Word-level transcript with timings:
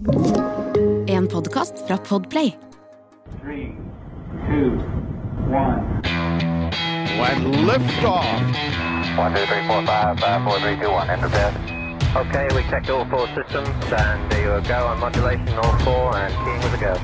En 0.00 1.26
podkast 1.28 1.86
fra 1.86 1.96
Podplay. 1.96 2.56
Three, 3.42 3.76
two, 4.48 4.70
one. 5.52 6.00
When 7.20 7.52
liftoff. 7.68 8.24
One, 9.18 9.34
two, 9.34 9.44
three, 9.44 9.66
four, 9.68 9.84
five, 9.84 10.16
five, 10.18 10.40
four, 10.44 10.56
three, 10.60 10.76
two, 10.80 10.88
one. 10.88 11.10
Enter 11.10 11.28
bed. 11.28 11.52
Okay, 12.16 12.48
we 12.56 12.62
checked 12.70 12.88
all 12.88 13.04
four 13.12 13.28
systems, 13.36 13.68
and 13.92 14.30
there 14.32 14.56
you 14.56 14.68
go 14.68 14.86
on 14.86 15.00
modulation, 15.00 15.52
all 15.58 15.76
four, 15.84 16.16
and 16.16 16.32
keying 16.44 16.62
with 16.64 16.80
a 16.80 16.80
go. 16.80 16.94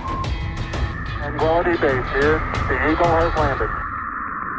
Quality 1.37 1.77
base 1.77 2.09
here. 2.17 2.41
The 2.69 2.77
Eagle 2.91 3.13
has 3.13 3.33
landed. 3.37 3.69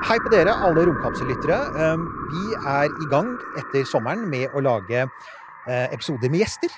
Hei 0.05 0.19
på 0.19 0.29
dere, 0.29 0.54
alle 0.54 0.85
romkapsellyttere. 0.85 1.57
Um, 1.73 2.05
Vi 2.29 2.54
er 2.54 2.85
i 2.85 3.09
gang 3.09 3.33
etter 3.57 3.81
sommeren 3.85 4.29
med 4.29 4.54
å 4.54 4.61
lage 4.61 5.07
eh, 5.07 5.88
episoder 5.89 6.29
med 6.29 6.45
gjester. 6.45 6.69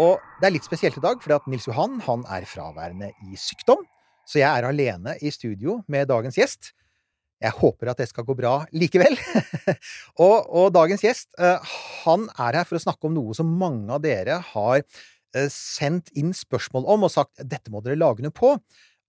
Og 0.00 0.22
det 0.40 0.48
er 0.48 0.54
litt 0.56 0.66
spesielt 0.66 0.96
i 0.98 1.02
dag, 1.02 1.20
fordi 1.22 1.36
at 1.36 1.44
Nils 1.50 1.68
Johan 1.68 2.00
han 2.06 2.24
er 2.32 2.46
fraværende 2.50 3.12
i 3.28 3.38
sykdom. 3.38 3.84
Så 4.26 4.40
jeg 4.40 4.48
er 4.48 4.66
alene 4.66 5.14
i 5.22 5.30
studio 5.32 5.82
med 5.90 6.08
dagens 6.10 6.38
gjest. 6.38 6.72
Jeg 7.44 7.52
håper 7.58 7.90
at 7.92 8.00
det 8.00 8.08
skal 8.08 8.24
gå 8.26 8.36
bra 8.38 8.54
likevel. 8.74 9.18
og, 10.24 10.48
og 10.48 10.70
dagens 10.74 11.04
gjest, 11.04 11.28
eh, 11.38 11.74
han 12.04 12.26
er 12.32 12.60
her 12.60 12.68
for 12.68 12.78
å 12.78 12.84
snakke 12.86 13.08
om 13.08 13.14
noe 13.16 13.36
som 13.36 13.50
mange 13.60 13.92
av 13.92 14.02
dere 14.04 14.40
har 14.54 14.80
eh, 14.80 15.50
sendt 15.52 16.10
inn 16.16 16.32
spørsmål 16.34 16.88
om 16.96 17.06
og 17.06 17.12
sagt 17.12 17.44
dette 17.44 17.72
må 17.74 17.84
dere 17.84 18.00
lage 18.00 18.24
noe 18.24 18.34
på. 18.34 18.54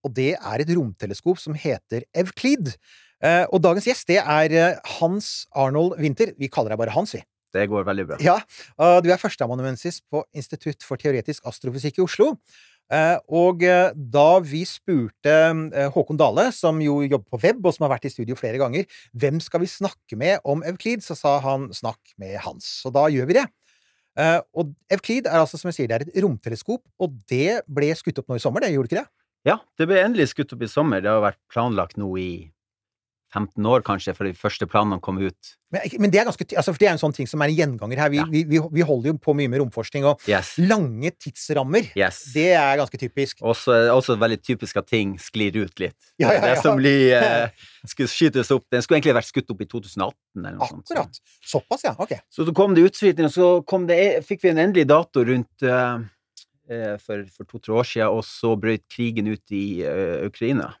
Og 0.06 0.14
det 0.14 0.34
er 0.36 0.62
et 0.62 0.74
romteleskop 0.76 1.40
som 1.42 1.56
heter 1.58 2.04
Evclid. 2.14 2.74
Eh, 3.24 3.46
og 3.48 3.64
dagens 3.64 3.88
gjest, 3.88 4.10
det 4.12 4.20
er 4.20 4.76
Hans 4.98 5.48
Arnold 5.56 5.96
Winther. 5.98 6.36
Vi 6.38 6.52
kaller 6.52 6.76
deg 6.76 6.84
bare 6.84 6.94
Hans, 6.94 7.16
vi. 7.16 7.24
Det 7.56 7.66
går 7.72 7.88
veldig 7.88 8.06
bra. 8.12 8.20
Ja, 8.22 8.38
du 9.02 9.10
er 9.10 9.20
førsteamanuensis 9.20 10.02
på 10.12 10.22
Institutt 10.36 10.84
for 10.86 11.00
teoretisk 11.00 11.48
astrofysikk 11.48 12.00
i 12.00 12.06
Oslo. 12.06 12.34
Eh, 12.92 13.18
Og 13.34 13.64
eh, 13.66 13.90
da 13.96 14.38
vi 14.46 14.62
spurte 14.68 15.32
eh, 15.34 15.88
Håkon 15.90 16.18
Dale, 16.20 16.48
som 16.54 16.78
jo 16.82 17.00
jobber 17.02 17.26
på 17.34 17.40
web, 17.42 17.64
og 17.66 17.74
som 17.74 17.86
har 17.86 17.96
vært 17.96 18.06
i 18.06 18.12
studio 18.14 18.38
flere 18.38 18.60
ganger, 18.62 18.86
hvem 19.18 19.40
skal 19.42 19.64
vi 19.64 19.70
snakke 19.70 20.18
med 20.18 20.38
om 20.46 20.62
Euklid, 20.66 21.02
så 21.02 21.18
sa 21.18 21.38
han 21.42 21.70
snakk 21.74 22.14
med 22.22 22.38
Hans. 22.44 22.68
Så 22.84 22.92
da 22.94 23.08
gjør 23.10 23.30
vi 23.30 23.40
det. 23.40 23.46
Og 24.56 24.70
Euklid 24.94 25.26
er 25.28 25.42
altså, 25.42 25.58
som 25.60 25.68
jeg 25.68 25.76
sier, 25.76 25.90
det 25.90 25.96
er 25.98 26.06
et 26.06 26.22
romteleskop, 26.24 26.80
og 27.02 27.18
det 27.28 27.60
ble 27.68 27.90
skutt 27.98 28.22
opp 28.22 28.30
nå 28.30 28.38
i 28.38 28.40
sommer, 28.40 28.64
det 28.64 28.70
gjorde 28.72 28.88
ikke 28.88 29.02
det? 29.02 29.10
Ja, 29.46 29.58
det 29.76 29.86
ble 29.90 29.98
endelig 30.00 30.30
skutt 30.30 30.54
opp 30.56 30.62
i 30.64 30.70
sommer. 30.70 31.02
Det 31.04 31.10
har 31.12 31.20
vært 31.20 31.42
planlagt 31.52 31.98
nå 32.00 32.08
i 32.16 32.30
15 33.36 33.66
år, 33.68 33.82
kanskje, 33.84 34.14
for 34.16 34.24
de 34.24 34.32
første 34.36 34.64
planene 34.72 34.96
kom 35.04 35.18
ut. 35.20 35.50
Men, 35.74 35.82
men 36.00 36.12
det 36.14 36.20
er 36.22 36.26
ganske, 36.28 36.46
altså, 36.56 36.72
det 36.78 36.86
er 36.88 36.92
en 36.94 37.00
sånn 37.02 37.12
ting 37.12 37.26
som 37.28 37.42
er 37.44 37.50
en 37.52 37.56
gjenganger 37.58 38.00
her. 38.00 38.10
Vi, 38.14 38.20
Ja. 38.22 38.24
vi, 38.32 38.44
vi, 38.48 38.60
vi 38.78 38.84
holder 38.86 39.10
jo 39.10 39.16
på 39.20 39.34
mye 39.36 39.50
med 39.52 39.60
romforskning, 39.60 40.06
og 40.08 40.22
Yes. 40.30 40.54
lange 40.62 41.10
tidsrammer, 41.20 41.90
yes. 41.98 42.22
det 42.32 42.46
er 42.56 42.78
ganske 42.80 43.00
typisk. 43.02 43.42
Også, 43.44 43.74
også 43.92 44.16
veldig 44.22 44.40
typisk 44.46 44.80
at 44.80 44.88
ting 44.88 45.16
sklir 45.20 45.58
ut 45.66 45.82
litt. 45.82 45.96
Ja, 46.22 46.32
ja, 46.32 46.40
Det 46.48 46.56
som 46.62 46.78
blir 46.80 47.12
eh, 47.18 47.50
skulle 47.92 48.08
skytes 48.08 48.50
opp 48.54 48.64
Den 48.72 48.82
skulle 48.86 49.00
egentlig 49.02 49.18
vært 49.18 49.28
skutt 49.30 49.50
opp 49.52 49.60
i 49.60 49.68
2018, 49.68 50.16
eller 50.40 50.56
noe 50.56 50.70
sånt. 50.72 50.86
så- 50.88 50.96
Akkurat. 50.96 51.20
Såpass, 51.52 51.84
ja. 51.84 51.94
Ok. 51.98 52.16
Så 52.32 52.46
så 52.48 52.54
kom 52.56 52.74
det 52.74 52.86
utskyting, 52.88 53.28
og 53.28 53.34
så 53.36 53.50
kom 53.66 53.86
det, 53.90 54.00
fikk 54.24 54.42
vi 54.46 54.54
en 54.54 54.62
endelig 54.68 54.86
dato 54.88 55.26
rundt 55.26 55.62
eh, 55.66 55.98
eh, 56.70 56.96
for, 57.02 57.26
for 57.36 57.44
to-tre 57.52 57.74
år 57.82 57.86
siden, 57.92 58.08
og 58.16 58.24
så 58.24 58.54
brøt 58.58 58.86
krigen 58.90 59.28
ut 59.34 59.52
i 59.54 59.82
uh, 59.84 60.24
Ukraina. 60.30 60.72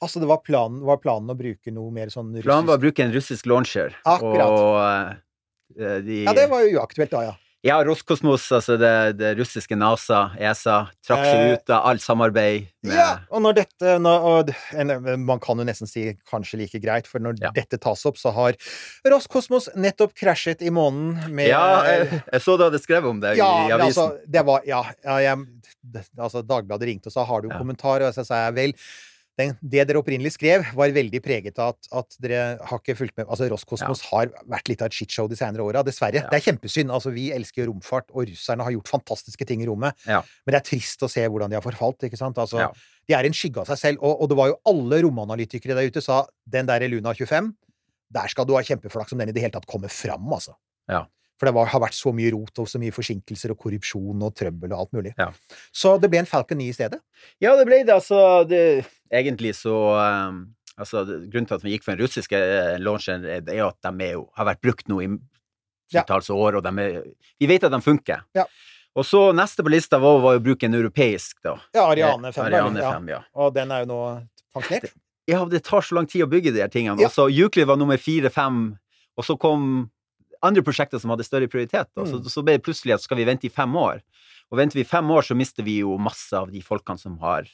Altså, 0.00 0.20
det 0.22 0.28
var 0.30 0.40
planen, 0.44 0.80
var 0.88 0.96
planen 1.02 1.28
å 1.32 1.36
bruke 1.36 1.72
noe 1.74 1.92
mer 1.92 2.08
sånn 2.12 2.32
russisk 2.32 2.48
Planen 2.48 2.70
var 2.70 2.80
å 2.80 2.84
bruke 2.86 3.04
en 3.04 3.12
russisk 3.12 3.46
launcher. 3.50 3.92
Akkurat. 4.08 4.56
Og 4.56 5.80
uh, 5.80 6.00
de 6.06 6.24
Ja, 6.24 6.32
det 6.36 6.48
var 6.50 6.64
jo 6.64 6.80
uaktuelt 6.80 7.12
da, 7.12 7.24
ja. 7.30 7.36
Ja, 7.60 7.74
Roskosmos, 7.84 8.46
altså 8.56 8.78
det, 8.80 8.90
det 9.20 9.34
russiske 9.36 9.76
NASA, 9.76 10.30
ESA, 10.40 10.86
trakk 11.04 11.26
seg 11.28 11.42
Eh, 11.44 11.50
ut 11.52 11.72
av 11.76 11.90
alt 11.90 12.00
samarbeid 12.00 12.70
med 12.88 12.96
Ja, 12.96 13.18
og 13.28 13.42
når 13.44 13.58
dette 13.58 13.98
når, 14.00 14.24
og, 14.24 14.52
Man 15.20 15.42
kan 15.44 15.60
jo 15.60 15.66
nesten 15.68 15.90
si 15.90 16.06
kanskje 16.30 16.62
like 16.62 16.80
greit, 16.80 17.10
for 17.10 17.20
når 17.20 17.36
Ja. 17.42 17.50
dette 17.52 17.76
tas 17.76 18.06
opp, 18.08 18.16
så 18.16 18.32
har 18.32 18.56
Roskosmos 19.04 19.68
nettopp 19.76 20.16
krasjet 20.16 20.64
i 20.64 20.72
månen 20.72 21.28
med 21.28 21.50
Ja, 21.52 21.84
jeg, 21.84 22.22
jeg 22.32 22.40
så 22.40 22.56
du 22.56 22.64
hadde 22.64 22.80
skrevet 22.80 23.12
om 23.12 23.20
det 23.20 23.36
Ja, 23.36 23.68
i 23.68 23.76
avisen. 23.76 23.92
altså, 23.92 24.08
det 24.24 24.46
var 24.48 24.64
Ja, 24.64 24.80
ja 25.04 25.18
jeg, 25.20 25.44
altså 26.16 26.40
Dagbladet 26.40 26.88
ringte 26.88 27.12
og 27.12 27.12
sa 27.12 27.26
'har 27.28 27.42
du 27.42 27.50
Ja. 27.52 27.58
kommentar?' 27.60 28.08
Og 28.08 28.14
så 28.16 28.24
sa 28.24 28.46
jeg 28.48 28.54
vel 28.54 28.72
den, 29.40 29.56
det 29.72 29.86
dere 29.88 30.00
opprinnelig 30.02 30.34
skrev, 30.36 30.66
var 30.76 30.92
veldig 30.94 31.20
preget 31.24 31.58
av 31.62 31.72
at, 31.74 31.88
at 32.02 32.16
dere 32.22 32.42
har 32.68 32.82
ikke 32.82 32.96
fulgt 32.98 33.16
med 33.18 33.26
Altså, 33.30 33.48
Roskosmos 33.50 34.04
har 34.10 34.30
vært 34.50 34.70
litt 34.70 34.84
av 34.84 34.90
et 34.90 34.96
shitshow 35.00 35.28
de 35.30 35.38
senere 35.38 35.64
åra, 35.64 35.82
dessverre. 35.86 36.22
Ja. 36.22 36.28
Det 36.30 36.38
er 36.40 36.46
kjempesynd. 36.50 36.92
Altså, 36.92 37.12
vi 37.14 37.30
elsker 37.34 37.68
romfart, 37.70 38.08
og 38.12 38.28
russerne 38.28 38.66
har 38.66 38.76
gjort 38.76 38.92
fantastiske 38.92 39.48
ting 39.48 39.64
i 39.64 39.68
rommet. 39.70 39.96
Ja. 40.06 40.20
Men 40.44 40.54
det 40.54 40.60
er 40.60 40.68
trist 40.70 41.02
å 41.06 41.10
se 41.10 41.24
hvordan 41.26 41.50
de 41.52 41.58
har 41.58 41.64
forfalt, 41.64 42.06
ikke 42.08 42.20
sant? 42.20 42.38
Altså, 42.40 42.60
Ja. 42.66 42.70
De 43.08 43.14
er 43.16 43.26
en 43.26 43.34
skygge 43.34 43.58
av 43.62 43.66
seg 43.72 43.78
selv, 43.80 44.02
og, 44.06 44.20
og 44.22 44.28
det 44.30 44.36
var 44.38 44.50
jo 44.52 44.58
alle 44.70 45.00
romanalytikere 45.02 45.74
der 45.74 45.88
ute 45.90 46.02
sa 46.04 46.20
den 46.46 46.68
der 46.68 46.84
Luna 46.92 47.10
25, 47.16 47.48
der 48.14 48.30
skal 48.30 48.46
du 48.46 48.52
ha 48.54 48.60
kjempeflaks 48.62 49.16
om 49.16 49.22
den 49.22 49.32
i 49.32 49.34
det 49.34 49.42
hele 49.42 49.54
tatt 49.56 49.66
kommer 49.70 49.90
fram, 49.90 50.28
altså. 50.36 50.54
Ja. 50.90 51.00
For 51.40 51.48
det 51.48 51.54
var, 51.56 51.70
har 51.72 51.80
vært 51.80 51.96
så 51.96 52.12
mye 52.12 52.30
rot 52.34 52.58
og 52.60 52.68
så 52.68 52.76
mye 52.82 52.92
forsinkelser 52.92 53.54
og 53.54 53.58
korrupsjon 53.62 54.24
og 54.26 54.34
trøbbel 54.36 54.74
og 54.74 54.82
alt 54.82 54.90
mulig. 54.98 55.12
Ja. 55.16 55.30
Så 55.72 55.94
det 56.02 56.10
ble 56.12 56.20
en 56.20 56.28
Falcon 56.28 56.60
9 56.60 56.66
i 56.68 56.74
stedet. 56.76 56.98
Ja, 57.40 57.54
det 57.56 57.64
ble 57.64 57.78
det, 57.80 57.94
altså. 57.96 58.18
Det, 58.50 58.60
egentlig 59.08 59.54
så 59.56 59.72
um, 59.96 60.42
altså, 60.76 61.06
Grunnen 61.32 61.48
til 61.48 61.56
at 61.56 61.64
vi 61.64 61.72
gikk 61.72 61.86
for 61.86 61.94
den 61.96 62.04
russiske 62.04 62.36
eh, 62.36 62.76
launcheren, 62.84 63.24
er- 63.24 63.40
det 63.46 63.54
er 63.56 63.62
jo 63.62 63.70
at 63.72 63.88
de 63.88 64.10
jo, 64.12 64.26
har 64.36 64.50
vært 64.52 64.60
brukt 64.68 64.92
nå 64.92 65.00
i 65.06 65.08
Ja. 65.96 66.04
år, 66.06 66.60
og 66.60 66.62
de 66.62 66.70
er, 66.84 67.00
vi 67.40 67.48
vet 67.50 67.64
at 67.64 67.72
de 67.72 67.80
funker. 67.82 68.20
Ja. 68.36 68.44
Og 68.94 69.06
så 69.06 69.30
neste 69.34 69.64
på 69.64 69.72
lista 69.72 69.98
var, 70.02 70.20
var 70.22 70.36
å 70.38 70.42
bruke 70.44 70.68
en 70.68 70.74
europeisk, 70.76 71.38
da. 71.42 71.56
Ja, 71.74 71.86
Ariane 71.88 72.32
5. 72.34 72.44
Ariane 72.44 72.82
ja. 72.84 72.92
5, 72.98 73.08
ja. 73.08 73.22
Og 73.34 73.54
den 73.56 73.72
er 73.72 73.86
jo 73.86 73.88
nå 73.90 74.02
pensjonert. 74.54 74.92
Ja, 75.30 75.44
det 75.46 75.62
tar 75.64 75.80
så 75.86 75.94
lang 75.94 76.06
tid 76.10 76.24
å 76.26 76.30
bygge 76.30 76.52
de 76.52 76.60
her 76.62 76.70
tingene. 76.72 76.98
Ja. 77.00 77.08
Altså, 77.08 77.28
Euclid 77.30 77.68
var 77.70 77.78
nummer 77.80 77.96
fire-fem, 78.02 78.60
og 79.16 79.24
så 79.26 79.36
kom 79.38 79.90
andre 80.42 80.62
prosjekter 80.62 80.98
som 81.00 81.10
hadde 81.10 81.24
større 81.26 81.48
prioritet. 81.48 81.88
Da. 81.96 82.04
Så, 82.04 82.20
Mm. 82.20 82.24
så 82.30 82.42
ble 82.44 82.52
det 82.58 82.62
plutselig 82.64 82.94
at 82.94 83.00
skal 83.02 83.16
vi 83.16 83.24
vente 83.24 83.44
i 83.46 83.50
fem 83.50 83.72
år? 83.76 84.00
Og 84.50 84.58
venter 84.58 84.74
vi 84.80 84.84
fem 84.84 85.04
år, 85.10 85.22
så 85.22 85.36
mister 85.36 85.62
vi 85.62 85.78
jo 85.80 85.96
masse 85.98 86.32
av 86.32 86.50
de 86.50 86.60
folkene 86.60 86.98
som 86.98 87.18
har 87.18 87.46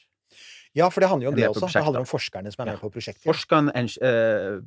Ja, 0.76 0.88
for 0.90 1.00
det 1.00 1.08
handler 1.08 1.24
jo 1.24 1.28
om 1.30 1.34
det 1.36 1.48
også. 1.48 1.72
Det 1.72 1.82
handler 1.84 2.00
om 2.00 2.06
forskerne 2.06 2.52
som 2.52 2.62
er 2.62 2.72
med 2.72 2.74
Ja. 2.74 2.80
på 2.88 2.92
prosjektet. 2.92 3.24
forskerne, 3.24 3.72
eng- 3.74 3.96
eh, 4.02 4.60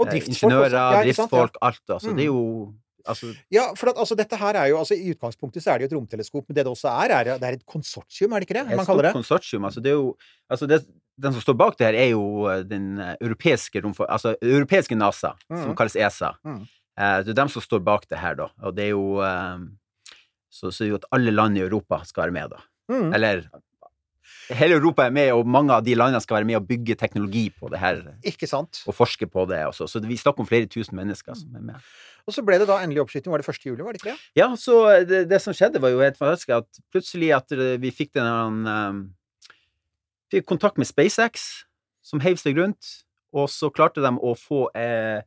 Og 0.00 0.06
eh, 0.06 0.12
driftsfolk 0.12 0.52
ingeniører. 0.52 0.70
Ja? 0.72 0.92
Ja. 0.92 1.02
driftsfolk, 1.04 1.56
alt. 1.62 1.82
Altså, 1.90 2.08
Mm. 2.10 2.16
Det 2.16 2.22
er 2.22 2.26
jo 2.26 2.74
altså, 3.06 3.36
Ja, 3.50 3.74
for 3.74 3.88
at, 3.90 3.96
altså, 3.96 4.14
dette 4.16 4.36
her 4.36 4.54
er 4.54 4.66
jo 4.68 4.78
altså, 4.78 4.94
I 4.94 5.12
utgangspunktet 5.14 5.62
så 5.62 5.72
er 5.74 5.78
det 5.78 5.90
jo 5.90 5.96
et 5.96 6.00
romteleskop, 6.00 6.44
men 6.48 6.54
det 6.54 6.64
det 6.64 6.72
også 6.72 6.88
er, 6.88 7.10
er 7.10 7.24
det 7.38 7.42
er 7.42 7.52
et 7.52 7.66
konsortium, 7.66 8.32
er 8.32 8.40
det 8.40 8.48
ikke 8.48 8.54
det? 8.64 8.70
et 8.72 8.76
Man 8.76 8.84
stort 8.84 9.02
det? 9.02 9.12
konsortium. 9.12 9.64
Altså, 9.64 9.80
det 9.82 9.90
er 9.90 9.96
jo, 9.96 10.16
altså 10.50 10.66
det, 10.68 10.86
den 11.20 11.32
som 11.32 11.40
står 11.42 11.56
bak 11.58 11.76
det 11.78 11.86
her, 11.86 11.94
er 11.94 12.10
jo 12.10 12.46
eh, 12.46 12.62
den 12.62 12.98
europeiske 13.20 13.82
romfor... 13.84 14.06
Altså 14.08 14.36
europeiske 14.42 14.94
NASA, 14.96 15.32
Mm. 15.50 15.62
som 15.64 15.74
kalles 15.76 15.96
ESA. 15.96 16.32
Mm. 16.44 16.66
Eh, 16.98 17.20
det 17.24 17.34
er 17.34 17.40
dem 17.44 17.52
som 17.52 17.64
står 17.64 17.84
bak 17.86 18.08
det 18.10 18.18
her, 18.18 18.34
da. 18.38 18.50
Og 18.66 18.74
det 18.76 18.88
er 18.88 18.92
jo 18.96 19.22
eh, 19.24 19.64
så, 20.50 20.72
så 20.72 20.82
er 20.82 20.84
det 20.86 20.92
jo 20.92 21.00
at 21.00 21.08
alle 21.14 21.34
land 21.34 21.58
i 21.58 21.64
Europa 21.64 22.02
skal 22.08 22.26
være 22.26 22.36
med, 22.36 22.56
da. 22.56 22.64
Mm. 22.90 23.10
Eller 23.14 23.48
Hele 24.48 24.78
Europa 24.78 25.04
er 25.04 25.12
med, 25.12 25.28
og 25.36 25.48
mange 25.48 25.74
av 25.74 25.84
de 25.84 25.92
landene 25.96 26.20
skal 26.24 26.38
være 26.38 26.48
med 26.48 26.56
og 26.56 26.66
bygge 26.68 26.94
teknologi 26.96 27.48
på 27.52 27.68
det 27.68 27.80
her. 27.82 27.98
Ikke 28.24 28.48
sant? 28.48 28.80
Og 28.88 28.96
forske 28.96 29.28
på 29.28 29.44
det 29.48 29.58
også. 29.66 29.84
Så 29.92 30.00
vi 30.04 30.16
snakker 30.16 30.44
om 30.44 30.48
flere 30.48 30.68
tusen 30.68 30.96
mennesker 30.96 31.36
som 31.36 31.56
er 31.56 31.66
med. 31.66 31.90
Og 32.28 32.32
så 32.32 32.44
ble 32.44 32.56
det 32.60 32.68
da 32.68 32.78
endelig 32.80 33.02
oppskyting. 33.02 33.32
Var 33.32 33.44
det 33.44 33.48
1. 33.52 33.66
juli, 33.68 33.84
var 33.84 33.92
det 33.92 34.00
ikke 34.00 34.14
det? 34.14 34.24
Ja, 34.40 34.48
så 34.56 34.78
det, 35.08 35.26
det 35.28 35.40
som 35.44 35.56
skjedde, 35.56 35.82
var 35.84 35.92
jo 35.92 36.00
helt 36.00 36.16
fantastisk. 36.16 36.54
At 36.56 36.80
plutselig 36.92 37.30
at 37.36 37.52
eh, 37.56 37.76
vi 37.80 37.92
fikk 37.92 38.14
den 38.16 38.64
um, 38.68 39.04
Fikk 40.28 40.44
kontakt 40.44 40.76
med 40.76 40.84
SpaceX, 40.84 41.44
som 42.04 42.20
heiv 42.20 42.36
seg 42.40 42.56
rundt. 42.60 42.88
Og 43.36 43.48
så 43.52 43.70
klarte 43.72 44.04
de 44.04 44.12
å 44.12 44.34
få 44.36 44.66
eh, 44.76 45.24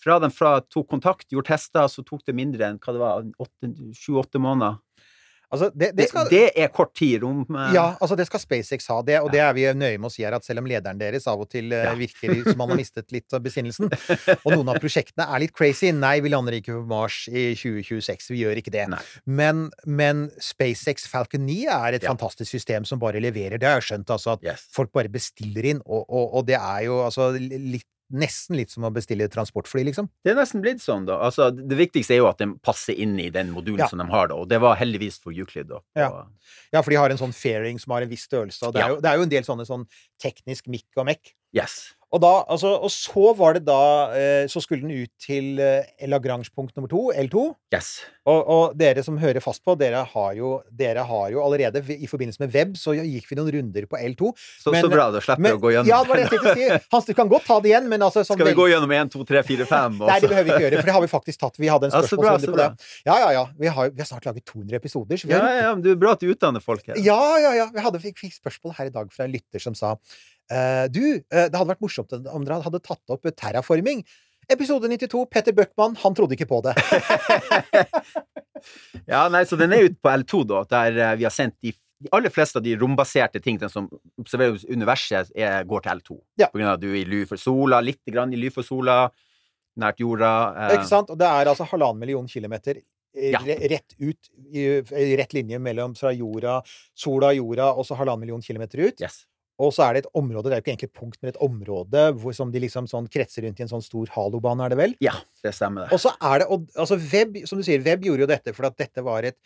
Fra 0.00 0.18
de 0.22 0.30
fra 0.32 0.54
tok 0.64 0.88
kontakt, 0.88 1.26
gjorde 1.32 1.52
tester, 1.52 1.88
så 1.92 2.02
tok 2.06 2.22
det 2.26 2.34
mindre 2.38 2.70
enn 2.72 2.78
hva 2.80 2.92
det 2.96 3.00
var, 3.02 3.26
sju-åtte 3.96 4.40
måneder. 4.40 4.78
Altså, 5.50 5.66
det, 5.74 5.88
det 5.90 5.96
Det, 5.98 6.04
skal, 6.12 6.28
det 6.30 6.40
er 6.62 6.68
kort 6.70 6.92
tid. 6.94 7.24
Rom, 7.24 7.40
eh, 7.58 7.72
Ja, 7.74 7.96
altså 8.00 8.14
det 8.14 8.28
skal 8.28 8.38
SpaceX 8.38 8.84
ha, 8.86 9.00
det, 9.02 9.16
og 9.18 9.32
det 9.34 9.40
er 9.42 9.50
vi 9.56 9.64
nøye 9.74 9.98
med 9.98 10.06
å 10.06 10.12
si 10.14 10.22
her, 10.22 10.36
at 10.36 10.44
selv 10.46 10.62
om 10.62 10.68
lederen 10.70 11.00
deres 11.00 11.26
av 11.26 11.42
og 11.42 11.48
til 11.50 11.72
eh, 11.74 11.88
Ja. 11.88 11.94
virker 11.98 12.44
som 12.52 12.62
han 12.62 12.70
har 12.70 12.78
mistet 12.78 13.10
litt 13.10 13.34
av 13.34 13.42
besinnelsen, 13.42 13.90
og 14.46 14.48
noen 14.54 14.70
av 14.70 14.78
prosjektene 14.78 15.26
er 15.26 15.42
litt 15.42 15.52
crazy 15.58 15.90
Nei, 15.90 16.20
vi 16.22 16.30
lander 16.30 16.54
ikke 16.60 16.78
på 16.78 16.86
Mars 16.86 17.24
i 17.26 17.48
2026, 17.58 18.30
vi 18.30 18.44
gjør 18.44 18.62
ikke 18.62 18.70
det. 18.78 18.86
Men, 19.26 19.66
men 19.90 20.28
SpaceX 20.38 21.08
Falcon 21.10 21.42
9 21.50 21.66
er 21.66 21.98
et 21.98 22.06
Ja. 22.06 22.14
fantastisk 22.14 22.46
system 22.54 22.86
som 22.86 23.02
bare 23.02 23.18
leverer. 23.18 23.58
Det 23.58 23.66
har 23.66 23.80
jeg 23.82 23.90
skjønt, 23.90 24.14
altså, 24.14 24.38
at 24.38 24.46
Yes. 24.46 24.68
folk 24.70 24.92
bare 24.94 25.10
bestiller 25.10 25.66
inn, 25.74 25.82
og, 25.84 26.06
og, 26.06 26.30
og 26.38 26.46
det 26.46 26.62
er 26.62 26.86
jo 26.86 27.02
altså 27.10 27.32
litt 27.36 27.90
Nesten 28.10 28.56
litt 28.58 28.70
som 28.72 28.82
å 28.82 28.90
bestille 28.90 29.28
transportfly, 29.30 29.84
liksom. 29.86 30.08
Det 30.24 30.32
er 30.32 30.38
nesten 30.40 30.62
blitt 30.64 30.82
sånn, 30.82 31.04
da. 31.06 31.20
Altså, 31.28 31.50
det 31.54 31.76
viktigste 31.78 32.16
er 32.16 32.18
jo 32.24 32.26
at 32.30 32.38
den 32.42 32.56
passer 32.58 32.98
inn 32.98 33.14
i 33.22 33.28
den 33.30 33.52
modulen 33.54 33.78
Ja. 33.84 33.86
som 33.88 33.98
de 34.02 34.06
har, 34.10 34.26
da. 34.28 34.34
Og 34.34 34.48
det 34.50 34.58
var 34.60 34.76
heldigvis 34.76 35.20
for 35.22 35.30
Euclid, 35.32 35.68
da. 35.68 35.78
Ja. 35.94 36.26
Ja, 36.72 36.82
for 36.82 36.90
de 36.90 36.96
har 36.96 37.10
en 37.10 37.18
sånn 37.18 37.32
fairing 37.36 37.78
som 37.78 37.92
har 37.92 38.02
en 38.02 38.08
viss 38.10 38.26
størrelse, 38.26 38.62
og 38.66 38.74
det 38.74 38.82
er, 38.82 38.88
jo, 38.88 39.00
det 39.00 39.10
er 39.12 39.16
jo 39.16 39.22
en 39.28 39.28
del 39.36 39.44
sånne 39.46 39.66
sånn 39.68 39.86
teknisk 40.20 40.66
mikk 40.66 40.86
og 40.98 41.06
mekk. 41.06 41.34
Yes. 41.54 41.94
Og, 42.10 42.18
da, 42.18 42.30
altså, 42.50 42.72
og 42.82 42.90
så 42.90 43.30
var 43.38 43.54
det 43.54 43.60
da 43.68 43.80
eh, 44.18 44.46
Så 44.50 44.58
skulle 44.64 44.82
den 44.82 45.04
ut 45.04 45.12
til 45.22 45.60
eh, 45.62 45.86
Lagrange-punkt 46.10 46.74
nummer 46.74 46.90
to, 46.90 47.04
L2. 47.14 47.44
Yes. 47.70 48.00
Og, 48.26 48.40
og 48.50 48.72
dere 48.78 49.04
som 49.06 49.14
hører 49.20 49.38
fast 49.42 49.62
på, 49.66 49.76
dere 49.78 50.02
har, 50.10 50.32
jo, 50.34 50.56
dere 50.74 51.04
har 51.06 51.28
jo 51.30 51.42
allerede 51.44 51.82
I 51.94 52.08
forbindelse 52.10 52.42
med 52.42 52.52
web 52.56 52.74
så 52.78 52.96
gikk 52.98 53.30
vi 53.30 53.38
noen 53.38 53.52
runder 53.54 53.86
på 53.90 54.00
L2. 54.10 54.32
Så, 54.58 54.74
Men- 54.74 54.82
så 54.82 54.90
bra, 54.90 55.06
da 55.14 55.22
slipper 55.22 55.46
vi 55.46 55.54
å 55.54 55.62
gå 55.62 55.72
gjennom 55.76 55.90
ja, 55.92 56.00
det 56.02 56.10
var 56.10 56.18
det 56.20 56.40
jeg 56.40 56.56
si. 56.58 56.88
Hans, 56.96 57.06
du 57.06 57.14
kan 57.20 57.30
godt 57.30 57.46
ta 57.46 57.60
det 57.62 57.70
igjen, 57.72 57.86
men 57.92 58.02
altså 58.06 58.24
sånn 58.26 58.38
Skal 58.40 58.50
vi 58.50 58.56
gå 58.58 58.66
gjennom 58.72 58.96
1, 58.98 59.14
2, 59.14 59.24
3, 59.30 59.44
4, 59.52 59.68
5? 59.70 60.00
Nei, 60.02 60.18
det 60.24 60.32
behøver 60.34 60.48
vi 60.48 60.54
ikke 60.56 60.64
gjøre, 60.66 60.80
for 60.82 60.90
det 60.90 60.96
har 60.98 61.06
vi 61.06 61.12
faktisk 61.14 61.44
tatt. 61.46 61.62
Vi 61.62 61.70
hadde 61.70 61.88
en 61.90 61.94
Ja, 61.94 62.02
spørsmålsrunde 62.02 62.50
så 62.50 62.56
på 62.56 62.60
det. 62.64 62.90
Ja, 63.06 63.18
ja, 63.22 63.30
ja. 63.38 63.46
Vi 63.62 63.70
har, 63.78 63.94
vi 63.94 64.02
har 64.02 64.10
snart 64.10 64.26
laget 64.26 64.46
200 64.50 64.80
episoder. 64.82 65.24
Ja, 65.30 65.44
ja, 65.60 65.70
men 65.76 65.86
det 65.86 65.94
er 65.94 66.02
bra 66.02 66.16
at 66.18 66.26
du 66.26 66.28
utdanner 66.34 66.64
folk 66.64 66.90
her. 66.90 66.98
Ja, 66.98 67.20
ja, 67.38 67.54
ja. 67.62 67.70
Vi 67.70 67.86
hadde, 67.86 68.02
fikk, 68.02 68.18
fikk 68.26 68.34
spørsmål 68.40 68.74
her 68.80 68.90
i 68.90 68.94
dag 68.98 69.14
fra 69.14 69.28
en 69.30 69.34
lytter 69.38 69.62
som 69.62 69.78
sa 69.78 69.94
Du, 70.90 71.02
eh, 71.30 71.46
det 71.48 71.54
hadde 71.54 71.70
vært 71.70 71.84
morsomt 71.84 72.12
om 72.18 72.44
dere 72.46 72.60
hadde 72.64 72.80
tatt 72.82 73.12
opp 73.14 73.28
terraforming. 73.38 74.02
Episode 74.50 74.88
92. 74.90 75.26
Petter 75.30 75.54
Bøckmann, 75.54 75.94
han 76.02 76.14
trodde 76.18 76.34
ikke 76.34 76.48
på 76.50 76.58
det. 76.66 76.74
Ja, 79.08 79.22
nei, 79.32 79.44
så 79.48 79.56
den 79.56 79.72
er 79.72 79.86
ute 79.86 79.96
på 80.04 80.10
L2, 80.12 80.42
da, 80.50 80.58
der 80.68 80.98
eh, 81.00 81.14
vi 81.16 81.24
har 81.24 81.32
sendt 81.32 81.54
de, 81.64 81.70
de 82.04 82.10
aller 82.12 82.32
fleste 82.32 82.60
av 82.60 82.64
de 82.66 82.74
rombaserte 82.76 83.40
tingene 83.40 83.70
som 83.72 83.86
observerer 84.20 84.58
universet, 84.68 85.30
er, 85.32 85.64
går 85.68 85.86
til 85.86 85.94
L2. 86.02 86.18
Ja. 86.42 86.50
På 86.52 86.58
grunn 86.60 86.68
av 86.68 86.76
at 86.76 86.82
du 86.84 86.90
er 86.90 86.98
i 87.00 87.06
ly 87.08 87.22
for 87.30 87.40
sola, 87.40 87.80
litt 87.84 88.02
grann 88.12 88.34
i 88.36 88.40
ly 88.40 88.50
for 88.52 88.66
sola, 88.66 88.98
nært 89.80 90.02
jorda. 90.04 90.32
eh, 90.66 90.74
Ikke 90.76 90.90
sant? 90.90 91.12
Og 91.14 91.20
det 91.22 91.30
er 91.30 91.50
altså 91.54 91.64
halvannen 91.70 92.02
million 92.04 92.28
kilometer 92.28 92.82
eh, 92.82 93.30
Ja. 93.32 93.40
rett 93.46 93.96
ut, 93.96 94.28
i, 94.52 94.66
i 94.76 95.08
rett 95.22 95.32
linje 95.38 95.58
mellom 95.62 95.96
fra 95.96 96.12
jorda, 96.12 96.58
sola, 96.92 97.32
jorda, 97.38 97.72
og 97.72 97.88
så 97.88 97.96
halvannen 97.96 98.26
million 98.26 98.44
kilometer 98.44 98.84
ut. 98.90 99.00
Yes. 99.00 99.22
Og 99.60 99.74
så 99.76 99.84
er 99.86 99.96
det 99.98 100.04
et 100.06 100.12
område, 100.16 100.48
det 100.48 100.56
er 100.56 100.60
jo 100.62 100.64
ikke 100.64 100.72
egentlig 100.72 100.90
et 100.90 101.00
punkt, 101.00 101.18
men 101.20 101.32
et 101.34 101.40
område 101.44 102.04
hvor, 102.20 102.36
som 102.36 102.52
de 102.52 102.62
liksom 102.64 102.86
sånn 102.90 103.08
kretser 103.12 103.44
rundt 103.44 103.60
i 103.60 103.66
en 103.66 103.72
sånn 103.74 103.84
stor 103.84 104.08
halobane, 104.14 104.64
er 104.64 104.72
det 104.72 104.78
vel? 104.80 104.94
Ja, 105.04 105.18
det 105.44 105.52
stemmer 105.56 105.84
det. 105.84 105.96
Og 105.96 106.00
så 106.02 106.14
er 106.16 106.42
det 106.42 106.48
altså 106.50 106.96
Web, 107.10 107.42
som 107.50 107.60
du 107.60 107.66
sier, 107.66 107.84
Web 107.84 108.08
gjorde 108.08 108.24
jo 108.24 108.30
dette 108.30 108.56
for 108.56 108.70
at 108.70 108.78
dette 108.80 109.04
var 109.04 109.28
et 109.28 109.36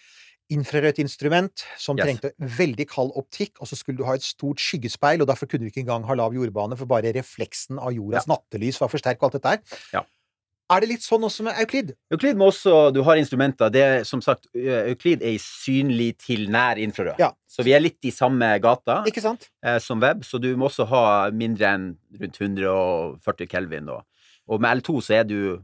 infrarødt 0.52 0.98
instrument 1.00 1.62
som 1.80 1.96
Yes. 1.96 2.04
trengte 2.04 2.32
veldig 2.36 2.86
kald 2.90 3.14
optikk, 3.16 3.56
og 3.60 3.66
så 3.70 3.78
skulle 3.80 3.96
du 3.96 4.04
ha 4.04 4.14
et 4.14 4.22
stort 4.26 4.60
skyggespeil, 4.60 5.22
og 5.24 5.28
derfor 5.30 5.48
kunne 5.48 5.64
du 5.64 5.70
ikke 5.72 5.80
engang 5.86 6.04
ha 6.04 6.16
lav 6.20 6.34
jordbane, 6.36 6.76
for 6.76 6.86
bare 6.90 7.14
refleksen 7.16 7.80
av 7.80 7.94
jordas 7.96 8.28
nattelys 8.28 8.78
var 8.82 8.92
for 8.92 9.00
sterk, 9.00 9.22
og 9.22 9.30
alt 9.30 9.38
dette 9.40 9.54
her. 9.54 9.80
Ja. 9.96 10.02
Er 10.72 10.80
det 10.80 10.88
litt 10.88 11.04
sånn 11.04 11.24
også 11.26 11.44
med 11.44 11.58
Euklid? 11.60 11.90
Euklid 12.14 12.38
må 12.40 12.46
også, 12.48 12.88
du 12.94 13.02
har 13.04 13.18
instrumenter, 13.20 13.68
det 13.68 13.82
er 13.84 14.04
som 14.08 14.22
sagt, 14.24 14.46
Euklid 14.56 15.20
er 15.22 15.34
synlig 15.42 16.14
til 16.24 16.46
nær 16.52 16.80
infrarød. 16.80 17.18
Ja. 17.20 17.28
Så 17.46 17.66
vi 17.66 17.74
er 17.76 17.82
litt 17.84 18.00
i 18.08 18.10
samme 18.14 18.48
gata 18.64 19.02
Ikke 19.06 19.20
sant? 19.22 19.50
eh, 19.64 19.76
som 19.78 20.00
web, 20.00 20.24
så 20.24 20.40
du 20.40 20.48
må 20.56 20.70
også 20.70 20.86
ha 20.88 21.02
mindre 21.36 21.68
enn 21.76 21.84
rundt 22.20 22.40
140 22.40 23.50
kelvin. 23.52 23.92
Og, 23.92 24.02
og 24.48 24.64
med 24.64 24.80
L2 24.80 24.96
så 25.04 25.18
er 25.20 25.28
du, 25.28 25.60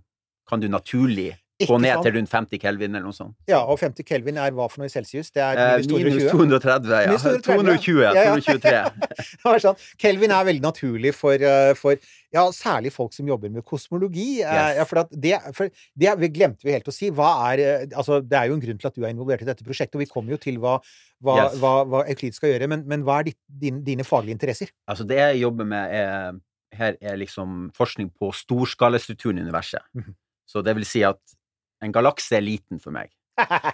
kan 0.47 0.61
du 0.61 0.69
naturlig 0.69 1.33
Ikke 1.61 1.75
gå 1.75 1.79
ned 1.85 1.93
sant? 1.93 2.05
til 2.07 2.15
rundt 2.17 2.31
50 2.33 2.59
kelvin 2.63 2.95
eller 2.95 3.05
noe 3.07 3.17
sånt. 3.17 3.35
Ja, 3.51 3.61
og 3.69 3.79
50 3.79 4.07
kelvin 4.09 4.39
er 4.41 4.51
hva 4.57 4.67
for 4.73 4.81
noe 4.83 4.89
i 4.89 4.93
celsius? 4.93 5.31
Det 5.31 5.43
er 5.45 5.59
Eh, 5.61 5.85
minus 5.85 6.05
minus 6.09 6.25
220. 6.33 6.59
230, 6.61 6.91
ja. 6.91 7.11
Minus 7.11 7.23
230, 7.23 7.43
220, 7.45 8.01
ja. 8.01 8.13
220, 8.15 8.73
ja. 8.73 8.85
223. 8.89 9.37
Det 9.41 9.45
var 9.45 9.63
sånn. 9.67 9.77
Kelvin 10.01 10.35
er 10.37 10.49
veldig 10.49 10.65
naturlig 10.65 11.13
for, 11.15 11.35
eh, 11.53 11.75
for 11.77 11.97
ja, 12.33 12.45
særlig 12.55 12.93
folk 12.95 13.13
som 13.13 13.29
jobber 13.29 13.51
med 13.53 13.65
kosmologi. 13.69 14.41
Eh, 14.41 14.57
Yes. 14.61 14.77
Ja, 14.81 14.85
for 14.89 15.05
det, 15.13 15.37
for 15.57 15.71
det 16.05 16.17
vi 16.21 16.29
glemte 16.41 16.65
vi 16.67 16.73
helt 16.77 16.89
å 16.89 16.95
si. 16.95 17.11
Hva 17.11 17.31
er 17.53 17.63
eh, 17.65 17.87
Altså, 17.97 18.21
det 18.25 18.37
er 18.39 18.49
jo 18.51 18.55
en 18.59 18.65
grunn 18.65 18.79
til 18.81 18.89
at 18.91 18.95
du 18.97 19.05
er 19.05 19.13
involvert 19.15 19.43
i 19.43 19.49
dette 19.49 19.65
prosjektet, 19.67 19.95
og 19.99 20.05
vi 20.05 20.11
kommer 20.11 20.33
jo 20.37 20.39
til 20.41 20.59
hva, 20.63 20.79
hva, 21.23 21.37
Yes. 21.45 21.59
hva, 21.61 21.73
hva 21.85 22.05
Euklid 22.09 22.35
skal 22.37 22.55
gjøre. 22.55 22.69
Men, 22.73 22.85
men 22.89 23.03
hva 23.05 23.21
er 23.21 23.31
ditt, 23.31 23.39
din, 23.49 23.83
dine 23.85 24.05
faglige 24.07 24.37
interesser? 24.39 24.71
Altså, 24.89 25.05
det 25.09 25.19
jeg 25.21 25.43
jobber 25.43 25.69
med 25.69 25.95
er, 26.01 26.39
her 26.79 26.97
er 27.03 27.17
liksom 27.21 27.71
forskning 27.77 28.13
på 28.15 28.31
storskalastrukturen 28.37 29.39
i 29.41 29.45
universet. 29.49 29.83
Mhm. 29.99 30.15
Så 30.51 30.63
det 30.67 30.73
vil 30.75 30.87
si 30.89 31.03
at 31.07 31.19
en 31.83 31.93
galakse 31.95 32.37
er 32.37 32.45
liten 32.45 32.81
for 32.83 32.95
meg. 32.95 33.11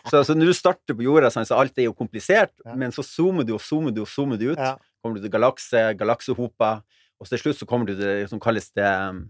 Så, 0.06 0.20
så 0.28 0.34
når 0.36 0.52
du 0.52 0.54
starter 0.54 0.94
på 0.94 1.02
jorda, 1.02 1.30
sånn, 1.34 1.46
så 1.48 1.56
alt 1.58 1.78
er 1.80 1.88
jo 1.88 1.94
komplisert, 1.96 2.52
Ja. 2.64 2.76
men 2.78 2.92
så 2.94 3.02
zoomer 3.02 3.46
du 3.46 3.54
og 3.56 3.62
zoomer 3.64 3.94
du 3.94 4.02
og 4.04 4.10
zoomer 4.10 4.38
du 4.38 4.52
ut. 4.52 4.60
Ja. 4.60 4.76
Kommer 5.02 5.18
du 5.18 5.24
til 5.26 5.32
galakse, 5.32 5.82
galaksehoper, 5.98 6.84
og 7.18 7.30
til 7.30 7.40
slutt 7.40 7.58
så 7.58 7.66
kommer 7.66 7.88
du 7.88 7.96
til 7.96 8.04
det 8.06 8.28
som 8.30 8.38
kalles 8.42 8.70
det, 8.76 8.86
um, 8.86 9.24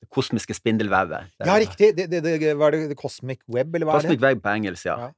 det 0.00 0.08
kosmiske 0.12 0.56
spindelvevet. 0.56 1.28
Ja, 1.44 1.58
riktig. 1.60 1.92
Det, 1.98 2.08
det, 2.12 2.22
det, 2.24 2.54
var 2.60 2.72
det 2.72 2.96
Cosmic 2.96 3.42
Web, 3.48 3.74
eller 3.74 3.90
hva 3.90 3.98
Cosmic 3.98 4.16
er 4.16 4.16
det? 4.16 4.20
Cosmic 4.20 4.26
Web 4.30 4.42
på 4.46 4.54
engelsk, 4.56 4.88
ja. 4.88 4.96
Ja. 5.08 5.12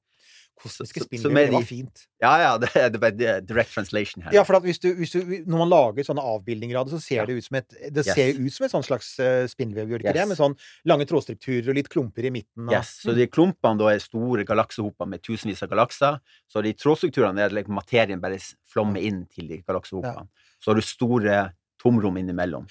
Så- 0.64 0.86
spindelvev, 0.88 1.36
er 1.36 1.46
det 1.46 1.52
var 1.52 1.62
fint. 1.68 2.06
Ja, 2.22 2.30
ja, 2.40 2.58
det 2.58 2.70
er, 2.74 2.88
det 2.90 3.46
direct 3.46 3.74
translation 3.74 4.22
her. 4.24 4.32
Ja, 4.32 4.42
for 4.42 4.58
hvis 4.64 4.78
du, 4.80 4.88
hvis 4.96 5.12
du, 5.12 5.20
når 5.46 5.58
man 5.58 5.68
lager 5.68 6.02
sånne 6.08 6.24
avbildninger 6.24 6.76
av 6.80 6.86
det, 6.88 6.94
så 6.96 7.00
ser 7.04 7.16
Ja. 7.20 7.26
det 7.26 7.36
ut 7.36 7.44
som 7.44 7.56
et 7.60 7.68
Det 7.92 8.06
Yes. 8.06 8.14
ser 8.16 8.40
ut 8.40 8.52
som 8.52 8.64
et 8.64 8.72
sånn 8.72 8.84
slags 8.86 9.10
spinnvev, 9.52 9.86
gjør 9.92 9.98
det 10.02 10.06
ikke 10.08 10.14
det? 10.16 10.28
Med 10.28 10.38
sånn 10.40 10.56
lange 10.86 11.04
trådstrukturer 11.06 11.68
og 11.68 11.74
litt 11.76 11.88
klumper 11.92 12.24
i 12.24 12.30
midten. 12.30 12.66
Og, 12.68 12.72
Yes, 12.72 13.02
så 13.04 13.14
de 13.14 13.26
klumpene 13.28 13.78
da 13.78 13.88
er 13.92 13.98
store 14.00 14.44
galaksehoper 14.44 15.06
med 15.06 15.22
tusenvis 15.22 15.62
av 15.62 15.68
galakser. 15.70 16.20
Så 16.50 16.62
de 16.64 16.72
trådstrukturene 16.72 17.38
er 17.38 17.50
like 17.50 17.68
materien 17.68 18.20
bare 18.20 18.38
flommer 18.66 19.00
inn 19.02 19.26
til 19.26 19.46
de 19.48 19.62
galaksehopene. 19.62 20.26
Så 20.60 20.68
har 20.72 20.74
du 20.74 20.80
store 20.82 21.52
tomrom 21.78 22.16
innimellom. 22.16 22.66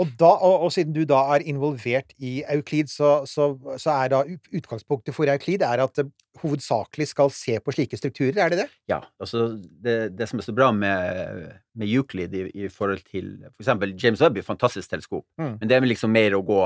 Og, 0.00 0.08
da, 0.18 0.30
og, 0.40 0.62
og 0.66 0.70
siden 0.72 0.94
du 0.96 1.02
da 1.04 1.18
er 1.34 1.42
involvert 1.46 2.14
i 2.18 2.38
Euklid, 2.50 2.88
så, 2.88 3.26
så, 3.28 3.50
så 3.78 3.90
er 3.92 4.08
da 4.14 4.22
utgangspunktet 4.56 5.14
for 5.14 5.28
Euklid 5.28 5.60
er 5.66 5.82
at 5.84 5.94
det 6.00 6.06
hovedsakelig 6.40 7.06
skal 7.10 7.30
se 7.36 7.58
på 7.60 7.74
slike 7.76 7.98
strukturer, 8.00 8.38
er 8.40 8.48
det 8.54 8.58
det? 8.62 8.68
Ja, 8.88 9.02
altså 9.20 9.50
det, 9.60 10.16
det 10.16 10.28
som 10.30 10.40
er 10.40 10.46
så 10.48 10.54
bra 10.56 10.70
med, 10.72 11.52
med 11.76 11.92
Euclid 11.92 12.32
i, 12.34 12.46
i 12.64 12.70
forhold 12.72 13.04
til 13.10 13.34
for 13.50 13.60
eksempel 13.66 13.92
James 14.00 14.22
Webb 14.24 14.40
et 14.40 14.48
fantastisk 14.48 14.88
teleskop, 14.90 15.26
Mm. 15.38 15.58
men 15.60 15.68
det 15.68 15.76
er 15.76 15.84
liksom 15.86 16.12
mer 16.16 16.38
å 16.38 16.42
gå 16.46 16.62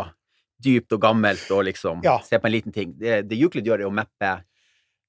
dypt 0.65 0.95
og 0.97 1.03
gammelt 1.03 1.51
og 1.53 1.65
liksom 1.67 2.01
Ja. 2.07 2.19
se 2.25 2.39
på 2.39 2.47
en 2.49 2.53
liten 2.55 2.73
ting. 2.73 2.95
Det, 2.97 3.25
det 3.29 3.37
Euclid 3.43 3.67
gjør, 3.67 3.83
er 3.83 3.91
å 3.91 3.93
mappe 3.93 4.31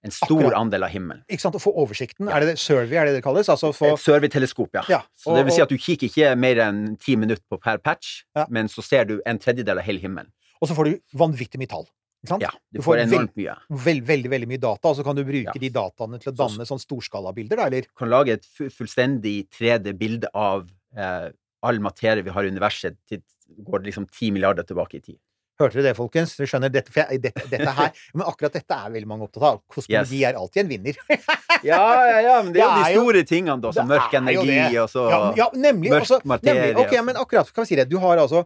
en 0.04 0.12
stor 0.12 0.40
Akkurat. 0.40 0.54
andel 0.60 0.84
av 0.84 0.90
himmelen. 0.94 1.24
Ikke 1.30 1.42
sant? 1.42 1.56
Å 1.56 1.60
få 1.62 1.74
oversikten. 1.76 2.30
Er 2.30 2.40
det 2.42 2.48
det? 2.54 2.60
Survey, 2.60 2.96
er 2.98 3.06
det 3.06 3.16
det 3.16 3.24
kalles? 3.24 3.50
Altså 3.50 3.74
få 3.76 3.96
survey-teleskop, 3.98 4.70
ja. 4.74 4.84
Ja, 4.88 5.02
Så 5.18 5.32
og- 5.32 5.38
det 5.38 5.46
vil 5.46 5.54
si 5.54 5.62
at 5.62 5.70
du 5.70 5.78
kikker 5.78 6.08
ikke 6.10 6.38
mer 6.38 6.56
enn 6.68 6.98
ti 7.00 7.16
minutter 7.16 7.44
på 7.52 7.60
per 7.60 7.78
patch, 7.80 8.24
Ja. 8.36 8.46
men 8.50 8.68
så 8.68 8.84
ser 8.84 9.06
du 9.06 9.22
en 9.26 9.40
tredjedel 9.40 9.78
av 9.80 9.84
hele 9.84 10.00
himmelen. 10.00 10.32
Og 10.62 10.70
så 10.70 10.76
får 10.76 10.86
du 10.86 11.00
vanvittig 11.18 11.58
mye 11.60 11.68
tall. 11.68 11.88
Ikke 12.24 12.30
sant? 12.30 12.42
Ja, 12.42 12.50
du 12.74 12.80
Du 12.80 12.82
får 12.82 12.98
enormt 13.04 13.36
mye. 13.36 13.56
Veld, 13.70 14.04
veldig, 14.06 14.30
veldig 14.30 14.48
mye 14.48 14.60
data, 14.60 14.88
og 14.90 14.96
så 14.98 15.04
kan 15.04 15.16
du 15.16 15.24
bruke 15.24 15.46
Ja. 15.46 15.52
de 15.52 15.70
dataene 15.70 16.20
til 16.20 16.32
å 16.32 16.36
danne 16.36 16.66
sånn 16.66 16.80
storskalabilder, 16.80 17.56
da, 17.58 17.66
eller? 17.66 17.82
Du 17.82 17.88
kan 17.98 18.10
lage 18.10 18.30
et 18.30 18.46
fullstendig 18.72 19.50
3D-bilde 19.50 20.26
av 20.34 20.68
eh, 20.96 21.30
all 21.64 21.80
materie 21.80 22.24
vi 22.24 22.30
har 22.32 22.44
i 22.44 22.50
universet. 22.50 22.96
Til, 23.08 23.22
går 23.64 23.84
liksom 23.86 24.10
ti 24.12 24.30
milliarder 24.32 24.64
tilbake 24.64 24.96
i 24.96 25.00
tid. 25.00 25.18
Hørte 25.60 25.74
dere 25.80 25.88
det, 25.90 25.96
folkens? 25.98 26.36
Dere 26.38 26.48
skjønner, 26.52 26.70
dette, 26.70 26.92
jeg, 26.94 27.22
dette, 27.22 27.48
dette 27.50 27.72
her 27.80 27.92
Men 28.18 28.28
akkurat 28.30 28.54
dette 28.54 28.76
er 28.78 28.92
veldig 28.94 29.08
mange 29.10 29.26
opptatt 29.26 29.44
av. 29.50 29.62
Kosmologi 29.74 30.20
Yes. 30.22 30.30
er 30.30 30.38
alltid 30.38 30.64
en 30.66 30.70
vinner. 30.76 31.00
Ja, 31.66 31.80
ja, 32.06 32.18
ja, 32.22 32.34
men 32.46 32.54
det 32.54 32.62
er 32.62 32.68
jo 32.68 32.70
Det 32.70 32.78
er 32.78 32.84
de 32.84 32.94
jo- 32.94 33.02
store 33.02 33.24
tingene, 33.26 33.62
da, 33.64 33.72
som 33.74 33.88
mørk 33.90 34.14
er 34.14 34.20
energi 34.22 34.78
og 34.78 34.90
så 34.94 35.08
Ja, 35.10 35.20
ja 35.40 35.48
nemlig. 35.58 35.90
mørk 35.90 36.04
også, 36.06 36.20
materie, 36.30 36.68
nemlig. 36.68 36.84
Ok, 36.86 36.92
altså. 36.94 37.06
men 37.08 37.16
akkurat, 37.18 37.50
kan 37.56 37.64
vi 37.66 37.72
si 37.72 37.76
det. 37.80 37.88
Du 37.90 37.98
har 38.04 38.18
altså 38.22 38.44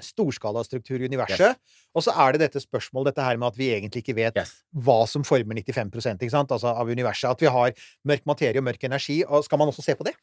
storskalastruktur 0.00 1.00
i 1.02 1.08
universet, 1.10 1.40
Yes. 1.40 1.56
og 1.94 2.02
så 2.06 2.12
er 2.14 2.32
det 2.32 2.40
dette 2.46 2.60
spørsmålet, 2.62 3.10
dette 3.12 3.24
her 3.26 3.36
med 3.36 3.48
at 3.48 3.56
vi 3.58 3.68
egentlig 3.74 4.02
ikke 4.04 4.14
vet 4.16 4.36
Yes. 4.38 4.52
hva 4.72 5.06
som 5.08 5.24
former 5.24 5.54
95 5.60 6.22
ikke 6.22 6.30
sant? 6.30 6.50
Altså, 6.54 6.68
av 6.72 6.86
universet. 6.88 7.30
At 7.30 7.40
vi 7.40 7.46
har 7.50 7.72
mørk 8.06 8.24
materie 8.26 8.56
og 8.58 8.64
mørk 8.64 8.84
energi. 8.84 9.24
Og 9.26 9.44
skal 9.44 9.58
man 9.58 9.68
også 9.68 9.82
se 9.82 9.94
på 9.94 10.04
det? 10.04 10.14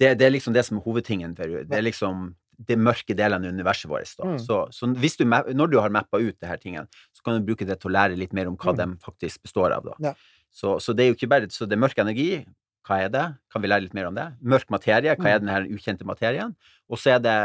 det, 0.00 0.18
det 0.18 0.26
er 0.26 0.30
liksom 0.34 0.52
det 0.52 0.64
som 0.66 0.78
er 0.78 0.82
hovedtingen. 0.82 1.34
Det 1.34 1.70
er 1.72 1.82
liksom 1.82 2.34
de 2.68 2.76
mørke 2.76 3.14
delene 3.16 3.48
av 3.48 3.54
universet 3.56 3.88
vårt. 3.88 4.10
Mm. 4.20 4.36
Så, 4.42 4.56
så 4.76 4.86
hvis 5.00 5.16
du, 5.16 5.24
når 5.24 5.70
du 5.72 5.78
har 5.80 5.88
mappa 5.94 6.18
ut 6.20 6.36
disse 6.36 6.56
tingene, 6.60 6.86
så 7.16 7.22
kan 7.24 7.38
du 7.40 7.46
bruke 7.46 7.64
det 7.66 7.78
til 7.80 7.88
å 7.90 7.94
lære 7.96 8.18
litt 8.20 8.34
mer 8.36 8.50
om 8.50 8.56
hva 8.60 8.74
Mm. 8.74 8.76
de 8.98 9.04
faktisk 9.06 9.42
består 9.46 9.72
av. 9.72 9.84
Da. 9.88 9.94
Ja. 10.10 10.14
Så, 10.52 10.74
så 10.82 10.92
det 10.94 11.04
er 11.04 11.08
jo 11.12 11.14
ikke 11.16 11.28
bare 11.30 11.48
Så 11.48 11.66
det 11.66 11.76
er 11.78 11.80
mørk 11.80 11.98
energi. 12.02 12.44
Hva 12.86 12.98
er 13.04 13.08
det? 13.12 13.24
Kan 13.52 13.62
vi 13.62 13.68
lære 13.68 13.82
litt 13.86 13.94
mer 13.94 14.06
om 14.08 14.14
det? 14.14 14.26
Mørk 14.42 14.68
materie. 14.70 15.14
Hva 15.16 15.28
er 15.34 15.38
denne 15.40 15.60
ukjente 15.70 16.04
materien? 16.04 16.54
Og 16.90 16.98
så 16.98 17.14
er 17.16 17.20
det 17.24 17.36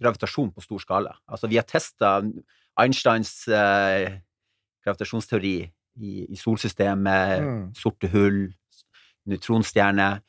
gravitasjon 0.00 0.50
på 0.54 0.62
stor 0.64 0.78
skala. 0.80 1.14
Altså, 1.28 1.46
vi 1.50 1.56
har 1.60 1.66
testa 1.68 2.22
Einsteins 2.80 3.46
eh, 3.48 4.18
gravitasjonsteori 4.86 5.56
i, 6.00 6.12
i 6.32 6.36
solsystemet, 6.38 7.42
Mm. 7.44 7.74
sorte 7.76 8.08
hull, 8.08 8.54
nøytronstjerner. 9.28 10.20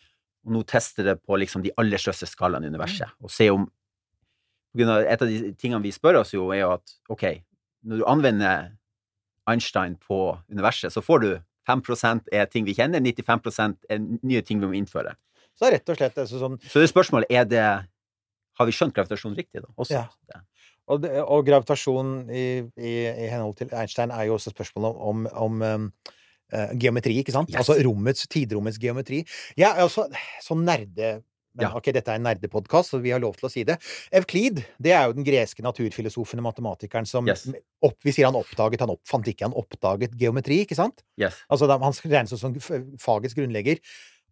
Og 0.46 0.56
nå 0.56 0.64
tester 0.68 1.06
det 1.06 1.18
på 1.24 1.38
liksom 1.38 1.62
de 1.64 1.72
aller 1.78 2.02
største 2.02 2.28
skalaene 2.28 2.66
i 2.66 2.72
universet. 2.74 3.08
Mm. 3.14 3.24
Og 3.24 3.32
se 3.32 3.50
om 3.54 3.68
Et 4.78 5.22
av 5.22 5.28
de 5.28 5.54
tingene 5.60 5.84
vi 5.84 5.92
spør 5.92 6.22
oss 6.22 6.34
jo, 6.34 6.50
er 6.56 6.64
jo 6.64 6.74
at 6.78 6.94
OK, 7.12 7.26
når 7.88 8.02
du 8.02 8.06
anvender 8.08 8.70
Einstein 9.50 9.98
på 10.00 10.38
universet, 10.52 10.94
så 10.94 11.04
får 11.04 11.24
du 11.24 11.32
5% 11.70 12.32
er 12.34 12.48
ting 12.50 12.66
vi 12.66 12.76
kjenner, 12.78 13.04
95% 13.04 13.92
er 13.92 14.00
nye 14.02 14.44
ting 14.46 14.62
vi 14.62 14.70
må 14.70 14.78
innføre. 14.80 15.14
Så 15.58 15.68
er 15.68 15.78
rett 15.78 15.92
og 15.92 16.00
slett 16.00 16.22
altså, 16.24 16.40
sånn 16.42 16.56
Så 16.64 16.82
det 16.82 16.88
spørsmålet 16.90 17.28
er 17.30 17.44
det 17.46 17.66
Har 18.58 18.68
vi 18.68 18.74
skjønt 18.76 18.96
gravitasjon 18.96 19.36
riktig, 19.36 19.62
da? 19.64 19.70
Også? 19.76 20.00
Ja. 20.00 20.40
Og, 20.92 21.02
det, 21.04 21.12
og 21.22 21.46
gravitasjon 21.48 22.32
i, 22.32 22.46
i, 22.80 22.94
i 23.08 23.28
henhold 23.32 23.56
til 23.60 23.72
Einstein 23.78 24.14
er 24.16 24.28
jo 24.28 24.36
også 24.38 24.54
spørsmålet 24.54 25.04
om, 25.10 25.28
om 25.46 25.62
um, 25.62 25.86
uh, 26.54 26.74
geometri, 26.80 27.16
ikke 27.22 27.36
sant? 27.36 27.52
Yes. 27.52 27.62
Altså 27.62 27.78
rommets, 27.86 28.28
tidrommets 28.32 28.80
geometri. 28.82 29.22
Jeg 29.60 29.70
er 29.70 29.86
også 29.86 30.08
sånn 30.44 30.66
nerde 30.68 31.14
Men 31.56 31.66
Ja. 31.68 31.74
ok, 31.76 31.92
dette 31.92 32.08
er 32.12 32.16
en 32.16 32.24
nerdepodkast, 32.24 32.92
så 32.94 33.02
vi 33.02 33.12
har 33.12 33.20
lov 33.20 33.36
til 33.36 33.48
å 33.50 33.52
si 33.52 33.64
det. 33.68 33.76
Evklid, 34.12 34.64
det 34.80 34.92
er 34.96 35.08
jo 35.08 35.14
den 35.18 35.26
greske 35.28 35.62
naturfilosofen 35.66 36.40
og 36.40 36.46
matematikeren 36.54 37.06
som 37.08 37.28
Yes. 37.28 37.48
opp, 37.84 37.98
Vi 38.04 38.12
sier 38.12 38.26
han 38.32 38.36
oppdaget, 38.40 38.80
han 38.80 38.90
oppfant 38.90 39.28
ikke, 39.28 39.42
han 39.50 39.54
oppdaget 39.54 40.16
geometri, 40.18 40.62
ikke 40.66 40.76
sant? 40.76 41.04
Yes. 41.20 41.36
Altså, 41.52 41.68
han 41.68 41.92
regnes 42.12 42.40
som 42.40 42.56
fagets 42.98 43.34
grunnlegger. 43.36 43.80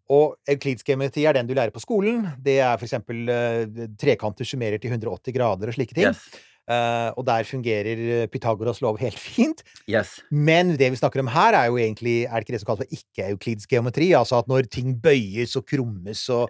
Og 0.10 0.38
Evklids 0.50 0.82
geometri 0.84 1.26
er 1.28 1.34
den 1.34 1.46
du 1.46 1.54
lærer 1.54 1.70
på 1.72 1.82
skolen. 1.84 2.24
Det 2.42 2.60
er 2.60 2.78
for 2.78 2.88
eksempel 2.88 3.28
eh, 3.30 3.88
trekanter 4.00 4.48
summerer 4.48 4.80
til 4.82 4.90
180 4.90 5.34
grader 5.36 5.68
og 5.70 5.76
slike 5.76 5.94
ting. 5.94 6.08
Yes. 6.10 6.24
Uh, 6.70 7.10
og 7.18 7.26
der 7.26 7.44
fungerer 7.50 7.98
eh, 8.24 8.28
Pythagoras 8.30 8.80
lov 8.82 9.00
helt 9.02 9.18
fint. 9.36 9.64
yes. 9.90 10.20
Men 10.32 10.76
det 10.78 10.92
vi 10.94 10.98
snakker 11.02 11.20
om 11.20 11.28
her, 11.34 11.54
er 11.58 11.66
jo 11.72 11.78
egentlig 11.82 12.28
Er 12.30 12.36
det 12.40 12.46
ikke 12.46 12.54
det 12.54 12.62
som 12.62 12.70
kalles 12.70 12.86
for 12.86 12.98
ikke-euklids 12.98 13.66
geometri? 13.68 14.12
Altså 14.14 14.38
at 14.38 14.48
når 14.48 14.70
ting 14.70 14.94
bøyes 15.02 15.56
og 15.58 15.66
krummes 15.66 16.30
og 16.30 16.50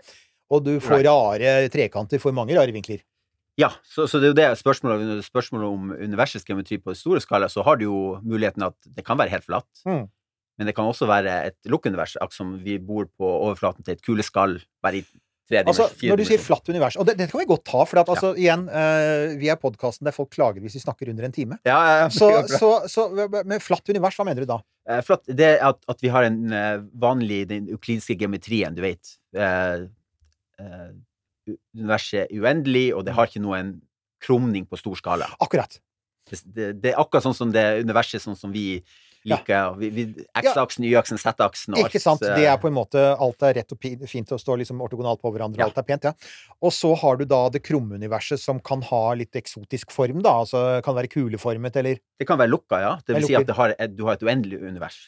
og 0.50 0.66
du 0.66 0.76
får 0.84 1.00
Nei. 1.00 1.06
rare 1.08 1.56
trekanter, 1.74 2.22
får 2.22 2.36
mange 2.36 2.58
rare 2.58 2.74
vinkler. 2.76 3.04
Ja, 3.60 3.74
så, 3.84 4.06
så 4.08 4.22
det 4.22 4.30
er 4.30 4.32
jo 4.32 4.38
det 4.38 4.48
spørsmålet, 4.62 5.26
spørsmålet 5.26 5.68
om 5.68 5.92
universets 5.92 6.48
geometri 6.48 6.80
på 6.80 6.96
store 6.96 7.20
skala, 7.24 7.50
så 7.52 7.66
har 7.68 7.80
du 7.80 7.90
jo 7.90 8.02
muligheten 8.24 8.64
at 8.70 8.78
det 8.88 9.04
kan 9.08 9.20
være 9.20 9.34
helt 9.34 9.48
flatt. 9.48 9.70
Mm. 9.84 10.06
Men 10.60 10.68
det 10.68 10.76
kan 10.76 10.88
også 10.88 11.08
være 11.08 11.34
et 11.50 11.72
lukkunivers, 11.72 12.18
akkurat 12.20 12.36
som 12.36 12.54
vi 12.64 12.78
bor 12.84 13.08
på 13.20 13.28
overflaten 13.28 13.84
til 13.84 13.96
et 13.96 14.06
kuleskall, 14.06 14.58
bare 14.84 15.02
i 15.02 15.04
tre 15.50 15.64
Altså, 15.66 15.88
når 16.06 16.22
du 16.22 16.26
sier 16.28 16.42
flatt 16.42 16.68
univers 16.70 16.98
Og 17.00 17.08
det, 17.08 17.16
det 17.18 17.26
kan 17.32 17.42
vi 17.42 17.48
godt 17.50 17.64
ta, 17.66 17.84
for 17.90 18.02
at, 18.02 18.10
altså, 18.14 18.34
igjen, 18.38 18.68
uh, 18.70 19.36
vi 19.40 19.50
er 19.50 19.60
podkasten 19.60 20.08
der 20.08 20.16
folk 20.16 20.32
klager 20.36 20.62
hvis 20.64 20.78
vi 20.78 20.84
snakker 20.84 21.10
under 21.12 21.26
en 21.26 21.36
time. 21.36 21.60
Ja, 21.68 21.80
ja, 21.80 21.96
ja. 22.04 22.10
Så, 22.14 22.30
så, 22.52 22.72
så 22.92 23.08
med 23.18 23.58
flatt 23.64 23.90
univers, 23.90 24.20
hva 24.20 24.28
mener 24.30 24.46
du 24.46 24.52
da? 24.52 24.60
Uh, 24.90 25.00
Flatt, 25.06 25.26
det 25.28 25.48
er 25.56 25.64
at, 25.72 25.82
at 25.90 26.04
vi 26.06 26.12
har 26.14 26.28
en 26.28 26.44
uh, 26.54 26.84
vanlig, 27.02 27.44
den 27.50 27.72
euklidske 27.74 28.18
geometrien, 28.20 28.78
du 28.78 28.84
vet. 28.86 29.16
Eh, 29.36 29.44
eh, 29.44 29.88
universet 31.76 32.26
er 32.28 32.34
uendelig, 32.40 32.88
og 32.96 33.06
det 33.08 33.16
har 33.18 33.30
ikke 33.30 33.42
noen 33.44 33.76
krumning 34.24 34.66
på 34.70 34.78
stor 34.80 34.98
skala. 35.00 35.30
Akkurat. 35.42 35.80
Det, 36.30 36.42
det, 36.46 36.66
det 36.84 36.92
er 36.94 37.00
akkurat 37.02 37.26
sånn 37.26 37.38
som 37.38 37.54
det 37.54 37.64
universet 37.82 38.22
sånn 38.22 38.38
som 38.38 38.52
vi 38.54 38.82
liker. 39.28 39.74
Vi, 39.80 39.90
vi, 39.92 40.04
X-aksen, 40.40 40.86
Y-aksen, 40.88 41.20
Z-aksen 41.20 41.74
og 41.76 41.82
alt. 41.82 41.90
Ikke 41.92 42.02
sant? 42.04 42.22
eh, 42.24 42.36
Det 42.40 42.46
er 42.48 42.60
på 42.62 42.70
en 42.70 42.76
måte 42.78 43.02
Alt 43.20 43.44
er 43.44 43.58
rett 43.58 43.74
og 43.76 43.80
fint 44.08 44.32
og 44.36 44.40
står 44.40 44.62
liksom 44.62 44.80
ortogonalt 44.86 45.20
på 45.24 45.32
hverandre, 45.34 45.60
Ja. 45.60 45.68
alt 45.68 45.80
er 45.82 45.88
pent, 45.88 46.08
ja. 46.08 46.14
Og 46.64 46.72
så 46.76 46.94
har 47.02 47.18
du 47.20 47.26
da 47.28 47.42
det 47.52 47.64
krumme 47.66 47.98
universet 48.00 48.40
som 48.40 48.62
kan 48.64 48.82
ha 48.88 49.02
litt 49.20 49.36
eksotisk 49.36 49.92
form, 49.92 50.22
da. 50.24 50.38
Altså 50.46 50.82
kan 50.86 50.96
være 50.96 51.12
kuleformet, 51.12 51.76
eller 51.82 52.00
Det 52.20 52.28
kan 52.30 52.40
være 52.40 52.54
lukka, 52.54 52.80
ja. 52.86 52.94
Det 53.06 53.16
vil 53.18 53.28
si 53.28 53.36
at 53.36 53.48
det 53.50 53.56
har, 53.58 53.76
du 53.92 54.06
har 54.08 54.14
et 54.20 54.24
uendelig 54.24 54.62
univers. 54.62 55.00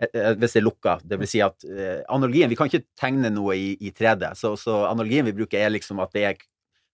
Eh, 0.00 0.08
eh, 0.12 0.32
Hvis 0.38 0.56
det 0.56 0.62
er 0.62 0.66
lukka. 0.66 0.96
Det 1.04 1.18
vil 1.20 1.30
si 1.30 1.42
at 1.44 1.66
eh, 1.68 2.00
analogien 2.12 2.50
Vi 2.50 2.58
kan 2.58 2.70
ikke 2.70 2.84
tegne 2.98 3.30
noe 3.32 3.56
i, 3.58 3.72
i 3.80 3.92
3D, 3.94 4.32
så, 4.38 4.54
så 4.60 4.82
analogien 4.90 5.26
vi 5.28 5.36
bruker, 5.36 5.60
er 5.60 5.74
liksom 5.74 6.02
at 6.02 6.12
det 6.16 6.26
er 6.30 6.42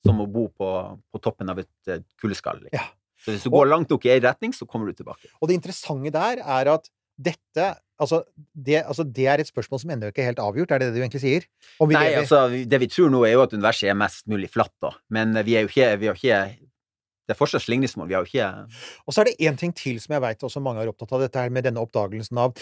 som 0.07 0.21
å 0.23 0.29
bo 0.31 0.47
på, 0.55 0.69
på 1.11 1.21
toppen 1.23 1.51
av 1.51 1.59
et 1.59 1.91
eh. 1.91 2.05
Liksom. 2.23 2.69
Ja. 2.73 2.87
Så 3.19 3.35
hvis 3.35 3.45
du 3.47 3.51
går 3.51 3.67
langt 3.67 3.91
nok 3.91 4.07
i 4.07 4.15
én 4.15 4.23
retning, 4.23 4.55
så 4.55 4.67
kommer 4.69 4.91
du 4.91 4.99
tilbake. 5.01 5.31
Og 5.43 5.51
det 5.51 5.59
interessante 5.59 6.13
der 6.15 6.43
er 6.45 6.75
at 6.79 6.91
dette 7.19 7.75
Altså 7.99 8.21
det, 8.55 8.77
altså, 8.87 9.03
det 9.03 9.25
er 9.27 9.41
et 9.43 9.49
spørsmål 9.49 9.81
som 9.83 9.91
ennå 9.91 10.13
ikke 10.13 10.23
er 10.23 10.29
helt 10.29 10.39
avgjort, 10.39 10.71
er 10.71 10.79
det 10.79 10.93
det 10.93 11.01
du 11.01 11.03
egentlig 11.03 11.19
sier? 11.19 11.47
Nei, 11.83 11.89
lever- 11.91 12.21
altså, 12.21 12.43
det 12.71 12.79
vi 12.79 12.87
tror 12.95 13.11
nå, 13.11 13.25
er 13.27 13.33
jo 13.33 13.41
at 13.43 13.57
universet 13.57 13.91
er 13.91 13.97
mest 13.99 14.23
mulig 14.31 14.47
flatt, 14.55 14.71
da. 14.79 14.93
Men 15.11 15.35
vi 15.43 15.57
er 15.59 15.65
jo 15.65 15.71
ikke, 15.73 15.89
vi 15.99 16.07
har 16.07 16.21
ikke 16.21 16.68
Det 17.29 17.35
er 17.35 17.39
fortsatt 17.39 17.61
slingringsmål. 17.67 18.09
Vi 18.09 18.15
har 18.17 18.25
jo 18.25 18.31
ikke 18.31 18.47
Og 19.07 19.13
så 19.13 19.21
er 19.21 19.29
det 19.29 19.37
én 19.45 19.57
ting 19.61 19.75
til 19.77 19.99
som 20.01 20.15
jeg 20.17 20.23
veit 20.25 20.41
også 20.47 20.63
mange 20.65 20.81
er 20.81 20.89
opptatt 20.89 21.13
av, 21.13 21.21
dette 21.21 21.37
her 21.43 21.51
med 21.53 21.67
denne 21.69 21.83
oppdagelsen 21.83 22.39
av 22.41 22.55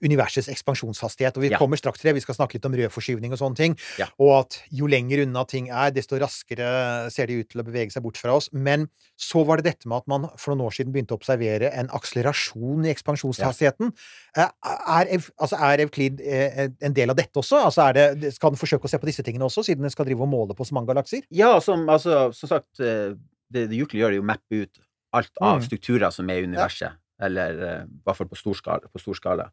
universets 0.00 0.48
ekspansjonshastighet. 0.48 1.36
Og 1.36 1.42
vi 1.44 1.50
Ja. 1.52 1.58
kommer 1.60 1.76
straks 1.76 2.00
til 2.00 2.08
det, 2.08 2.14
vi 2.16 2.24
skal 2.24 2.34
snakke 2.38 2.54
litt 2.56 2.64
om 2.64 2.72
rødforskyvning 2.72 3.32
og 3.32 3.38
sånne 3.38 3.56
ting. 3.56 3.76
Ja. 3.98 4.06
Og 4.18 4.32
at 4.46 4.62
jo 4.72 4.86
lenger 4.88 5.22
unna 5.26 5.44
ting 5.44 5.68
er, 5.68 5.90
desto 5.92 6.16
raskere 6.18 7.10
ser 7.12 7.26
de 7.26 7.40
ut 7.42 7.48
til 7.50 7.60
å 7.60 7.64
bevege 7.68 7.92
seg 7.92 8.02
bort 8.02 8.16
fra 8.16 8.32
oss. 8.38 8.48
Men 8.52 8.88
så 9.20 9.44
var 9.44 9.60
det 9.60 9.66
dette 9.68 9.86
med 9.86 9.98
at 9.98 10.08
man 10.08 10.30
for 10.38 10.54
noen 10.54 10.66
år 10.66 10.72
siden 10.72 10.92
begynte 10.92 11.12
å 11.12 11.20
observere 11.20 11.70
en 11.74 11.88
akselerasjon 11.92 12.86
i 12.86 12.94
ekspansjonshastigheten. 12.94 13.92
Ja. 14.36 14.48
Er, 14.64 15.12
altså 15.38 15.58
er 15.60 15.84
Evklid 15.84 16.20
eh, 16.24 16.68
en 16.80 16.94
del 16.96 17.10
av 17.10 17.16
dette 17.16 17.36
også? 17.36 17.60
Altså 17.68 17.92
det, 17.92 18.32
skal 18.34 18.50
den 18.54 18.58
forsøke 18.60 18.88
å 18.88 18.90
se 18.90 18.98
på 18.98 19.06
disse 19.10 19.22
tingene 19.22 19.44
også, 19.44 19.64
siden 19.66 19.82
den 19.84 19.90
skal 19.92 20.06
drive 20.08 20.24
og 20.24 20.32
måle 20.32 20.56
på 20.56 20.64
så 20.64 20.74
mange 20.74 20.88
galakser? 20.92 21.22
Ja, 21.30 21.58
som, 21.60 21.86
altså, 21.88 22.32
som 22.32 22.48
sagt, 22.48 22.80
eh, 22.80 23.12
det, 23.54 23.68
det 23.70 23.78
Euclid 23.80 24.02
gjør, 24.02 24.16
er 24.18 24.22
å 24.22 24.26
mappe 24.26 24.60
ut 24.64 24.80
alt 25.14 25.30
av 25.40 25.60
Mm. 25.60 25.64
strukturer 25.68 26.10
som 26.12 26.28
er 26.30 26.42
i 26.42 26.46
universet. 26.48 26.96
Eller 27.22 27.58
eh, 27.62 27.82
i 27.86 28.02
hvert 28.04 28.18
fall 28.18 28.28
på 28.28 28.36
stor 28.40 28.54
skala. 28.58 28.90
På 28.92 28.98
stor 29.00 29.14
skala. 29.18 29.48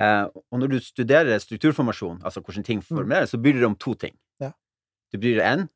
Uh, 0.00 0.24
og 0.50 0.60
når 0.62 0.70
du 0.72 0.78
studerer 0.80 1.36
strukturformasjon, 1.42 2.22
altså 2.24 2.40
hvordan 2.40 2.64
ting 2.64 2.80
formeres, 2.80 3.30
så 3.34 3.36
bryr 3.42 3.58
du 3.58 3.60
deg 3.60 3.68
om 3.68 3.76
to 3.76 3.92
ting. 3.98 4.14
Mm. 4.40 4.46
Ja. 4.46 4.52
Du 5.12 5.18
bryr 5.20 5.36
deg 5.42 5.44
en 5.50 5.66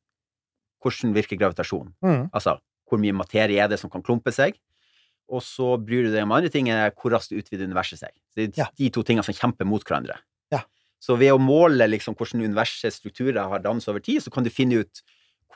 hvordan 0.83 1.13
virker 1.17 1.37
gravitasjon? 1.41 1.91
Mm. 2.05 2.29
Altså 2.33 2.57
hvor 2.87 3.01
mye 3.03 3.13
materie 3.19 3.59
er 3.59 3.69
det 3.69 3.81
som 3.83 3.91
kan 3.91 4.03
klumpe 4.07 4.31
seg? 4.33 4.55
Og 5.29 5.43
så 5.43 5.73
bryr 5.83 6.07
du 6.07 6.13
deg 6.15 6.23
om 6.23 6.33
andre 6.37 6.49
ting, 6.55 6.69
er 6.71 6.93
hvor 6.95 7.11
raskt 7.17 7.35
utvider 7.35 7.67
universet 7.67 7.99
seg. 8.05 8.13
Så 8.31 8.39
det 8.39 8.45
er 8.55 8.63
Ja. 8.63 8.69
de 8.79 8.91
to 8.95 9.03
tingene 9.03 9.25
som 9.27 9.35
kjemper 9.35 9.67
mot 9.67 9.83
hverandre. 9.83 10.17
Ja. 10.55 10.63
Så 11.03 11.19
ved 11.19 11.33
å 11.35 11.41
måle 11.43 11.89
liksom 11.91 12.15
hvordan 12.15 12.45
universets 12.47 13.01
strukturer 13.03 13.43
har 13.51 13.59
dannet 13.59 13.89
over 13.91 13.99
tid, 14.01 14.23
så 14.23 14.31
kan 14.31 14.45
du 14.47 14.51
finne 14.51 14.79
ut 14.87 15.03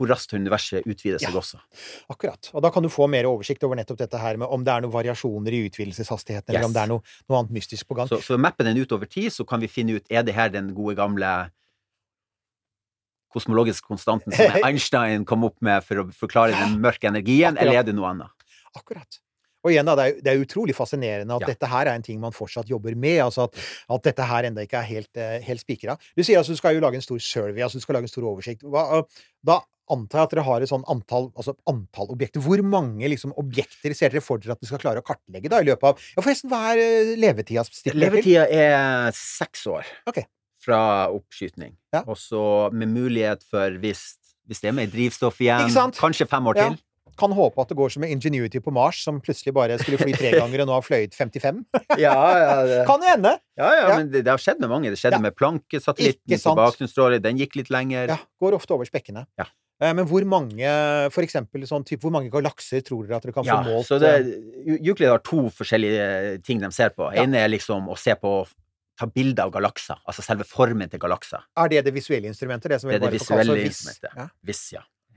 hvor 0.01 0.09
raskt 0.09 0.33
universet 0.33 0.87
utvider 0.89 1.21
seg 1.21 1.35
Ja. 1.35 1.39
også. 1.43 1.61
Akkurat. 2.09 2.49
Og 2.57 2.63
da 2.65 2.71
kan 2.73 2.83
du 2.83 2.89
få 2.89 3.05
mer 3.13 3.29
oversikt 3.29 3.63
over 3.69 3.77
nettopp 3.77 3.99
dette 4.01 4.17
her 4.19 4.39
med 4.41 4.49
om 4.49 4.65
det 4.65 4.73
er 4.73 4.81
noen 4.87 4.95
variasjoner 4.95 5.53
i 5.53 5.63
utvidelseshastigheten, 5.69 6.55
eller 6.55 6.65
om 6.71 6.73
det 6.73 6.81
er 6.87 6.89
noe, 6.95 7.03
noe 7.29 7.39
annet 7.43 7.53
mystisk 7.61 7.87
på 7.91 7.99
gang. 8.01 8.09
Så, 8.09 8.23
så 8.25 8.39
mapper 8.41 8.65
den 8.65 8.81
ut 8.81 8.93
over 8.97 9.05
tid, 9.07 9.29
så 9.37 9.45
kan 9.45 9.61
vi 9.61 9.69
finne 9.69 9.99
ut 10.01 10.09
er 10.09 10.25
det 10.25 10.33
her 10.35 10.49
den 10.49 10.73
gode 10.75 10.97
gamle 10.97 11.51
kosmologiske 13.31 13.87
konstanten 13.87 14.33
som 14.35 14.51
Einstein 14.67 15.25
kom 15.29 15.45
opp 15.47 15.61
med 15.63 15.85
for 15.87 16.03
å 16.03 16.07
forklare 16.17 16.57
den 16.57 16.81
mørke 16.83 17.07
energien, 17.13 17.53
Akkurat. 17.55 17.63
eller 17.63 17.79
er 17.79 17.87
det 17.91 17.95
noe 17.95 18.09
annet? 18.11 18.49
Akkurat. 18.75 19.21
Og 19.61 19.75
igjen, 19.75 19.85
da, 19.85 19.93
det 19.99 20.05
er, 20.09 20.21
det 20.25 20.33
er 20.33 20.41
utrolig 20.41 20.73
fascinerende 20.73 21.35
at 21.37 21.43
Ja. 21.45 21.51
dette 21.53 21.69
her 21.69 21.85
er 21.91 21.99
en 21.99 22.03
ting 22.07 22.19
man 22.23 22.33
fortsatt 22.33 22.71
jobber 22.73 22.95
med. 22.97 23.19
altså 23.21 23.45
At, 23.45 23.59
at 23.93 24.03
dette 24.09 24.25
her 24.25 24.49
ennå 24.49 24.63
ikke 24.65 24.79
er 24.81 24.87
helt, 24.89 25.11
eh, 25.21 25.35
helt 25.45 25.61
spikra. 25.61 25.99
Du 26.17 26.23
sier 26.25 26.39
altså 26.41 26.57
du 26.57 26.57
skal 26.57 26.75
jo 26.79 26.81
lage 26.81 26.97
en 26.97 27.05
stor 27.05 27.19
survey, 27.21 27.61
altså 27.61 27.77
du 27.77 27.85
skal 27.85 27.99
lage 27.99 28.09
en 28.09 28.15
stor 28.15 28.25
oversikt. 28.31 28.65
Hva, 28.65 29.03
da 29.45 29.59
antar 29.93 30.23
jeg 30.23 30.29
at 30.29 30.35
dere 30.35 30.45
har 30.47 30.65
et 30.65 30.71
sånn 30.71 30.85
antall, 30.91 31.29
altså 31.37 31.55
antall 31.71 32.11
objekter. 32.15 32.43
Hvor 32.45 32.63
mange 32.67 33.09
liksom, 33.13 33.33
objekter 33.41 33.95
ser 33.97 34.13
dere 34.15 34.25
for 34.25 34.39
dere 34.43 34.55
at 34.57 34.61
dere 34.63 34.71
skal 34.73 34.83
klare 34.83 35.03
å 35.03 35.07
kartlegge 35.07 35.51
da, 35.53 35.61
i 35.63 35.69
løpet 35.71 35.89
av 35.93 36.05
Ja, 36.17 36.23
forresten, 36.25 36.51
hva 36.53 36.63
er 36.75 36.83
eh, 36.85 37.15
levetida? 37.21 37.65
Levetida 37.95 38.47
er 38.51 39.11
seks 39.17 39.67
år 39.71 39.89
okay. 40.11 40.27
fra 40.65 40.83
oppskytning. 41.15 41.75
Ja. 41.95 42.05
Og 42.07 42.17
så 42.21 42.43
med 42.73 42.93
mulighet 42.95 43.43
for, 43.49 43.79
hvis, 43.83 44.15
hvis 44.49 44.63
det 44.63 44.71
er 44.73 44.79
med 44.79 44.95
drivstoff 44.95 45.41
igjen, 45.45 45.69
kanskje 45.99 46.29
fem 46.31 46.47
år 46.53 46.63
Ja. 46.63 46.69
til. 46.71 46.81
Kan 47.21 47.35
håpe 47.37 47.61
at 47.61 47.69
det 47.69 47.77
går 47.77 47.91
som 47.93 48.01
med 48.01 48.13
Ingenuity 48.15 48.63
på 48.65 48.73
Mars, 48.73 49.03
som 49.05 49.19
plutselig 49.21 49.53
bare 49.53 49.75
skulle 49.83 49.99
fly 50.01 50.15
tre 50.17 50.31
ganger 50.41 50.63
og 50.63 50.69
nå 50.71 50.77
har 50.79 50.85
fløyet 50.87 51.13
55. 51.13 51.59
Ja, 52.01 52.15
ja, 52.39 52.55
det, 52.65 52.79
Kan 52.89 53.03
jo 53.05 53.11
hende! 53.11 53.35
ja, 53.61 53.67
ja, 53.77 53.83
Ja. 53.91 53.97
men 53.99 54.09
det, 54.13 54.23
det 54.25 54.33
har 54.33 54.41
skjedd 54.41 54.63
med 54.63 54.71
mange. 54.73 54.89
Det 54.95 54.97
skjedde 55.03 55.19
Ja. 55.19 55.25
med 55.27 55.37
Planke-satellitten 55.37 56.39
Ikke 56.39 56.55
på. 56.57 57.09
Den 57.21 57.37
gikk 57.43 57.59
litt 57.61 57.69
lenger. 57.69 58.15
Ja, 58.15 58.17
går 58.41 58.57
ofte 58.57 58.73
over 58.73 58.89
spekkene. 58.89 59.27
Ja. 59.37 59.45
Eh, 59.81 59.93
Men 59.97 60.05
hvor 60.07 60.25
mange, 60.29 60.71
for 61.11 61.25
eksempel, 61.25 61.63
sånn 61.69 61.85
type, 61.89 62.03
hvor 62.05 62.13
mange 62.13 62.31
galakser 62.31 62.83
tror 62.85 63.07
dere 63.07 63.17
at 63.17 63.23
dere 63.25 63.33
kan 63.33 63.45
få 63.45 63.47
Ja, 63.49 63.63
målt? 63.65 63.87
så 63.89 63.99
det, 63.99 64.11
eh, 64.69 64.77
Euclid 64.85 65.09
har 65.09 65.19
to 65.25 65.49
forskjellige 65.49 66.43
ting 66.45 66.61
de 66.61 66.71
ser 66.71 66.91
på. 66.91 67.09
Ja. 67.15 67.23
ene 67.25 67.37
er 67.45 67.49
liksom 67.49 67.89
å 67.89 67.97
se 67.99 68.15
på 68.15 68.47
ta 69.01 69.07
bilder 69.07 69.45
av 69.45 69.53
galakser, 69.53 69.97
altså 70.07 70.21
selve 70.23 70.45
formen 70.45 70.91
til 70.91 71.01
galakser. 71.01 71.41
Er 71.57 71.69
det 71.69 71.85
det 71.87 71.95
visuelle 71.95 72.29
instrumentet? 72.29 72.69
Det 72.69 72.81
som 72.83 72.91
Det 72.91 72.97
er 73.01 73.07
det 73.07 73.13
visuelle 73.19 73.47
for 73.47 73.57
instrumentet. 73.57 74.11
Ja. 74.15 74.29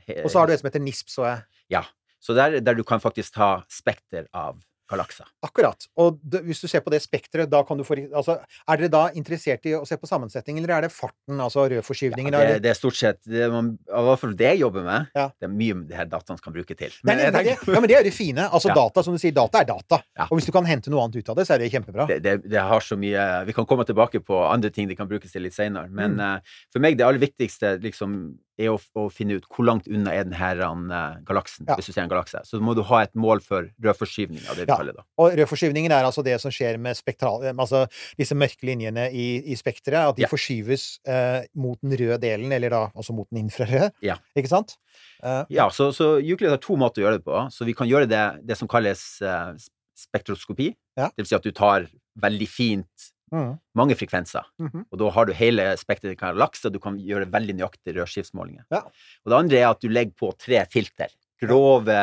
Ja. 0.07 0.23
Og 0.23 0.31
så 0.31 0.39
har 0.39 0.47
du 0.47 0.53
et 0.53 0.59
som 0.61 0.69
heter 0.69 0.79
NISP, 0.79 1.07
så 1.09 1.25
jeg. 1.27 1.43
Ja. 1.69 1.83
Så 2.21 2.33
der, 2.33 2.61
der 2.61 2.73
du 2.75 2.83
kan 2.83 2.99
faktisk 3.01 3.33
ta 3.33 3.63
spekter 3.67 4.27
av 4.33 4.61
galakser. 4.93 5.27
Akkurat. 5.43 5.87
Og 5.99 6.19
det, 6.23 6.43
hvis 6.47 6.61
du 6.63 6.67
ser 6.71 6.83
på 6.85 6.93
det 6.93 7.01
spekteret, 7.03 7.49
da 7.51 7.63
kan 7.67 7.77
du 7.77 7.83
få 7.87 7.97
Altså, 8.13 8.37
er 8.69 8.77
dere 8.81 8.89
da 8.93 9.03
interessert 9.17 9.65
i 9.69 9.73
å 9.77 9.83
se 9.87 9.97
på 9.97 10.07
sammensetning, 10.09 10.57
eller 10.61 10.73
er 10.77 10.85
det 10.87 10.91
farten, 10.93 11.37
altså 11.41 11.65
Ja, 11.67 11.75
rødforskyvningen? 11.75 12.33
det, 12.33 12.61
det 12.63 12.71
er 12.71 12.77
stort 12.79 12.97
sett 12.97 13.19
det 13.29 13.49
man, 13.53 13.73
I 13.89 14.03
hvert 14.07 14.21
fall 14.23 14.33
det 14.39 14.47
jeg 14.53 14.59
jobber 14.63 14.83
med. 14.87 15.09
Ja. 15.17 15.27
Det 15.39 15.49
er 15.49 15.53
mye 15.53 15.77
det 15.89 15.97
her 15.99 16.05
dataen 16.11 16.39
kan 16.43 16.53
bruke 16.55 16.75
til. 16.77 16.93
Men 17.03 17.17
nei, 17.17 17.29
men 17.31 17.45
det, 17.45 17.57
ja, 17.67 17.79
men 17.79 17.89
det 17.89 17.95
er 17.97 18.03
jo 18.03 18.07
det 18.09 18.15
fine. 18.15 18.47
Altså 18.49 18.69
Ja. 18.71 18.75
data, 18.79 19.03
som 19.03 19.13
du 19.13 19.19
sier, 19.21 19.33
data 19.35 19.61
er 19.61 19.69
data. 19.69 20.01
Ja. 20.17 20.27
Og 20.29 20.37
hvis 20.39 20.45
du 20.49 20.51
kan 20.55 20.65
hente 20.69 20.89
noe 20.93 21.03
annet 21.05 21.17
ut 21.23 21.29
av 21.33 21.35
det, 21.41 21.47
så 21.49 21.55
er 21.55 21.63
det 21.65 21.71
kjempebra. 21.73 22.07
det, 22.09 22.21
det, 22.23 22.35
det 22.49 22.61
har 22.61 22.79
så 22.85 22.97
mye 22.99 23.45
Vi 23.47 23.53
kan 23.53 23.65
komme 23.69 23.85
tilbake 23.85 24.19
på 24.23 24.39
andre 24.47 24.69
ting 24.73 24.87
det 24.89 24.97
kan 24.97 25.07
brukes 25.09 25.31
til 25.31 25.41
litt 25.45 25.53
senere. 25.57 25.89
Men 25.89 26.13
Mm. 26.13 26.19
uh, 26.19 26.39
for 26.71 26.79
meg, 26.83 26.97
det 26.97 27.05
aller 27.07 27.19
viktigste 27.23 27.79
liksom, 27.81 28.35
er 28.59 28.69
å, 28.69 28.77
å 28.99 29.07
finne 29.09 29.37
ut 29.39 29.45
hvor 29.49 29.65
langt 29.65 29.87
unna 29.89 30.11
er 30.13 30.27
denne 30.27 30.93
uh, 30.93 31.17
galaksen, 31.25 31.65
Ja. 31.67 31.75
hvis 31.79 31.87
du 31.89 31.93
ser 31.95 32.03
en 32.03 32.11
galakse. 32.11 32.41
Så 32.45 32.59
må 32.61 32.75
du 32.77 32.83
ha 32.85 33.01
et 33.03 33.13
mål 33.17 33.41
for 33.41 33.69
rødforskyvning 33.81 34.43
av 34.49 34.55
det 34.59 34.67
vi 34.67 34.71
Ja. 34.71 34.77
kaller 34.77 34.93
det. 34.93 35.05
Og 35.17 35.33
rødforskyvningen 35.39 35.91
er 35.91 36.05
altså 36.05 36.23
det 36.23 36.39
som 36.41 36.51
skjer 36.53 36.77
med 36.77 36.95
spektral... 36.99 37.41
Altså 37.53 37.87
disse 38.19 38.35
mørke 38.37 38.67
linjene 38.67 39.07
i, 39.11 39.25
i 39.51 39.55
spekteret, 39.57 40.11
at 40.13 40.15
de 40.19 40.25
Ja. 40.25 40.29
forskyves 40.29 40.99
eh, 41.07 41.45
mot 41.55 41.79
den 41.81 41.95
røde 41.97 42.19
delen, 42.21 42.51
eller 42.51 42.69
da 42.69 42.81
altså 42.93 43.13
mot 43.17 43.27
den 43.31 43.43
infrarøde. 43.47 43.91
Ja. 44.05 44.17
Ikke 44.37 44.49
sant? 44.51 44.77
Uh, 45.23 45.43
Ja, 45.49 45.69
så, 45.73 45.91
så 45.95 46.17
Euclid 46.21 46.49
har 46.53 46.61
to 46.61 46.75
måter 46.77 47.01
å 47.01 47.07
gjøre 47.07 47.17
det 47.21 47.25
på. 47.25 47.39
Så 47.51 47.65
vi 47.65 47.73
kan 47.73 47.87
gjøre 47.89 48.07
det, 48.09 48.23
det 48.45 48.57
som 48.59 48.67
kalles 48.69 49.21
eh, 49.21 49.53
spektroskopi. 49.97 50.71
Det 50.97 51.09
vil 51.17 51.25
si 51.29 51.35
at 51.37 51.43
du 51.45 51.51
tar 51.55 51.87
veldig 52.21 52.47
fint 52.49 53.09
Mhm. 53.33 53.53
Mange 53.75 53.97
frekvenser. 53.97 54.45
Mhm. 54.61 54.85
Og 54.91 54.99
da 55.01 55.09
har 55.15 55.25
du 55.25 55.33
hele 55.33 55.65
spekteret 55.79 56.21
av 56.23 56.37
og 56.37 56.73
du 56.73 56.79
kan 56.79 56.97
gjøre 57.01 57.31
veldig 57.33 57.55
nøyaktige 57.57 57.97
rødskiftsmålinger. 57.97 58.65
Ja. 58.71 58.83
Og 59.25 59.31
det 59.31 59.39
andre 59.39 59.61
er 59.61 59.69
at 59.71 59.81
du 59.81 59.89
legger 59.89 60.13
på 60.13 60.33
tre 60.37 60.65
filter. 60.69 61.09
Grove 61.41 61.95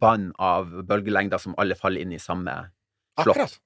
bånd 0.00 0.32
av 0.38 0.66
bølgelengder 0.84 1.38
som 1.40 1.54
alle 1.56 1.76
faller 1.78 2.02
inn 2.02 2.12
i 2.12 2.18
samme 2.18 2.52
slott. 3.22 3.60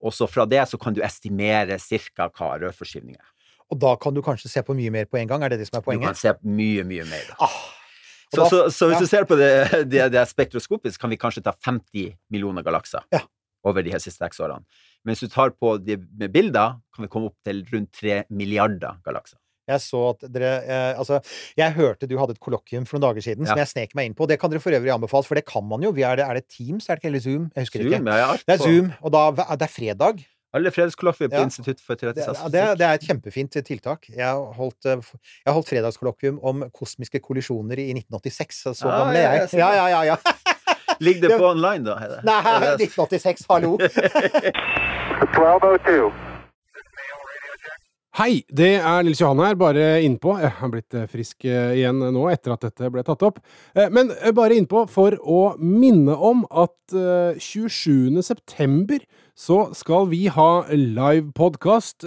Og 0.00 0.14
så 0.16 0.26
fra 0.26 0.46
det 0.48 0.62
så 0.68 0.80
kan 0.80 0.96
du 0.96 1.02
estimere 1.04 1.76
cirka 1.78 2.30
hva 2.32 2.54
rødforskyvning 2.58 3.18
er. 3.18 3.28
Og 3.70 3.78
da 3.78 3.92
kan 4.00 4.14
du 4.16 4.22
kanskje 4.24 4.48
se 4.50 4.62
på 4.66 4.74
mye 4.74 4.90
mer 4.90 5.04
på 5.06 5.20
en 5.20 5.28
gang? 5.30 5.44
Er 5.44 5.52
det 5.52 5.60
det 5.60 5.68
som 5.68 5.78
er 5.78 5.84
poenget? 5.84 6.02
Du 6.02 6.10
kan 6.10 6.18
se 6.18 6.32
mye, 6.42 6.86
mye 6.88 7.04
mer. 7.06 7.28
Da. 7.28 7.36
Ah. 7.46 7.58
Så, 8.30 8.40
da- 8.40 8.48
så, 8.48 8.58
så 8.70 8.88
hvis 8.90 8.96
ja. 8.96 9.02
du 9.04 9.10
ser 9.10 9.26
på 9.28 9.36
det, 9.38 9.50
det, 9.90 10.08
det 10.14 10.24
spektroskopisk, 10.30 11.00
kan 11.02 11.10
vi 11.12 11.18
kanskje 11.20 11.42
ta 11.46 11.54
50 11.66 12.16
millioner 12.32 12.66
galakser 12.66 13.04
Ja. 13.14 13.22
Over 13.64 13.82
de 13.82 13.90
her 13.92 13.98
siste 14.02 14.18
seks 14.24 14.40
årene. 14.40 14.64
Men 15.04 15.14
hvis 15.14 15.20
du 15.24 15.28
tar 15.32 15.50
på 15.56 15.76
de 15.84 15.96
med 16.18 16.32
bilder, 16.32 16.78
kan 16.94 17.04
vi 17.04 17.08
komme 17.12 17.30
opp 17.30 17.36
til 17.44 17.62
rundt 17.72 17.92
3 18.00 18.24
milliarder 18.30 18.98
galakser. 19.04 19.38
Jeg 19.70 19.78
så 19.84 19.98
at 20.16 20.24
dere 20.34 20.48
eh, 20.66 20.98
Altså, 20.98 21.20
jeg 21.56 21.72
hørte 21.76 22.08
du 22.10 22.16
hadde 22.18 22.32
et 22.34 22.40
kollokvium 22.42 22.86
for 22.88 22.98
noen 22.98 23.04
dager 23.14 23.22
siden 23.22 23.46
som 23.46 23.56
jeg 23.60 23.68
snek 23.70 23.92
meg 23.94 24.08
inn 24.10 24.16
på. 24.18 24.26
Det 24.26 24.40
kan 24.42 24.50
dere 24.50 24.58
for 24.64 24.74
øvrig 24.74 24.90
anbefale, 24.90 25.22
for 25.28 25.38
det 25.38 25.44
kan 25.46 25.62
man 25.68 25.84
jo. 25.86 25.92
Vi 25.94 26.02
er, 26.02 26.16
det, 26.18 26.24
er 26.26 26.34
det 26.40 26.48
Teams, 26.50 26.88
er 26.88 26.96
det 26.98 27.04
ikke? 27.04 27.08
Eller 27.12 27.20
Zoom? 27.22 27.44
Jeg 27.54 27.62
husker 27.68 27.84
Zoom, 27.84 27.92
ikke. 27.94 28.16
ja, 28.18 28.18
ja, 28.32 28.36
Det 28.48 28.56
er 28.56 28.64
Zoom, 28.64 28.90
og 29.00 29.12
da, 29.14 29.22
det 29.54 29.68
er 29.68 29.72
fredag. 29.76 30.24
Alle 30.52 30.72
fredagskollokvier 30.74 31.28
på 31.30 31.38
Ja. 31.38 31.44
Institutt 31.46 31.78
for 31.78 31.94
Det, 31.94 32.00
teoretisk 32.02 32.50
det, 32.50 32.60
er- 32.64 32.74
det 32.74 32.86
er 32.88 32.94
et 32.98 33.04
kjempefint 33.06 33.54
tiltak. 33.62 34.08
Jeg 34.10 34.34
holdt, 34.58 34.84
eh, 34.90 34.98
jeg 35.46 35.54
holdt 35.54 35.68
fredagskollokvium 35.70 36.40
om 36.42 36.64
kosmiske 36.74 37.20
kollisjoner 37.22 37.78
i 37.78 37.92
1986, 37.94 38.62
så 38.64 38.74
så 38.74 38.88
Ah, 38.90 38.98
gammel 39.04 39.16
er 39.16 39.22
ja, 39.22 39.32
jeg. 39.38 39.50
jeg 39.52 39.60
Ja, 39.60 39.70
ja, 39.70 39.86
ja. 39.88 40.02
ja. 40.10 40.16
Ligger 41.00 41.28
det 41.28 41.38
på 41.38 41.46
online, 41.54 41.84
da? 41.84 41.94
Er 42.04 42.08
det- 42.08 42.24
Nei, 42.28 42.40
er 42.44 42.60
det- 42.76 42.88
1986, 42.90 43.46
hallo! 43.48 43.76
1202. 45.20 46.12
Hei, 48.18 48.42
det 48.52 48.72
er 48.82 49.04
Nils 49.06 49.20
Johan 49.22 49.38
her, 49.38 49.54
bare 49.54 49.84
innpå. 50.04 50.34
Jeg 50.42 50.50
har 50.58 50.68
blitt 50.72 50.94
eh, 50.98 51.06
frisk 51.08 51.44
eh, 51.46 51.76
igjen 51.78 52.00
nå 52.12 52.24
etter 52.32 52.52
at 52.52 52.64
dette 52.66 52.90
ble 52.92 53.04
tatt 53.06 53.22
opp. 53.22 53.38
Eh, 53.72 53.86
Men 53.94 54.10
bare 54.36 54.56
innpå 54.58 54.82
for 54.90 55.14
å 55.22 55.54
minne 55.62 56.16
om 56.18 56.42
at 56.50 56.74
eh, 56.92 57.38
27. 57.38 58.18
september 58.26 58.98
så 59.40 59.70
skal 59.72 60.10
vi 60.10 60.26
ha 60.28 60.50
live 60.68 60.98
livepodkast 60.98 62.04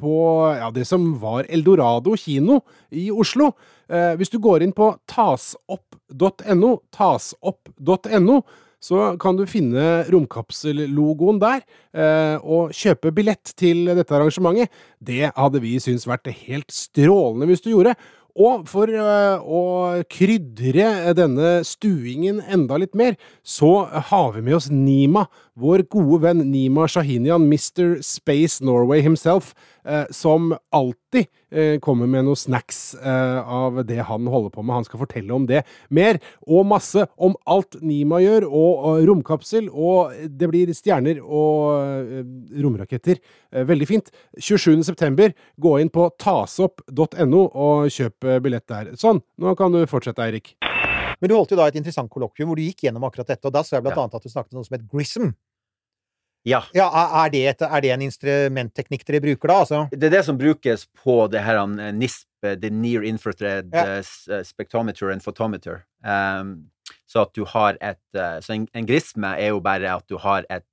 på 0.00 0.14
ja, 0.56 0.70
det 0.72 0.86
som 0.88 1.10
var 1.20 1.44
Eldorado 1.52 2.14
kino 2.16 2.62
i 2.88 3.10
Oslo. 3.12 3.50
Eh, 3.90 4.14
Hvis 4.16 4.30
du 4.32 4.38
går 4.40 4.64
inn 4.64 4.72
på 4.76 4.92
tasopp.no, 5.10 6.72
tasopp.no, 6.94 8.40
så 8.80 9.00
kan 9.20 9.36
du 9.36 9.44
finne 9.50 10.06
romkapsellogoen 10.08 11.40
der, 11.42 11.64
eh, 11.92 12.36
og 12.40 12.72
kjøpe 12.72 13.12
billett 13.12 13.52
til 13.58 13.90
dette 13.90 14.14
arrangementet. 14.16 14.70
Det 14.98 15.34
hadde 15.36 15.60
vi 15.60 15.76
syntes 15.82 16.08
vært 16.08 16.30
helt 16.46 16.72
strålende 16.72 17.50
hvis 17.50 17.66
du 17.66 17.74
gjorde. 17.74 17.96
Og 18.40 18.64
for 18.70 18.88
eh, 18.88 19.42
å 19.42 19.62
krydre 20.08 21.12
denne 21.18 21.58
stuingen 21.66 22.38
enda 22.46 22.78
litt 22.80 22.94
mer, 22.96 23.18
så 23.42 23.84
har 23.90 24.32
vi 24.36 24.44
med 24.46 24.60
oss 24.60 24.70
Nima, 24.70 25.26
vår 25.60 25.84
gode 25.92 26.22
venn 26.24 26.40
Nima 26.50 26.86
Shahinian, 26.90 27.44
Mr. 27.50 27.98
Space 28.04 28.64
Norway 28.64 29.02
himself, 29.04 29.52
eh, 29.84 30.06
som 30.14 30.54
alltid 30.74 31.26
eh, 31.52 31.76
kommer 31.84 32.08
med 32.10 32.24
noen 32.26 32.38
snacks 32.40 32.94
eh, 32.96 33.38
av 33.50 33.82
det 33.86 34.00
han 34.08 34.26
holder 34.30 34.54
på 34.54 34.64
med. 34.64 34.74
Han 34.80 34.88
skal 34.88 35.02
fortelle 35.02 35.34
om 35.36 35.44
det 35.48 35.62
mer, 35.92 36.18
og 36.46 36.66
masse 36.70 37.04
om 37.20 37.36
alt 37.50 37.76
Nima 37.84 38.20
gjør, 38.24 38.48
og, 38.48 38.84
og 38.90 39.04
romkapsel, 39.10 39.68
og 39.70 40.16
det 40.40 40.48
blir 40.50 40.72
stjerner 40.76 41.20
og 41.22 41.76
eh, 41.84 42.24
romraketter. 42.64 43.20
Eh, 43.52 43.66
veldig 43.68 43.88
fint. 43.90 44.10
27. 44.40 44.80
september, 44.88 45.34
gå 45.60 45.76
inn 45.84 45.92
på 45.92 46.08
tasopp.no 46.20 47.44
og 47.50 47.88
kjøp 47.92 48.28
eh, 48.28 48.40
billett 48.44 48.66
der. 48.70 48.94
Sånn, 49.00 49.20
nå 49.40 49.54
kan 49.58 49.72
du 49.74 49.82
fortsette, 49.90 50.24
Eirik. 50.24 50.54
Men 51.20 51.28
du 51.28 51.34
holdt 51.36 51.50
jo 51.52 51.56
da 51.58 51.66
et 51.68 51.76
interessant 51.76 52.08
kollokvium 52.08 52.48
hvor 52.48 52.56
du 52.56 52.64
gikk 52.64 52.86
gjennom 52.86 53.02
akkurat 53.04 53.28
dette, 53.28 53.44
og 53.44 53.52
da 53.52 53.60
så 53.60 53.76
jeg 53.76 53.84
blant 53.84 53.98
Ja. 53.98 54.06
annet 54.06 54.14
at 54.16 54.24
du 54.24 54.30
snakket 54.32 54.54
om 54.54 54.62
noe 54.62 54.64
som 54.64 54.76
het 54.78 54.86
GRISM. 54.88 55.26
Ja. 56.48 56.62
Ja, 56.72 56.86
er- 57.24 57.30
det, 57.30 57.42
et, 57.50 57.62
er 57.62 57.80
det 57.84 57.90
en 57.92 58.02
instrumentteknikk 58.06 59.04
dere 59.04 59.20
bruker 59.20 59.48
da, 59.52 59.58
altså? 59.60 59.80
Det 59.92 60.08
er 60.08 60.14
det 60.16 60.24
som 60.24 60.38
brukes 60.40 60.86
på 60.96 61.28
det 61.30 61.42
her 61.44 61.58
eh, 61.60 61.92
NISP, 61.92 62.26
the 62.62 62.70
Near 62.72 63.02
Infrared 63.04 63.68
Ja. 63.74 63.98
eh, 63.98 64.04
eh, 64.30 64.42
Spectrometer 64.48 65.10
and 65.12 65.20
Photometer. 65.22 65.82
Um, 66.02 66.70
så 67.06 67.26
at 67.26 67.34
du 67.36 67.44
har 67.44 67.76
et 67.80 68.00
eh, 68.16 68.38
Så 68.40 68.54
en, 68.54 68.66
en 68.74 68.86
grisme 68.88 69.34
er 69.36 69.50
jo 69.52 69.60
bare 69.60 69.90
at 69.92 70.06
du 70.08 70.16
har 70.16 70.46
et, 70.48 70.64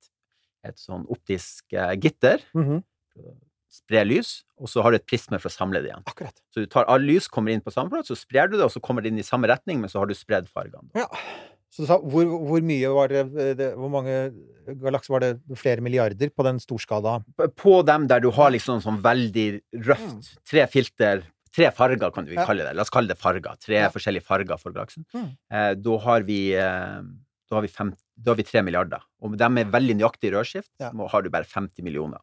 et 0.64 0.78
sånn 0.80 1.04
optisk 1.12 1.64
uh, 1.76 1.92
gitter, 2.00 2.40
Mhm. 2.54 2.80
sprer 3.70 4.06
lys, 4.08 4.44
og 4.58 4.66
så 4.72 4.80
har 4.82 4.90
du 4.90 4.96
et 4.96 5.06
prisme 5.06 5.36
for 5.38 5.50
å 5.50 5.52
samle 5.52 5.82
det 5.84 5.90
igjen. 5.90 6.02
Akkurat. 6.08 6.34
Så 6.50 6.64
du 6.64 6.66
tar 6.66 6.84
all 6.88 7.04
lys, 7.04 7.28
kommer 7.28 7.52
inn 7.52 7.60
på 7.60 7.70
samme 7.70 7.90
plass, 7.92 8.08
så 8.08 8.16
sprer 8.16 8.48
du 8.48 8.56
det, 8.56 8.64
og 8.64 8.72
så 8.72 8.80
kommer 8.80 9.02
det 9.04 9.12
inn 9.12 9.20
i 9.20 9.26
samme 9.26 9.46
retning, 9.50 9.78
men 9.82 9.90
så 9.92 10.00
har 10.00 10.06
du 10.08 10.14
spredd 10.16 10.48
fargene. 10.48 10.88
Ja. 10.96 11.06
Så 11.70 11.82
du 11.84 11.86
sa, 11.90 11.98
hvor, 12.00 12.24
hvor 12.48 12.62
mye 12.64 12.88
var 12.96 13.08
det, 13.12 13.22
det 13.58 13.66
Hvor 13.76 13.90
mange 13.92 14.14
galakser 14.80 15.12
var 15.12 15.20
det? 15.20 15.32
Flere 15.60 15.82
milliarder 15.84 16.30
på 16.32 16.44
den 16.46 16.58
storskala? 16.64 17.18
På- 17.56 17.82
dem 17.84 18.06
der 18.08 18.20
du 18.24 18.30
har 18.30 18.50
liksom 18.54 18.80
sånn 18.84 19.02
veldig 19.04 19.60
røft, 19.84 20.30
tre 20.48 20.64
filter, 20.66 21.22
tre 21.54 21.70
farger 21.70 22.10
kan 22.14 22.24
vi 22.24 22.36
Mm. 22.36 22.44
Kalle 22.46 22.64
det, 22.64 22.74
la 22.76 22.82
oss 22.82 22.90
kalle 22.90 23.08
det 23.08 23.18
farger, 23.18 23.56
tre 23.60 23.74
Ja. 23.82 23.88
forskjellige 23.90 24.22
farger 24.24 24.58
for 24.58 24.72
galaksen, 24.72 25.04
Mm. 25.14 25.36
eh, 25.50 25.74
da 25.74 25.98
har 25.98 26.22
vi 26.22 26.52
eh, 26.54 27.02
da 27.50 27.56
har 27.56 27.62
vi, 27.62 27.68
fem, 27.68 27.94
da 28.22 28.30
har 28.32 28.36
vi 28.36 28.42
tre 28.44 28.60
milliarder. 28.62 29.00
Og 29.22 29.36
de 29.36 29.44
er 29.44 29.64
veldig 29.64 29.96
nøyaktig 29.96 30.32
rødskift, 30.32 30.68
Ja. 30.80 30.90
så 30.90 31.08
har 31.10 31.22
du 31.22 31.30
bare 31.30 31.44
50 31.44 31.82
millioner. 31.82 32.18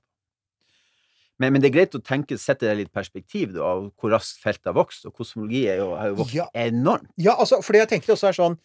Men, 1.40 1.52
men 1.52 1.62
det 1.62 1.70
er 1.72 1.80
greit 1.80 1.96
å 1.98 2.02
tenke, 2.02 2.38
sette 2.40 2.60
det 2.62 2.78
litt 2.78 2.94
perspektiv, 2.94 3.54
da, 3.54 3.62
av 3.62 3.92
hvor 4.00 4.12
raskt 4.14 4.40
feltet 4.44 4.66
har 4.72 4.74
vokst, 4.78 5.06
og 5.06 5.14
kosmologi 5.18 5.66
er 5.68 5.78
jo, 5.82 5.96
har 5.96 6.08
jo 6.14 6.16
vokst 6.22 6.34
Ja. 6.34 6.46
enormt. 6.56 7.10
Ja, 7.18 7.36
altså, 7.36 7.60
fordi 7.62 7.82
jeg 7.84 7.90
tenker 7.90 8.14
også 8.16 8.30
er 8.30 8.34
sånn 8.38 8.58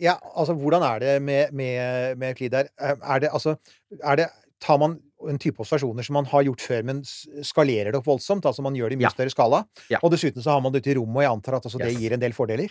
ja, 0.00 0.18
altså, 0.36 0.54
Hvordan 0.54 0.82
er 0.82 0.98
det 1.00 1.22
med, 1.22 1.52
med, 1.52 2.18
med 2.18 2.28
Euclid 2.34 2.50
der? 2.52 2.68
Eh, 2.80 2.94
Er 3.02 3.18
det 3.20 3.30
altså 3.32 3.56
er 4.02 4.16
det, 4.16 4.26
Tar 4.62 4.78
man 4.78 4.92
en 5.28 5.38
type 5.42 5.58
observasjoner 5.58 6.04
som 6.06 6.14
man 6.14 6.24
har 6.30 6.42
gjort 6.46 6.60
før, 6.62 6.84
men 6.86 7.00
skalerer 7.42 7.90
det 7.90 7.98
opp 7.98 8.06
voldsomt? 8.06 8.44
Altså 8.46 8.62
man 8.62 8.74
gjør 8.78 8.90
det 8.90 8.94
i 8.94 9.00
mye 9.00 9.08
Ja. 9.08 9.10
større 9.10 9.30
skala? 9.34 9.64
Ja. 9.90 9.98
Og 10.04 10.12
dessuten 10.12 10.42
så 10.42 10.50
har 10.54 10.60
man 10.62 10.70
det 10.72 10.82
ute 10.84 10.92
i 10.92 10.94
rommet, 10.98 11.16
og 11.16 11.22
jeg 11.24 11.32
antar 11.32 11.56
at 11.56 11.64
altså, 11.66 11.78
det 11.82 11.96
gir 11.98 12.12
en 12.14 12.20
del 12.22 12.32
fordeler? 12.32 12.70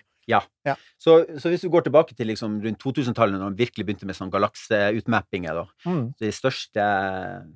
Så, 0.99 1.25
så 1.39 1.49
hvis 1.51 1.61
du 1.65 1.69
går 1.69 1.83
tilbake 1.83 2.15
til 2.15 2.27
liksom 2.27 2.61
rundt 2.63 2.79
2000-tallet, 2.79 3.35
når 3.35 3.49
man 3.51 3.57
virkelig 3.59 3.85
begynte 3.85 4.05
med 4.07 4.15
sånn 4.15 4.31
galakseutmappinger, 4.31 5.53
da, 5.53 5.65
Mm. 5.89 6.13
de 6.19 6.31
største 6.31 6.85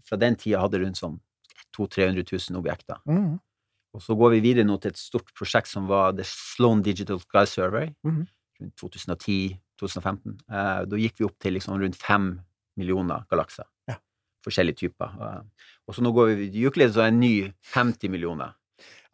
fra 0.07 0.17
den 0.19 0.35
tida 0.35 0.59
hadde 0.59 0.79
rundt 0.83 0.97
sånn 0.99 1.19
200 1.75 2.23
000-300 2.25 2.51
000 2.51 2.59
objekter. 2.59 2.97
Mm. 3.07 3.39
Og 3.95 4.01
så 4.01 4.15
går 4.19 4.31
vi 4.35 4.39
videre 4.51 4.65
nå 4.67 4.77
til 4.81 4.91
et 4.91 4.97
stort 4.99 5.31
prosjekt 5.37 5.67
som 5.71 5.87
var 5.87 6.11
The 6.11 6.23
Sloan 6.27 6.81
Digital 6.81 7.19
Sky 7.19 7.45
Survey, 7.45 7.93
Mhm. 8.03 8.27
Rundt 8.65 8.75
2010-2015. 8.81 10.35
Eh, 10.51 10.81
da 10.89 10.99
gikk 11.05 11.21
vi 11.21 11.29
opp 11.29 11.37
til 11.41 11.55
liksom 11.57 11.79
rundt 11.81 11.95
fem 12.01 12.33
millioner 12.79 13.23
galakser. 13.31 13.67
Ja. 13.89 13.99
Forskjellige 14.45 14.81
typer. 14.85 15.15
Eh, 15.21 15.71
og 15.87 15.95
så 15.95 16.03
nå 16.03 16.11
går 16.15 16.35
vi 16.35 16.51
Euclid, 16.65 16.93
så 16.95 17.05
er 17.05 17.13
en 17.13 17.19
ny 17.23 17.33
50 17.73 18.09
millioner. 18.13 18.53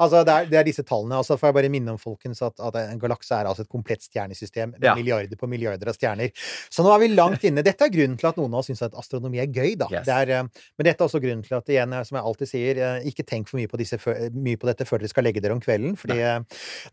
Altså, 0.01 0.23
det 0.25 0.33
er, 0.33 0.45
det 0.49 0.57
er 0.57 0.63
disse 0.65 0.81
tallene. 0.87 1.19
Altså, 1.21 1.35
får 1.37 1.51
jeg 1.51 1.55
bare 1.59 1.69
minne 1.69 1.91
om, 1.93 1.97
folkens, 2.01 2.39
at, 2.41 2.55
at 2.65 2.77
en 2.79 2.97
galakse 2.97 3.35
er 3.37 3.45
altså 3.45 3.61
et 3.61 3.69
komplett 3.69 4.01
stjernesystem 4.01 4.71
med 4.73 4.87
Ja. 4.87 4.95
milliarder 4.97 5.37
på 5.37 5.45
milliarder 5.51 5.91
av 5.91 5.93
stjerner. 5.93 6.31
Så 6.73 6.81
nå 6.81 6.89
er 6.95 7.03
vi 7.03 7.09
langt 7.13 7.43
inne. 7.45 7.61
Dette 7.61 7.85
er 7.85 7.93
grunnen 7.93 8.17
til 8.17 8.31
at 8.31 8.39
noen 8.41 8.55
av 8.55 8.63
oss 8.63 8.71
syns 8.71 8.81
at 8.87 8.97
astronomi 8.97 9.37
er 9.43 9.51
gøy, 9.53 9.75
da. 9.77 9.91
Yes. 9.93 10.07
Det 10.07 10.15
er, 10.15 10.31
eh, 10.39 10.65
men 10.79 10.87
dette 10.89 11.05
er 11.05 11.05
også 11.05 11.21
grunnen 11.21 11.45
til 11.45 11.53
at, 11.59 11.69
igjen, 11.69 11.93
som 12.09 12.17
jeg 12.17 12.25
alltid 12.31 12.49
sier, 12.49 12.81
ikke 13.11 13.27
tenk 13.29 13.51
for 13.51 13.61
mye 13.61 13.69
på, 13.69 13.77
disse, 13.77 14.01
mye 14.33 14.57
på 14.57 14.71
dette 14.71 14.89
før 14.89 15.03
dere 15.03 15.13
skal 15.13 15.27
legge 15.29 15.43
dere 15.45 15.53
om 15.53 15.61
kvelden, 15.61 15.93
fordi 16.01 16.17
Nei. 16.17 16.39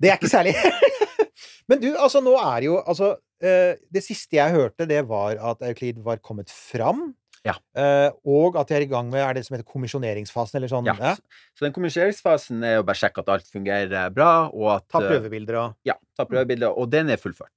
det 0.05 0.13
er 0.13 0.21
ikke 0.21 0.29
særlig 0.35 0.53
Men 1.69 1.81
du, 1.83 1.89
altså, 1.97 2.21
nå 2.25 2.35
er 2.41 2.67
jo 2.69 2.79
Altså, 2.83 3.15
eh, 3.43 3.77
det 3.95 4.03
siste 4.07 4.39
jeg 4.39 4.55
hørte, 4.55 4.87
det 4.89 5.03
var 5.09 5.39
at 5.53 5.63
Euclid 5.71 5.99
var 6.05 6.21
kommet 6.25 6.51
fram. 6.53 7.11
Ja. 7.47 7.55
eh, 7.79 8.11
og 8.29 8.57
at 8.61 8.69
de 8.69 8.75
er 8.77 8.85
i 8.85 8.89
gang 8.91 9.07
med 9.13 9.23
er 9.23 9.37
det 9.39 9.45
som 9.47 9.55
heter 9.55 9.65
kommisjoneringsfasen, 9.71 10.59
eller 10.59 10.69
sånn? 10.73 10.89
Ja. 10.91 11.15
Så, 11.17 11.23
så 11.57 11.65
den 11.69 11.73
kommisjoneringsfasen 11.77 12.65
er 12.67 12.75
jo 12.81 12.87
bare 12.89 12.99
sjekke 12.99 13.23
at 13.23 13.31
alt 13.37 13.47
fungerer 13.53 14.11
bra, 14.13 14.33
og 14.51 14.73
at 14.75 14.89
Ta 14.91 15.01
eh, 15.01 15.07
prøvebilder 15.13 15.61
og 15.63 15.77
Ja, 15.89 15.95
ta 16.19 16.27
prøvebilder, 16.29 16.75
og 16.75 16.91
den 16.93 17.15
er 17.15 17.21
fullført. 17.23 17.55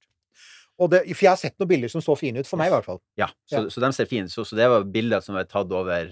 Og 0.80 0.88
det, 0.94 1.02
for 1.12 1.26
jeg 1.26 1.30
har 1.34 1.38
sett 1.42 1.58
noen 1.60 1.68
bilder 1.74 1.90
som 1.92 2.00
så 2.02 2.14
fine 2.18 2.40
ut, 2.40 2.48
for 2.48 2.58
meg 2.62 2.70
i 2.70 2.74
hvert 2.76 2.86
fall. 2.88 3.02
Ja, 3.20 3.28
så, 3.50 3.58
Ja. 3.66 3.74
så 3.74 3.82
de 3.84 3.90
ser 3.98 4.08
fine 4.10 4.30
ut. 4.30 4.32
Så, 4.32 4.46
så 4.48 4.56
det 4.56 4.70
var 4.72 4.86
bilder 4.94 5.20
som 5.22 5.36
var 5.36 5.44
tatt 5.50 5.70
over 5.76 6.08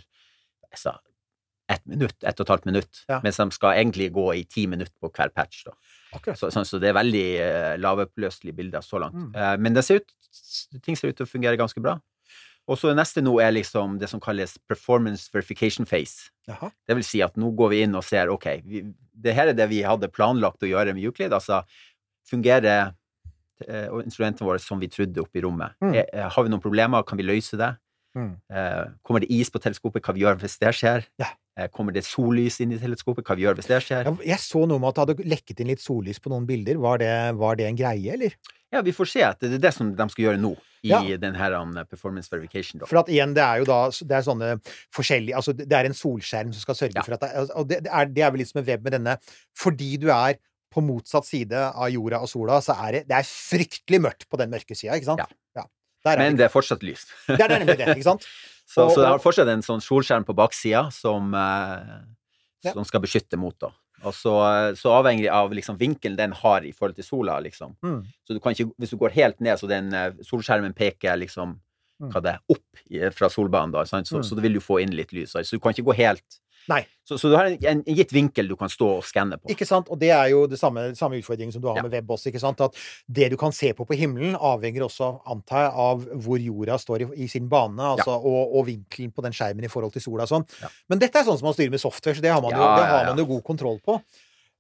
altså, 0.69 0.93
ett 1.71 1.87
minutt, 1.87 2.17
ett 2.27 2.41
og 2.41 2.47
et 2.47 2.53
halvt 2.55 2.69
minutt, 2.69 3.05
Ja. 3.09 3.21
mens 3.25 3.39
de 3.39 3.51
skal 3.55 3.79
egentlig 3.79 4.11
gå 4.13 4.27
i 4.35 4.45
ti 4.45 4.67
minutter 4.67 4.95
på 5.01 5.11
hver 5.15 5.31
patch. 5.35 5.65
Da. 5.65 5.77
Så, 6.35 6.51
sånn, 6.51 6.67
så 6.67 6.81
det 6.83 6.91
er 6.91 6.99
veldig 6.99 7.27
uh, 7.39 7.75
lavoppløselige 7.79 8.57
bilder 8.59 8.83
så 8.83 8.99
langt. 8.99 9.15
Mm. 9.15 9.35
Uh, 9.37 9.57
men 9.63 9.77
det 9.77 9.85
ser 9.87 10.01
ut, 10.03 10.15
ting 10.83 10.99
ser 10.99 11.13
ut 11.13 11.21
til 11.21 11.29
å 11.29 11.31
fungere 11.31 11.61
ganske 11.61 11.83
bra. 11.83 12.01
Og 12.71 12.79
så 12.79 12.93
neste 12.95 13.23
nå 13.23 13.33
er 13.43 13.55
liksom 13.55 13.99
det 13.99 14.11
som 14.11 14.21
kalles 14.23 14.57
performance 14.71 15.31
verification 15.33 15.87
phase. 15.89 16.31
Det 16.47 16.97
vil 16.99 17.07
si 17.07 17.23
at 17.23 17.39
nå 17.41 17.51
går 17.59 17.73
vi 17.73 17.83
inn 17.87 17.97
og 17.99 18.05
ser 18.07 18.31
ok, 18.31 18.47
vi, 18.67 18.85
det 19.15 19.35
her 19.35 19.51
er 19.51 19.57
det 19.59 19.67
vi 19.71 19.83
hadde 19.87 20.11
planlagt 20.13 20.63
å 20.63 20.71
gjøre 20.71 20.95
med 20.95 21.07
Euclid. 21.07 21.35
Altså 21.35 21.63
fungerer 22.31 22.93
uh, 22.93 24.01
instrumentene 24.05 24.47
våre 24.47 24.63
som 24.63 24.81
vi 24.83 24.91
trodde 24.93 25.23
oppe 25.23 25.41
i 25.41 25.45
rommet. 25.45 25.77
Mm. 25.83 25.95
Eh, 26.03 26.27
har 26.31 26.47
vi 26.47 26.53
noen 26.53 26.63
problemer? 26.63 27.07
Kan 27.07 27.21
vi 27.21 27.27
løse 27.27 27.59
det? 27.61 27.73
Mm. 28.19 28.33
Uh, 28.51 28.85
kommer 29.07 29.23
det 29.23 29.31
is 29.35 29.51
på 29.51 29.63
teleskopet? 29.63 30.03
Hva 30.05 30.15
vi 30.17 30.25
gjør 30.25 30.39
hvis 30.43 30.59
det 30.63 30.75
skjer? 30.79 31.07
Ja. 31.21 31.31
Eh, 31.59 31.67
Kommer 31.75 31.93
det 31.93 32.05
sollys 32.07 32.61
inn 32.63 32.73
i 32.73 32.79
teleskopet? 32.79 33.25
Hva 33.27 33.35
vi 33.37 33.43
gjør 33.47 33.59
hvis 33.59 33.69
det 33.71 33.81
skjer? 33.85 34.07
Ja, 34.07 34.15
jeg 34.35 34.39
så 34.43 34.63
noe 34.71 34.79
om 34.79 34.85
at 34.89 34.97
det 34.97 35.07
hadde 35.09 35.29
lekket 35.29 35.61
inn 35.61 35.71
litt 35.73 35.83
sollys 35.83 36.21
på 36.23 36.31
noen 36.33 36.47
bilder. 36.49 36.79
Var 36.81 36.99
det, 37.03 37.13
var 37.41 37.57
det 37.59 37.67
en 37.67 37.79
greie, 37.79 38.15
eller? 38.15 38.37
Ja, 38.71 38.83
vi 38.87 38.93
får 38.95 39.09
se. 39.11 39.23
at 39.27 39.41
Det 39.43 39.57
er 39.59 39.65
det 39.67 39.73
som 39.75 39.91
de 39.99 40.07
skal 40.15 40.25
gjøre 40.29 40.39
nå, 40.41 40.53
i 40.87 40.89
Ja. 40.93 41.01
den 41.19 41.35
her 41.35 41.53
um, 41.59 41.75
performance 41.91 42.31
verification. 42.31 42.79
Da. 42.81 42.87
For 42.87 43.01
at 43.03 43.09
igjen, 43.11 43.35
det 43.35 43.43
er 43.43 43.59
jo 43.61 43.67
da 43.69 43.81
det 43.91 44.15
er 44.17 44.23
sånne 44.25 44.53
forskjellige 44.95 45.35
Altså, 45.37 45.53
det 45.59 45.73
er 45.77 45.85
en 45.91 45.97
solskjerm 45.99 46.53
som 46.55 46.63
skal 46.63 46.79
sørge 46.79 46.97
Ja. 46.97 47.03
for 47.03 47.19
at 47.19 47.21
det, 47.27 47.51
Og 47.59 47.67
det, 47.69 47.81
er, 47.91 48.05
det 48.07 48.23
er 48.23 48.31
vel 48.31 48.39
litt 48.45 48.49
som 48.49 48.63
en 48.63 48.67
web 48.71 48.83
med 48.87 48.93
denne 48.97 49.19
Fordi 49.59 49.97
du 50.01 50.09
er 50.15 50.39
på 50.73 50.81
motsatt 50.87 51.27
side 51.27 51.53
av 51.75 51.91
jorda 51.91 52.21
og 52.23 52.29
sola, 52.31 52.61
så 52.63 52.79
er 52.87 52.93
det, 52.93 53.09
det 53.11 53.17
er 53.19 53.27
fryktelig 53.27 54.01
mørkt 54.01 54.29
på 54.31 54.39
den 54.39 54.49
mørke 54.55 54.77
sida, 54.79 54.95
ikke 54.95 55.11
sant? 55.11 55.27
Ja. 55.59 55.65
Der 56.07 56.13
er 56.15 56.17
Men 56.23 56.33
det, 56.39 56.39
det 56.39 56.45
er 56.47 56.53
fortsatt 56.55 56.81
lyst. 56.87 57.11
det 57.27 57.41
er 57.43 57.59
nemlig 57.59 57.75
det, 57.77 57.89
ikke 57.99 58.07
sant? 58.07 58.23
Så, 58.71 58.85
Og- 58.87 58.93
så 58.95 59.03
det 59.03 59.09
har 59.11 59.19
fortsatt 59.19 59.49
en 59.51 59.63
sånn 59.67 59.81
solskjerm 59.83 60.25
på 60.29 60.35
baksida 60.39 60.85
som, 60.95 61.35
eh, 61.35 62.05
Ja. 62.63 62.73
som 62.73 62.85
skal 62.85 63.01
beskytte 63.03 63.39
mot, 63.41 63.57
da. 63.59 63.71
Og 64.05 64.13
så, 64.15 64.33
så 64.79 64.93
avhengig 65.03 65.29
av 65.29 65.51
liksom 65.53 65.77
vinkelen 65.81 66.17
den 66.17 66.33
har 66.33 66.61
i 66.65 66.71
forhold 66.73 66.95
til 66.95 67.05
sola, 67.05 67.41
liksom. 67.43 67.75
Mm. 67.83 68.05
Så 68.25 68.35
du 68.37 68.39
kan 68.41 68.53
ikke, 68.55 68.71
hvis 68.79 68.91
du 68.95 68.97
går 68.97 69.11
helt 69.13 69.41
ned, 69.41 69.59
så 69.59 69.69
den 69.69 69.93
eh, 69.93 70.13
solskjermen 70.23 70.73
peker 70.77 71.19
liksom 71.19 71.59
Mm. 72.01 72.13
hva 72.13 72.23
det 72.23 72.33
er, 72.33 72.41
opp 72.49 73.13
fra 73.15 73.29
solbanen, 73.29 73.73
da? 73.73 73.83
Så, 73.85 74.01
Mm. 74.01 74.23
så 74.25 74.35
da 74.37 74.41
vil 74.41 74.55
du 74.55 74.61
få 74.61 74.81
inn 74.81 74.95
litt 74.97 75.11
lys. 75.13 75.33
Så 75.35 75.51
du 75.51 75.59
kan 75.59 75.73
ikke 75.75 75.85
gå 75.85 75.95
helt 75.97 76.41
Nei. 76.71 76.85
Så, 77.11 77.17
så 77.19 77.27
du 77.27 77.35
har 77.35 77.49
en, 77.51 77.81
en 77.83 77.97
gitt 77.99 78.13
vinkel 78.15 78.47
du 78.47 78.55
kan 78.59 78.71
stå 78.71 78.87
og 79.01 79.05
skanne 79.07 79.35
på. 79.41 79.51
Ikke 79.51 79.67
sant? 79.67 79.89
Og 79.91 79.99
det 79.99 80.13
er 80.15 80.29
jo 80.31 80.45
det 80.47 80.61
samme, 80.61 80.85
samme 80.95 81.19
utfordringen 81.19 81.51
som 81.51 81.63
du 81.65 81.67
har 81.67 81.81
Ja. 81.81 81.83
med 81.83 81.97
web 81.97 82.13
også, 82.15 82.31
ikke 82.31 82.39
sant? 82.43 82.61
At 82.63 82.79
det 83.11 83.33
du 83.33 83.37
kan 83.41 83.51
se 83.57 83.73
på 83.75 83.83
på 83.89 83.97
himmelen, 83.99 84.37
avhenger 84.39 84.87
også, 84.87 85.09
antar 85.27 85.65
jeg, 85.67 85.73
av 85.89 86.05
hvor 86.23 86.39
jorda 86.39 86.79
står 86.79 87.03
i, 87.09 87.11
i 87.27 87.29
sin 87.33 87.49
bane, 87.51 87.83
altså, 87.97 88.15
og, 88.15 88.55
og 88.61 88.67
vinkelen 88.71 89.11
på 89.17 89.25
den 89.27 89.35
skjermen 89.35 89.67
i 89.67 89.73
forhold 89.73 89.93
til 89.97 90.05
sola 90.07 90.29
og 90.29 90.31
sånn. 90.37 90.47
Ja. 90.63 90.71
Men 90.93 91.03
dette 91.03 91.19
er 91.19 91.27
sånn 91.27 91.41
som 91.43 91.51
man 91.51 91.59
styrer 91.59 91.75
med 91.75 91.83
software, 91.83 92.15
så 92.21 92.23
det 92.23 92.31
har 92.31 92.43
man, 92.47 92.55
jo, 92.55 92.63
Ja, 92.63 92.77
ja, 92.79 92.91
har 92.95 93.05
ja. 93.09 93.15
man 93.15 93.19
jo 93.25 93.27
god 93.35 93.43
kontroll 93.51 93.81
på. 93.83 93.99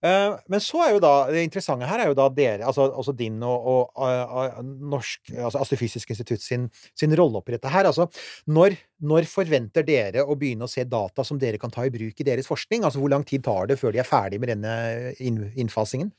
Eh, 0.01 0.35
men 0.49 0.63
så 0.65 0.79
er 0.81 0.95
jo 0.95 1.01
da 1.05 1.11
Det 1.29 1.43
interessante 1.45 1.85
her 1.85 2.01
er 2.01 2.09
jo 2.09 2.15
da 2.17 2.29
dere, 2.33 2.65
altså, 2.65 2.87
altså 2.89 3.13
din 3.13 3.37
og, 3.45 3.67
og 4.01 4.07
eh, 4.09 4.37
eh, 4.47 4.63
norsk 4.65 5.33
altså 5.37 5.61
Astrofysisk 5.61 6.15
institutt 6.15 6.41
sin, 6.41 6.71
sin 6.97 7.13
rolle 7.19 7.43
oppi 7.43 7.53
dette 7.53 7.69
her. 7.69 7.85
Altså, 7.91 8.07
når, 8.49 8.79
når 9.05 9.29
forventer 9.29 9.85
dere 9.85 10.25
å 10.25 10.39
begynne 10.41 10.65
å 10.65 10.73
se 10.73 10.87
data 10.89 11.25
som 11.27 11.39
dere 11.41 11.61
kan 11.61 11.73
ta 11.75 11.85
i 11.85 11.93
bruk 11.93 12.17
i 12.17 12.27
deres 12.31 12.49
forskning? 12.49 12.85
Altså, 12.89 13.03
hvor 13.03 13.13
lang 13.13 13.27
tid 13.29 13.45
tar 13.45 13.69
det 13.69 13.77
før 13.81 13.93
de 13.93 14.01
er 14.01 14.09
ferdig 14.09 14.41
med 14.41 14.55
denne 14.55 14.75
innfasingen? 15.21 16.15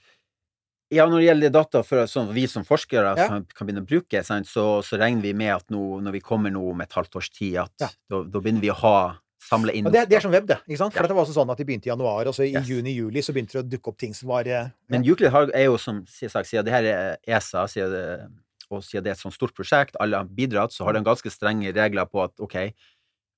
Ja, 0.92 1.06
når 1.08 1.22
det 1.22 1.28
gjelder 1.30 1.52
data 1.56 1.82
for 1.88 2.04
sånn, 2.12 2.34
vi 2.36 2.44
som 2.52 2.66
forskere 2.68 3.14
Ja. 3.16 3.28
kan, 3.30 3.46
kan 3.56 3.68
begynne 3.68 3.82
å 3.86 3.88
bruke, 3.88 4.22
så, 4.28 4.66
så 4.84 5.00
regner 5.00 5.24
vi 5.24 5.34
med 5.34 5.54
at 5.56 5.70
nå, 5.72 6.02
når 6.04 6.18
vi 6.18 6.20
kommer 6.20 6.52
nå 6.52 6.66
om 6.74 6.82
et 6.84 6.92
halvt 6.92 7.16
års 7.16 7.30
tid, 7.32 7.56
at 7.64 7.72
Ja. 7.80 7.88
da, 8.12 8.24
da 8.28 8.40
begynner 8.44 8.62
vi 8.62 8.70
å 8.74 8.80
ha 8.84 8.98
samle 9.42 9.74
inn 9.74 9.88
Og 9.90 9.94
det, 9.96 10.04
det 10.10 10.18
er 10.20 10.22
som 10.24 10.32
web, 10.32 10.46
det. 10.48 10.60
ikke 10.68 10.78
sant? 10.78 10.94
For 10.94 11.02
Ja. 11.04 11.08
det 11.10 11.16
var 11.18 11.26
også 11.26 11.34
sånn 11.40 11.50
at 11.52 11.58
de 11.58 11.66
begynte 11.66 11.88
i 11.90 11.92
januar, 11.92 12.28
og 12.30 12.34
så 12.38 12.46
i 12.46 12.52
Yes. 12.54 12.68
juni-juli 12.70 13.24
så 13.26 13.34
begynte 13.34 13.58
det 13.58 13.64
å 13.66 13.70
dukke 13.72 13.90
opp 13.90 13.98
ting 13.98 14.14
som 14.14 14.30
var 14.30 14.46
ja. 14.46 14.70
Men 14.90 15.04
Euclid 15.04 15.32
har, 15.34 15.50
er 15.54 15.66
jo 15.66 15.78
som 15.82 16.04
sagt, 16.08 16.48
siden 16.48 16.66
det 16.66 16.74
her 16.74 16.84
er 16.92 17.18
ESA, 17.28 17.66
siden 17.68 17.92
det, 17.92 18.30
og 18.70 18.84
siden 18.84 19.04
det 19.04 19.10
er 19.12 19.18
et 19.18 19.24
sånt 19.26 19.34
stort 19.36 19.54
prosjekt, 19.58 19.96
alle 20.00 20.18
har 20.22 20.26
bidratt, 20.26 20.72
så 20.72 20.86
har 20.86 20.94
de 20.94 21.02
ganske 21.04 21.30
strenge 21.34 21.74
regler 21.76 22.06
på 22.06 22.24
at 22.24 22.32
ok, 22.40 22.56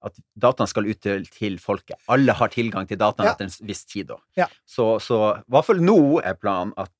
at 0.04 0.14
dataen 0.38 0.68
skal 0.68 0.86
ut 0.86 1.00
til, 1.00 1.24
til 1.32 1.58
folket. 1.58 1.96
Alle 2.12 2.34
har 2.36 2.50
tilgang 2.50 2.86
til 2.86 2.98
dataen 3.00 3.26
Ja. 3.26 3.32
etter 3.34 3.46
en 3.48 3.68
viss 3.68 3.86
tid. 3.86 4.08
Da. 4.12 4.18
Ja. 4.36 4.48
Så, 4.68 5.00
så 5.00 5.38
i 5.40 5.44
hvert 5.50 5.66
fall 5.66 5.80
nå 5.80 6.20
er 6.22 6.36
planen 6.36 6.74
at 6.78 6.92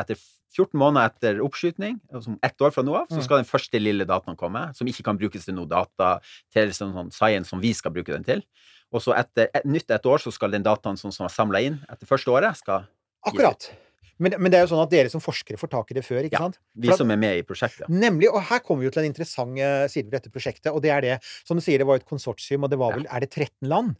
etter 0.00 0.16
14 0.52 0.78
måneder 0.78 1.10
etter 1.10 1.40
oppskyting, 1.44 2.00
som 2.22 2.38
ett 2.42 2.58
år 2.60 2.70
fra 2.72 2.82
nå 2.84 2.94
av, 2.94 3.06
så 3.08 3.18
Mm. 3.18 3.22
skal 3.24 3.36
den 3.38 3.44
første 3.48 3.80
lille 3.80 4.04
dataen 4.04 4.36
komme, 4.36 4.74
som 4.76 4.86
ikke 4.86 5.02
kan 5.04 5.18
brukes 5.18 5.44
til 5.44 5.54
noe 5.54 5.66
data, 5.66 6.20
til 6.52 6.68
sånn, 6.68 6.92
sånn 6.92 7.12
science 7.12 7.48
som 7.48 7.60
vi 7.60 7.72
skal 7.72 7.90
bruke 7.92 8.12
den 8.12 8.24
til. 8.24 8.42
Og 8.92 9.00
så 9.00 9.14
etter 9.16 9.48
et 9.54 9.64
nytt 9.64 9.90
et 9.90 10.02
år, 10.04 10.18
så 10.18 10.30
skal 10.32 10.50
den 10.50 10.62
dataen 10.62 10.98
som, 10.98 11.10
som 11.10 11.24
er 11.24 11.30
samla 11.30 11.62
inn 11.64 11.80
etter 11.90 12.06
første 12.06 12.28
året, 12.28 12.56
skal 12.56 12.86
Akkurat. 13.24 13.70
Men, 14.18 14.34
men 14.38 14.50
det 14.52 14.58
er 14.60 14.66
jo 14.66 14.74
sånn 14.76 14.82
at 14.82 14.90
dere 14.90 15.08
som 15.10 15.20
forskere 15.20 15.56
får 15.58 15.70
tak 15.70 15.90
i 15.90 15.94
det 15.94 16.04
før, 16.04 16.22
ikke 16.26 16.32
Ja. 16.32 16.38
sant? 16.38 16.58
vi 16.76 16.88
at- 16.90 16.98
som 16.98 17.10
er 17.10 17.16
med 17.16 17.38
i 17.38 17.42
prosjektet. 17.42 17.88
Nemlig, 17.88 18.28
og 18.32 18.42
her 18.42 18.58
kommer 18.60 18.80
vi 18.80 18.86
jo 18.86 18.90
til 18.90 19.02
en 19.04 19.10
interessant 19.12 19.58
eh, 19.58 19.86
side 19.88 20.10
ved 20.10 20.22
dette 20.22 20.30
prosjektet, 20.30 20.72
og 20.74 20.82
det 20.82 20.90
er 20.90 21.00
det 21.00 21.22
Som 21.44 21.56
du 21.56 21.60
sier, 21.62 21.78
det 21.78 21.86
var 21.86 21.98
jo 21.98 22.02
et 22.04 22.06
konsortium, 22.06 22.62
og 22.64 22.70
det 22.70 22.78
var 22.78 22.90
Ja. 22.92 22.96
vel 22.98 23.06
Er 23.10 23.20
det 23.20 23.30
13 23.30 23.68
land? 23.68 23.96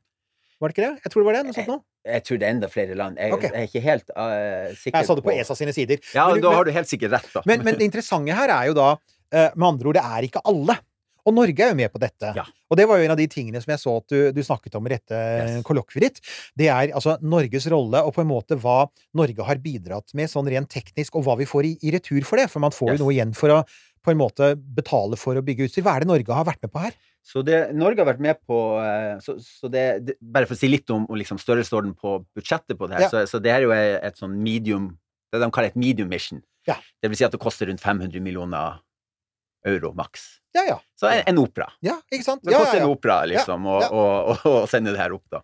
Var 0.63 0.71
det 0.71 0.77
ikke 0.77 0.85
det? 0.87 1.03
Jeg 1.03 1.13
tror 1.13 1.23
det 1.23 1.27
var 1.27 1.37
det? 1.39 1.43
Noe 1.49 1.57
sånt 1.57 1.71
nå. 1.73 1.79
Jeg 2.07 2.25
tror 2.27 2.39
det 2.39 2.47
er 2.47 2.55
enda 2.57 2.69
flere 2.71 2.95
land. 2.99 3.19
Jeg, 3.19 3.35
okay. 3.35 3.51
jeg 3.51 3.65
er 3.67 3.69
ikke 3.71 3.83
helt 3.83 4.13
uh, 4.15 4.71
sikker 4.79 5.01
Jeg 5.01 5.09
sa 5.11 5.17
det 5.19 5.25
på 5.27 5.35
ESA 5.35 5.57
sine 5.59 5.75
sider. 5.75 6.01
Ja, 6.15 6.29
Men 6.31 6.45
da 6.45 6.55
har 6.55 6.67
du 6.67 6.73
helt 6.75 6.91
sikkert 6.91 7.17
rett, 7.19 7.29
da. 7.35 7.43
Men, 7.51 7.67
men 7.67 7.79
det 7.81 7.89
interessante 7.91 8.39
her 8.39 8.55
er 8.55 8.71
jo 8.71 8.79
da, 8.79 8.89
uh, 8.95 9.51
med 9.59 9.69
andre 9.73 9.91
ord, 9.91 9.99
det 9.99 10.07
er 10.07 10.29
ikke 10.31 10.43
alle. 10.53 10.79
Og 11.23 11.35
Norge 11.37 11.63
er 11.63 11.71
jo 11.71 11.79
med 11.79 11.91
på 11.95 12.01
dette. 12.03 12.33
Ja. 12.35 12.43
Og 12.73 12.79
det 12.79 12.87
var 12.91 12.99
jo 12.99 13.07
en 13.07 13.13
av 13.15 13.19
de 13.21 13.29
tingene 13.31 13.61
som 13.63 13.71
jeg 13.71 13.79
så 13.79 13.93
at 14.01 14.11
du, 14.11 14.17
du 14.35 14.41
snakket 14.43 14.75
om 14.79 14.89
i 14.89 14.95
dette 14.95 15.19
Yes. 15.23 15.61
kollokviet 15.67 16.03
ditt. 16.09 16.33
Det 16.59 16.67
er 16.67 16.91
altså 16.91 17.15
Norges 17.23 17.69
rolle, 17.71 18.01
og 18.03 18.15
på 18.17 18.25
en 18.25 18.31
måte 18.31 18.59
hva 18.59 18.81
Norge 19.19 19.47
har 19.47 19.61
bidratt 19.63 20.15
med 20.19 20.31
sånn 20.33 20.51
rent 20.51 20.71
teknisk, 20.73 21.15
og 21.19 21.27
hva 21.29 21.37
vi 21.39 21.47
får 21.47 21.69
i, 21.69 21.73
i 21.87 21.95
retur 21.95 22.27
for 22.27 22.43
det. 22.43 22.49
For 22.51 22.65
man 22.65 22.75
får 22.75 22.95
Yes. 22.95 22.99
jo 22.99 23.05
noe 23.07 23.15
igjen 23.15 23.35
for 23.39 23.55
å 23.55 23.61
på 24.05 24.13
en 24.13 24.21
måte 24.21 24.53
betale 24.77 25.17
for 25.21 25.39
å 25.39 25.43
bygge 25.45 25.69
utstyr. 25.69 25.85
Hva 25.87 25.97
er 25.97 26.05
det 26.05 26.11
Norge 26.11 26.37
har 26.37 26.47
vært 26.49 26.63
med 26.65 26.73
på 26.75 26.83
her? 26.83 26.97
Så 27.23 27.43
det, 27.47 27.59
Norge 27.79 28.03
har 28.03 28.09
vært 28.11 28.23
med 28.25 28.41
på 28.51 28.59
eh, 28.83 29.15
så, 29.23 29.37
så 29.39 29.71
det, 29.71 29.85
det, 30.09 30.17
Bare 30.19 30.49
for 30.49 30.57
å 30.57 30.59
si 30.59 30.71
litt 30.71 30.91
om, 30.91 31.05
om 31.07 31.19
liksom 31.19 31.39
størrelsesorden 31.39 31.93
på 31.95 32.17
budsjettet 32.35 32.79
på 32.79 32.89
det 32.91 32.99
her, 32.99 33.07
Ja. 33.07 33.11
så, 33.13 33.23
så 33.31 33.39
det 33.43 33.53
er 33.55 33.67
jo 33.67 33.71
et, 33.77 34.01
et 34.03 34.19
sånn 34.19 34.35
medium 34.43 34.89
Det 35.31 35.39
de 35.41 35.49
kaller 35.55 35.71
et 35.71 35.79
medium 35.79 36.11
mission. 36.13 36.43
Ja. 36.69 36.75
Det 37.01 37.09
vil 37.11 37.21
si 37.21 37.25
at 37.25 37.33
det 37.35 37.41
koster 37.43 37.71
rundt 37.71 37.81
500 37.83 38.21
millioner 38.21 38.83
euro 39.65 39.93
maks. 39.97 40.43
Ja, 40.53 40.65
ja. 40.67 40.77
Så 40.99 41.09
en, 41.09 41.23
en 41.31 41.39
opera. 41.41 41.71
Ja, 41.81 41.95
ikke 42.11 42.27
sant? 42.27 42.43
Det 42.45 42.53
koster 42.53 42.83
en 42.83 42.91
opera, 42.91 43.23
liksom, 43.31 43.65
å 43.65 44.55
sende 44.69 44.93
det 44.93 45.01
her 45.01 45.15
opp, 45.17 45.25
da. 45.33 45.41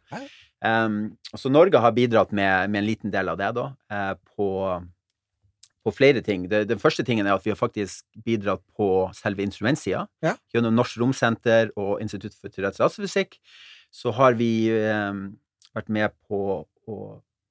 Um, 0.58 0.98
så 1.38 1.48
Norge 1.54 1.78
har 1.80 1.94
bidratt 1.96 2.34
med, 2.34 2.68
med 2.70 2.82
en 2.82 2.88
liten 2.88 3.14
del 3.14 3.30
av 3.30 3.38
det, 3.38 3.48
da, 3.56 3.68
eh, 3.94 4.12
på, 4.34 4.48
på 5.88 5.94
flere 5.96 6.20
ting. 6.24 6.44
Det, 6.52 6.66
den 6.68 6.78
første 6.82 7.04
tingen 7.06 7.26
er 7.26 7.34
at 7.38 7.44
vi 7.46 7.50
har 7.54 7.58
faktisk 7.58 8.04
bidratt 8.24 8.62
på 8.76 8.88
selve 9.16 9.42
instrumentsida. 9.46 10.04
Ja. 10.24 10.34
Gjennom 10.54 10.76
Norsk 10.76 11.00
Romsenter 11.00 11.72
og 11.80 11.96
Institutt 12.04 12.36
for 12.38 12.52
teoretisk 12.52 12.84
astrofysikk 12.86 13.38
så 13.90 14.12
har 14.12 14.36
vi 14.36 14.68
eh, 14.68 15.20
vært 15.74 15.88
med 15.88 16.12
på 16.28 16.42
å, 16.88 16.98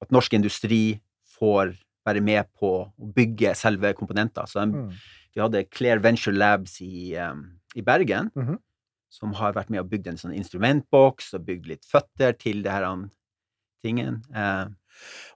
at 0.03 0.13
norsk 0.13 0.37
industri 0.37 0.99
får 1.37 1.73
være 2.07 2.21
med 2.23 2.47
på 2.57 2.69
å 2.87 3.09
bygge 3.17 3.51
selve 3.57 3.91
komponenter. 3.97 4.45
Så 4.47 4.61
en, 4.63 4.71
Mm. 4.77 4.91
vi 5.35 5.41
hadde 5.43 5.65
Claire 5.69 5.99
Venture 6.01 6.33
Labs 6.33 6.77
i, 6.81 7.15
um, 7.17 7.41
i 7.75 7.81
Bergen, 7.81 8.31
Mhm. 8.35 8.57
som 9.09 9.33
har 9.33 9.53
vært 9.53 9.69
med 9.69 9.79
og 9.81 9.89
bygd 9.89 10.07
en 10.07 10.17
sånn 10.17 10.35
instrumentboks 10.37 11.33
og 11.33 11.45
bygd 11.45 11.67
litt 11.67 11.85
føtter 11.85 12.37
til 12.37 12.61
det 12.63 12.71
her 12.71 12.85
tingen. 13.83 14.23
Eh, 14.33 14.65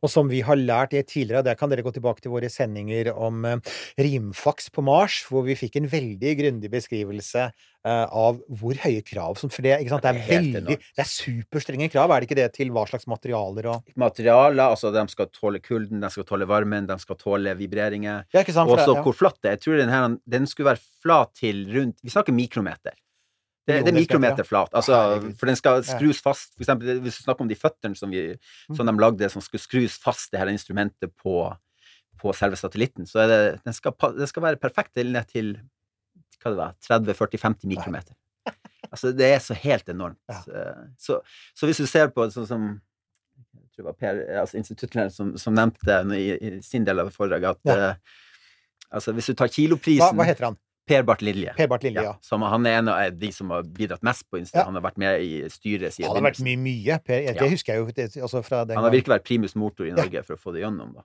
Og 0.01 0.11
som 0.11 0.29
vi 0.31 0.41
har 0.45 0.59
lært 0.59 0.95
det 0.95 1.07
tidligere, 1.11 1.45
der 1.45 1.57
kan 1.59 1.71
dere 1.71 1.85
gå 1.85 1.93
tilbake 1.95 2.23
til 2.23 2.33
våre 2.33 2.49
sendinger 2.51 3.11
om 3.13 3.45
eh, 3.47 3.73
rimfaks 4.01 4.71
på 4.73 4.83
Mars, 4.85 5.21
hvor 5.29 5.45
vi 5.47 5.57
fikk 5.59 5.79
en 5.79 5.89
veldig 5.91 6.33
grundig 6.39 6.71
beskrivelse 6.73 7.47
eh, 7.47 8.05
av 8.05 8.39
hvor 8.61 8.79
høye 8.83 9.03
krav 9.05 9.37
som 9.39 9.51
For 9.53 9.65
det, 9.65 9.77
ikke 9.81 9.95
sant? 9.95 10.07
det 10.07 10.13
er 10.13 10.29
veldig. 10.29 10.77
Det 10.79 11.05
er 11.05 11.11
superstrenge 11.11 11.91
krav, 11.93 12.11
er 12.13 12.23
det 12.23 12.29
ikke 12.29 12.39
det, 12.41 12.49
til 12.57 12.73
hva 12.73 12.85
slags 12.89 13.07
materialer 13.11 13.69
og 13.73 13.93
materialer, 13.99 14.63
altså 14.67 14.93
de 14.95 15.05
skal 15.11 15.29
tåle 15.35 15.61
kulden, 15.63 16.01
de 16.03 16.11
skal 16.13 16.27
tåle 16.29 16.49
varmen, 16.49 16.89
de 16.89 16.97
skal 17.01 17.19
tåle 17.19 17.55
vibreringer. 17.59 18.25
Og 18.31 18.77
så 18.79 18.95
ja. 18.95 19.01
hvor 19.05 19.17
flatt 19.17 19.39
det 19.41 19.53
er. 19.53 19.59
Jeg 19.59 19.65
tror 19.67 19.81
den, 19.81 19.93
her, 19.93 20.17
den 20.37 20.49
skulle 20.49 20.73
være 20.73 20.85
flat 21.01 21.33
til 21.37 21.65
rundt 21.73 22.01
Vi 22.01 22.13
snakker 22.13 22.35
mikrometer. 22.35 22.95
Det, 23.71 23.81
det 23.87 23.91
er 23.93 23.97
mikrometerflat. 23.97 24.11
mikrometer 24.11 24.47
flat. 24.49 24.73
Altså, 24.77 25.33
for 25.39 25.49
den 25.51 25.59
skal 25.59 25.83
skrus 25.87 26.21
fast. 26.23 26.53
For 26.57 26.65
eksempel, 26.65 26.99
hvis 27.03 27.17
du 27.19 27.23
snakker 27.25 27.45
om 27.45 27.51
de 27.51 27.57
føttene 27.59 27.97
som, 27.97 28.11
vi, 28.13 28.23
Mm. 28.69 28.75
som 28.77 28.85
de 28.91 28.95
lagde, 29.01 29.29
som 29.33 29.41
skulle 29.41 29.63
skrus 29.63 29.97
fast 30.01 30.31
det 30.31 30.39
her 30.41 30.51
instrumentet 30.51 31.11
på, 31.21 31.35
på 32.21 32.33
selve 32.37 32.59
satellitten, 32.59 33.07
så 33.09 33.23
er 33.23 33.27
det, 33.31 33.41
den 33.65 33.73
skal, 33.73 33.95
den 34.17 34.27
skal 34.29 34.43
være 34.43 34.59
perfekt 34.61 34.95
ned 35.01 35.25
til 35.31 35.55
hva 36.41 36.51
det 36.51 36.57
var, 36.57 36.73
30-40-50 36.89 37.67
mikrometer. 37.69 38.15
Altså, 38.91 39.11
det 39.15 39.27
er 39.33 39.39
så 39.39 39.53
helt 39.53 39.87
enormt. 39.89 40.17
Så, 40.99 41.19
så 41.55 41.65
hvis 41.69 41.77
du 41.77 41.85
ser 41.87 42.09
på 42.11 42.25
sånn 42.33 42.47
som 42.49 42.71
jeg 43.51 43.69
tror 43.75 43.85
det 43.85 43.87
var 43.87 43.95
Per, 44.01 44.17
altså 44.41 44.57
instituttlederen 44.59 45.13
som, 45.13 45.29
som 45.39 45.53
nevnte 45.55 45.95
i, 46.17 46.25
i 46.35 46.49
sin 46.65 46.83
del 46.85 46.99
av 46.99 47.11
foredraget, 47.15 47.55
at 47.55 47.71
Ja. 47.71 47.91
uh, 47.91 47.95
altså 48.91 49.13
hvis 49.15 49.29
du 49.31 49.33
tar 49.33 49.47
hva, 49.47 49.53
kiloprisen 49.55 50.17
hva 50.19 50.25
heter 50.27 50.49
han? 50.49 50.57
Per 50.91 51.05
Barth 51.07 51.23
Lilje. 51.25 51.53
Per 51.57 51.67
Barth 51.71 51.87
Lilje, 51.87 52.03
ja. 52.03 52.13
Som, 52.25 52.43
han 52.43 52.65
er 52.69 52.77
en 52.81 52.91
av 52.93 53.15
de 53.17 53.31
som 53.35 53.49
har 53.55 53.63
bidratt 53.63 54.03
mest 54.03 54.25
på 54.29 54.41
Insta. 54.41 54.59
Ja. 54.61 54.65
Han 54.69 54.75
har 54.77 54.83
vært 54.89 54.99
med 55.01 55.23
i 55.23 55.31
styret 55.53 55.95
siden 55.95 56.09
Han 56.11 56.19
har 56.19 56.27
vært 56.31 56.41
mye, 56.45 56.59
mye. 56.59 56.99
Per, 57.05 57.21
det 57.31 57.35
Ja. 57.39 57.47
husker 57.49 57.73
jeg 57.73 57.79
jo 57.85 57.91
det, 57.95 58.09
altså 58.21 58.43
fra 58.43 58.65
den 58.65 58.75
Han 58.77 58.83
har 58.83 58.91
gang. 58.91 58.99
virkelig 58.99 59.15
vært 59.17 59.27
primus 59.31 59.55
motor 59.55 59.85
i 59.87 59.89
Ja. 59.93 59.95
Norge 60.01 60.23
for 60.27 60.35
å 60.35 60.39
få 60.39 60.53
det 60.53 60.61
gjennom. 60.65 60.93
Da. 60.99 61.01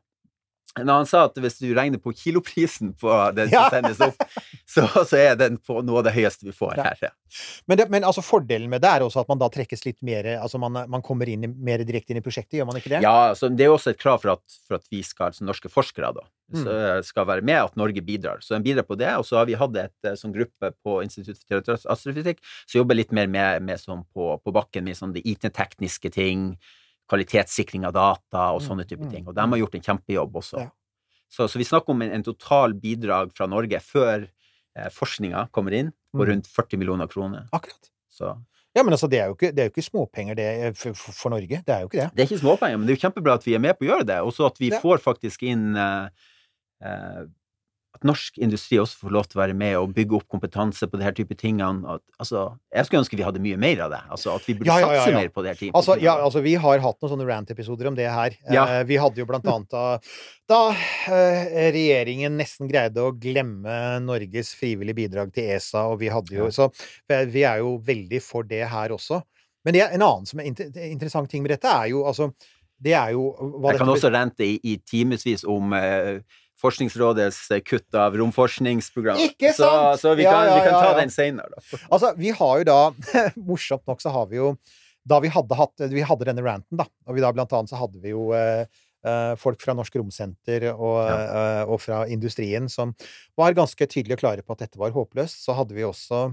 Når 0.77 0.99
han 1.01 1.07
sa 1.09 1.25
at 1.25 1.39
hvis 1.41 1.59
du 1.63 1.71
regner 1.75 1.99
på 2.03 2.13
kiloprisen 2.13 2.91
på 3.01 3.09
den 3.37 3.49
som 3.49 3.57
Ja. 3.63 3.69
sendes 3.73 4.01
opp, 4.05 4.17
så, 4.75 4.85
så 5.09 5.17
er 5.17 5.37
den 5.41 5.57
på 5.57 5.79
noe 5.83 6.03
av 6.03 6.05
det 6.09 6.13
høyeste 6.17 6.45
vi 6.45 6.53
får 6.53 6.77
Ja. 6.77 6.91
her. 6.93 7.15
Men, 7.67 7.79
det, 7.81 7.87
men 7.91 8.05
altså 8.05 8.23
fordelen 8.23 8.69
med 8.71 8.83
det 8.85 8.91
er 8.91 9.05
også 9.07 9.21
at 9.25 9.29
man 9.33 9.41
da 9.41 9.49
trekkes 9.53 9.83
litt 9.87 9.99
mer 10.07 10.29
Altså 10.37 10.61
man, 10.63 10.77
man 10.89 11.03
kommer 11.03 11.29
inn 11.29 11.43
mer 11.65 11.83
direkte 11.85 12.13
inn 12.15 12.21
i 12.21 12.25
prosjektet, 12.25 12.59
gjør 12.61 12.69
man 12.69 12.77
ikke 12.79 12.93
det? 12.93 13.01
Ja, 13.03 13.31
altså, 13.33 13.49
det 13.49 13.65
er 13.67 13.73
også 13.73 13.91
et 13.95 13.99
krav 14.03 14.21
for 14.23 14.37
at, 14.37 14.45
for 14.69 14.77
at 14.79 14.85
vi 14.93 15.01
skal, 15.03 15.33
altså 15.33 15.45
norske 15.49 15.73
forskere 15.73 16.13
da, 16.17 16.27
Mm. 16.47 16.63
eh, 16.71 17.01
skal 17.03 17.25
være 17.27 17.43
med, 17.43 17.57
at 17.59 17.75
Norge 17.75 17.99
bidrar. 18.07 18.39
Så 18.39 18.55
en 18.55 18.63
bidrar 18.63 18.85
på 18.87 18.95
det, 18.97 19.09
og 19.19 19.25
så 19.27 19.41
har 19.41 19.47
vi 19.49 19.57
hatt 19.59 19.75
et 19.83 20.07
eh, 20.07 20.13
sånn 20.15 20.31
gruppe 20.31 20.69
på 20.87 21.01
Institutt 21.03 21.41
for 21.41 21.49
teoretisk 21.59 21.89
astrofysikk 21.91 22.39
som 22.71 22.79
jobber 22.85 22.95
litt 23.01 23.11
mer 23.11 23.27
med, 23.27 23.65
med 23.67 23.81
sånn 23.83 24.05
på, 24.15 24.29
på 24.45 24.53
bakken 24.55 24.85
med 24.87 24.95
sånn 24.95 25.11
de 25.17 25.25
IT-tekniske 25.27 26.13
ting, 26.15 26.53
kvalitetssikring 27.09 27.85
av 27.87 27.93
data 27.95 28.49
og 28.55 28.61
sånne 28.65 28.85
type 28.89 29.05
Mm, 29.07 29.11
ting. 29.13 29.27
Og 29.29 29.35
de 29.35 29.41
har 29.47 29.59
gjort 29.59 29.75
en 29.79 29.83
kjempejobb 29.89 30.33
også. 30.43 30.59
Ja. 30.65 30.71
Så, 31.29 31.47
så 31.51 31.59
vi 31.59 31.65
snakker 31.65 31.91
om 31.95 32.03
en, 32.03 32.11
en 32.13 32.23
total 32.23 32.75
bidrag 32.75 33.33
fra 33.37 33.47
Norge 33.51 33.81
før 33.83 34.27
eh, 34.77 34.89
forskninga 34.91 35.49
kommer 35.53 35.73
inn, 35.75 35.93
på 36.15 36.23
Mm. 36.25 36.29
rundt 36.31 36.47
40 36.49 36.79
millioner 36.79 37.07
kroner. 37.09 37.49
Akkurat. 37.53 37.91
Så 38.11 38.37
Ja, 38.77 38.83
men 38.83 38.93
altså, 38.93 39.09
det 39.09 39.19
er 39.21 39.27
jo 39.31 39.35
ikke, 39.35 39.55
det 39.57 39.63
er 39.63 39.69
jo 39.69 39.73
ikke 39.73 39.83
småpenger 39.91 40.37
det 40.37 40.77
for, 40.77 40.93
for, 40.93 41.13
for 41.13 41.31
Norge. 41.33 41.63
Det 41.65 41.73
er 41.73 41.81
jo 41.81 41.89
ikke 41.89 42.01
det. 42.03 42.11
Det 42.15 42.23
er 42.23 42.27
ikke 42.29 42.41
småpenger, 42.43 42.77
men 42.77 42.87
det 42.87 42.93
er 42.93 42.97
jo 42.99 43.03
kjempebra 43.09 43.35
at 43.39 43.47
vi 43.47 43.55
er 43.57 43.63
med 43.65 43.79
på 43.79 43.87
å 43.87 43.89
gjøre 43.89 44.07
det. 44.11 44.19
Og 44.21 44.33
så 44.37 44.47
at 44.51 44.59
vi 44.61 44.69
Ja. 44.71 44.81
får 44.83 44.99
faktisk 45.01 45.43
inn 45.49 45.77
eh, 45.77 46.09
eh, 46.85 47.23
At 47.97 48.05
norsk 48.05 48.37
industri 48.45 48.77
også 48.81 49.07
får 49.07 49.13
lov 49.15 49.29
til 49.31 49.39
å 49.39 49.43
være 49.43 49.57
med 49.57 49.77
og 49.79 49.95
bygge 49.97 50.19
opp 50.19 50.27
kompetanse 50.33 50.85
på 50.91 51.01
her 51.01 51.15
type 51.17 51.37
tingene. 51.41 51.97
At, 51.97 52.03
altså, 52.21 52.43
jeg 52.75 52.89
skulle 52.89 53.03
ønske 53.05 53.17
vi 53.17 53.25
hadde 53.25 53.43
mye 53.43 53.61
mer 53.61 53.81
av 53.87 53.95
det. 53.95 54.01
Altså 54.13 54.35
at 54.35 54.49
vi 54.49 54.57
burde 54.59 54.69
Ja, 54.69 54.79
ja, 54.83 54.91
ja, 54.93 55.05
satse 55.05 55.17
mer 55.17 55.31
på 55.33 55.45
det 55.45 55.55
her. 55.55 55.61
teamet. 55.61 55.79
Altså, 55.81 55.97
ja, 56.03 56.17
altså, 56.21 56.43
vi 56.45 56.57
har 56.61 56.83
hatt 56.85 57.01
noen 57.01 57.13
sånne 57.15 57.29
rant-episoder 57.31 57.89
om 57.89 57.97
det 57.97 58.11
her. 58.13 58.37
Eh, 58.45 58.81
vi 58.91 59.01
hadde 59.01 59.23
jo 59.23 59.29
blant 59.29 59.49
annet 59.49 59.73
da, 59.73 59.85
da 60.53 60.61
eh, 60.73 61.71
regjeringen 61.75 62.37
nesten 62.37 62.69
greide 62.69 63.01
å 63.01 63.15
glemme 63.17 63.79
Norges 64.05 64.53
frivillige 64.59 65.01
bidrag 65.01 65.33
til 65.33 65.55
ESA, 65.57 65.87
og 65.89 66.03
vi 66.05 66.13
hadde 66.13 66.37
jo. 66.37 66.51
Så 66.53 66.69
vi 67.09 67.47
er 67.49 67.65
jo 67.65 67.79
veldig 67.87 68.21
for 68.25 68.47
det 68.47 68.67
her 68.69 68.93
også. 68.95 69.23
Men 69.67 69.75
det, 69.75 69.83
er 69.83 69.97
en 69.97 70.05
annen 70.07 70.29
som 70.29 70.39
er 70.39 70.47
inter 70.53 70.71
interessant 70.87 71.31
ting 71.31 71.43
med 71.43 71.57
dette, 71.57 71.67
er 71.67 71.91
jo 71.91 72.05
altså 72.07 72.31
Det 72.77 72.93
er 72.93 73.15
jo 73.17 73.31
jeg 73.33 73.79
kan 73.81 73.89
dette 73.89 73.95
også 73.97 74.11
rente 74.13 74.45
i, 74.45 74.59
i 74.63 74.77
timevis 74.85 75.47
om 75.49 75.73
eh, 75.75 76.21
Forskningsrådets 76.63 77.51
eh, 77.53 77.61
kutt 77.65 77.99
av 77.99 78.17
romforskningsprogrammet. 78.17 79.35
Ikke 79.35 79.53
sant? 79.57 80.01
så 80.01 80.15
vi 80.17 80.25
Ja, 80.25 80.33
kan, 80.33 80.49
ja, 80.49 80.57
vi 80.57 80.65
kan 80.65 80.79
ta 80.79 80.91
ja. 80.93 80.97
den 81.01 81.13
seinere, 81.13 81.53
da. 81.53 81.81
Altså, 81.93 82.15
vi 82.17 82.33
har 82.33 82.63
jo 82.63 82.67
da 82.69 82.81
Morsomt 83.49 83.85
nok 83.89 84.01
så 84.05 84.13
har 84.15 84.31
vi 84.31 84.41
jo 84.41 84.55
Da 85.07 85.21
vi 85.23 85.31
hadde 85.31 85.59
hatt 85.59 85.87
Vi 85.93 86.05
hadde 86.07 86.29
denne 86.29 86.45
ranten, 86.47 86.81
da, 86.81 86.89
og 87.07 87.17
vi 87.17 87.25
da 87.25 87.33
blant 87.37 87.53
annet 87.53 87.73
så 87.73 87.81
hadde 87.81 88.01
vi 88.03 88.15
jo 88.15 88.31
eh, 88.37 88.65
eh, 89.07 89.35
folk 89.41 89.61
fra 89.63 89.77
Norsk 89.77 90.01
Romsenter 90.01 90.71
og, 90.73 90.97
ja. 91.05 91.67
og 91.69 91.79
fra 91.85 92.05
industrien 92.09 92.71
som 92.73 92.97
var 93.39 93.57
ganske 93.57 93.87
tydelige 93.87 94.17
og 94.17 94.25
klare 94.25 94.47
på 94.47 94.57
at 94.57 94.65
dette 94.65 94.81
var 94.81 94.97
håpløst. 94.97 95.45
Så 95.45 95.55
hadde 95.55 95.77
vi 95.77 95.85
også 95.87 96.31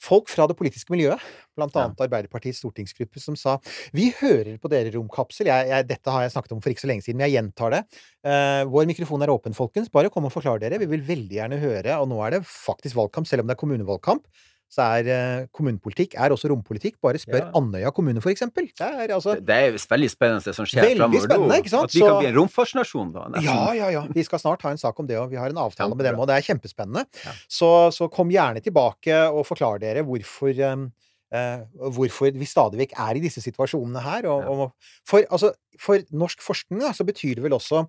folk 0.00 0.30
fra 0.32 0.46
det 0.48 0.56
politiske 0.58 0.92
miljøet, 0.92 1.20
blant 1.56 1.74
Ja. 1.76 1.84
annet 1.84 2.00
Arbeiderpartiets 2.00 2.62
stortingsgruppe, 2.62 3.20
som 3.20 3.36
sa 3.36 3.58
vi 3.92 4.10
hører 4.20 4.56
på 4.58 4.70
dere, 4.72 4.92
Romkapsel. 4.94 5.46
Jeg, 5.50 5.68
jeg, 5.68 5.88
dette 5.88 6.10
har 6.10 6.24
jeg 6.24 6.32
snakket 6.32 6.52
om 6.56 6.62
for 6.64 6.72
ikke 6.72 6.84
så 6.86 6.90
lenge 6.90 7.04
siden, 7.04 7.20
men 7.20 7.28
jeg 7.28 7.36
gjentar 7.38 7.74
det. 7.76 7.82
Uh, 8.24 8.64
vår 8.72 8.88
mikrofon 8.88 9.22
er 9.22 9.32
åpen, 9.32 9.56
folkens. 9.56 9.90
Bare 9.92 10.10
kom 10.12 10.24
og 10.28 10.32
forklar 10.32 10.60
dere. 10.62 10.80
Vi 10.80 10.88
vil 10.90 11.04
veldig 11.04 11.36
gjerne 11.36 11.60
høre. 11.60 11.98
Og 12.00 12.08
nå 12.08 12.20
er 12.24 12.38
det 12.38 12.46
faktisk 12.48 12.96
valgkamp, 12.96 13.28
selv 13.28 13.44
om 13.44 13.50
det 13.50 13.56
er 13.56 13.60
kommunevalgkamp. 13.60 14.24
Så 14.70 14.84
er 14.86 15.08
eh, 15.10 15.46
kommunepolitikk 15.50 16.12
er 16.14 16.30
også 16.30 16.46
rompolitikk. 16.52 16.94
Bare 17.02 17.18
spør 17.18 17.40
Ja. 17.40 17.50
Andøya 17.58 17.90
kommune, 17.90 18.20
for 18.22 18.30
eksempel. 18.30 18.68
Det 18.70 18.86
er 18.86 19.10
altså 19.16 19.34
Det 19.42 19.50
er 19.56 19.72
veldig 19.74 20.10
spennende 20.12 20.44
det 20.46 20.54
som 20.54 20.64
skjer 20.70 20.94
framover 20.94 21.26
nå. 21.26 21.48
At 21.82 21.94
vi 21.96 22.00
kan 22.04 22.18
bli 22.20 22.28
en 22.30 22.36
romfartsnasjon, 22.38 23.10
da. 23.16 23.24
nesten. 23.34 23.50
Ja, 23.50 23.72
ja, 23.74 23.88
ja. 23.96 24.04
Vi 24.14 24.22
skal 24.22 24.38
snart 24.38 24.62
ha 24.62 24.70
en 24.70 24.78
sak 24.78 24.98
om 25.02 25.06
det, 25.10 25.18
og 25.18 25.30
vi 25.32 25.36
har 25.42 25.50
en 25.50 25.58
avtale 25.58 25.96
med 25.98 26.06
dem, 26.06 26.18
og 26.22 26.28
det 26.30 26.36
er 26.38 26.46
kjempespennende. 26.46 27.02
Ja. 27.24 27.32
Så, 27.50 27.70
så 27.92 28.06
kom 28.08 28.30
gjerne 28.30 28.62
tilbake 28.62 29.18
og 29.32 29.42
forklar 29.50 29.80
dere 29.82 30.04
hvorfor 30.06 30.54
um, 30.72 30.86
eh, 31.34 31.66
hvorfor 31.98 32.30
vi 32.38 32.46
stadig 32.46 32.78
vekk 32.84 32.94
er 32.98 33.18
i 33.18 33.24
disse 33.26 33.42
situasjonene 33.42 34.00
her. 34.06 34.30
Og, 34.30 34.40
Ja. 34.46 34.48
og, 34.50 34.72
for, 35.06 35.26
altså, 35.30 35.50
for 35.78 35.98
norsk 36.12 36.40
forskning 36.46 36.80
da, 36.86 36.92
så 36.94 37.02
betyr 37.04 37.34
det 37.38 37.42
vel 37.42 37.58
også 37.58 37.88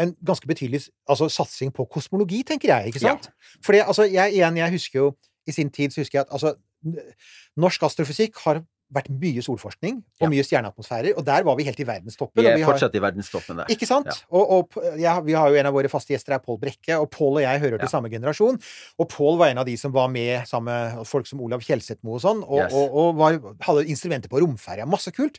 en 0.00 0.14
ganske 0.24 0.46
betydelig 0.48 0.86
altså, 1.10 1.26
satsing 1.28 1.70
på 1.74 1.84
kosmologi, 1.90 2.42
tenker 2.46 2.68
jeg. 2.70 2.94
ikke 2.94 3.02
Ja. 3.02 3.10
sant? 3.18 3.28
Fordi, 3.66 3.82
altså, 3.82 4.06
jeg, 4.06 4.32
igjen, 4.38 4.56
jeg 4.56 4.70
husker 4.78 4.98
jo 5.02 5.10
I 5.46 5.52
sin 5.52 5.70
tid 5.70 5.90
så 5.92 6.02
husker 6.02 6.18
jeg 6.20 6.26
at 6.28 6.32
altså, 6.36 6.54
norsk 7.60 7.82
astrofysikk 7.88 8.36
har 8.46 8.62
vært 8.92 9.06
mye 9.08 9.40
solforskning 9.40 10.02
og 10.20 10.26
Ja. 10.26 10.28
mye 10.28 10.42
stjerneatmosfærer, 10.44 11.14
og 11.16 11.24
der 11.24 11.42
var 11.44 11.56
vi 11.56 11.64
helt 11.64 11.80
i 11.80 11.84
verdenstoppen. 11.88 12.42
Vi 12.42 12.44
og 12.46 12.50
er 12.52 12.56
vi 12.58 12.62
har- 12.62 12.72
fortsatt 12.74 12.94
i 12.94 13.00
verdenstoppen 13.00 13.56
der. 13.56 13.64
ikke 13.72 13.86
sant? 13.88 14.04
Ja. 14.06 14.12
Og, 14.30 14.50
og 14.76 14.98
ja, 15.00 15.14
vi 15.20 15.32
har 15.32 15.48
jo 15.48 15.54
en 15.56 15.66
av 15.66 15.72
våre 15.72 15.88
faste 15.88 16.12
gjester 16.12 16.34
er 16.34 16.40
Pål 16.44 16.58
Brekke, 16.60 16.98
og 17.00 17.10
Pål 17.10 17.38
og 17.38 17.40
jeg 17.40 17.60
hører 17.60 17.78
til 17.80 17.88
samme 17.88 18.10
generasjon. 18.12 18.60
Og 18.98 19.08
Pål 19.08 19.38
var 19.38 19.48
en 19.48 19.58
av 19.58 19.64
de 19.64 19.76
som 19.78 19.92
var 19.92 20.08
med 20.08 20.46
sammen 20.46 20.68
med 20.98 21.06
folk 21.06 21.26
som 21.26 21.40
Olav 21.40 21.60
Kjelsethmo 21.64 22.14
og 22.14 22.20
sånn, 22.20 22.44
og, 22.44 22.58
Yes. 22.66 22.72
og, 22.72 22.94
og 22.94 23.16
var, 23.16 23.38
hadde 23.62 23.86
instrumenter 23.88 24.28
på 24.28 24.40
romferja. 24.44 24.84
Masse 24.86 25.10
kult. 25.10 25.38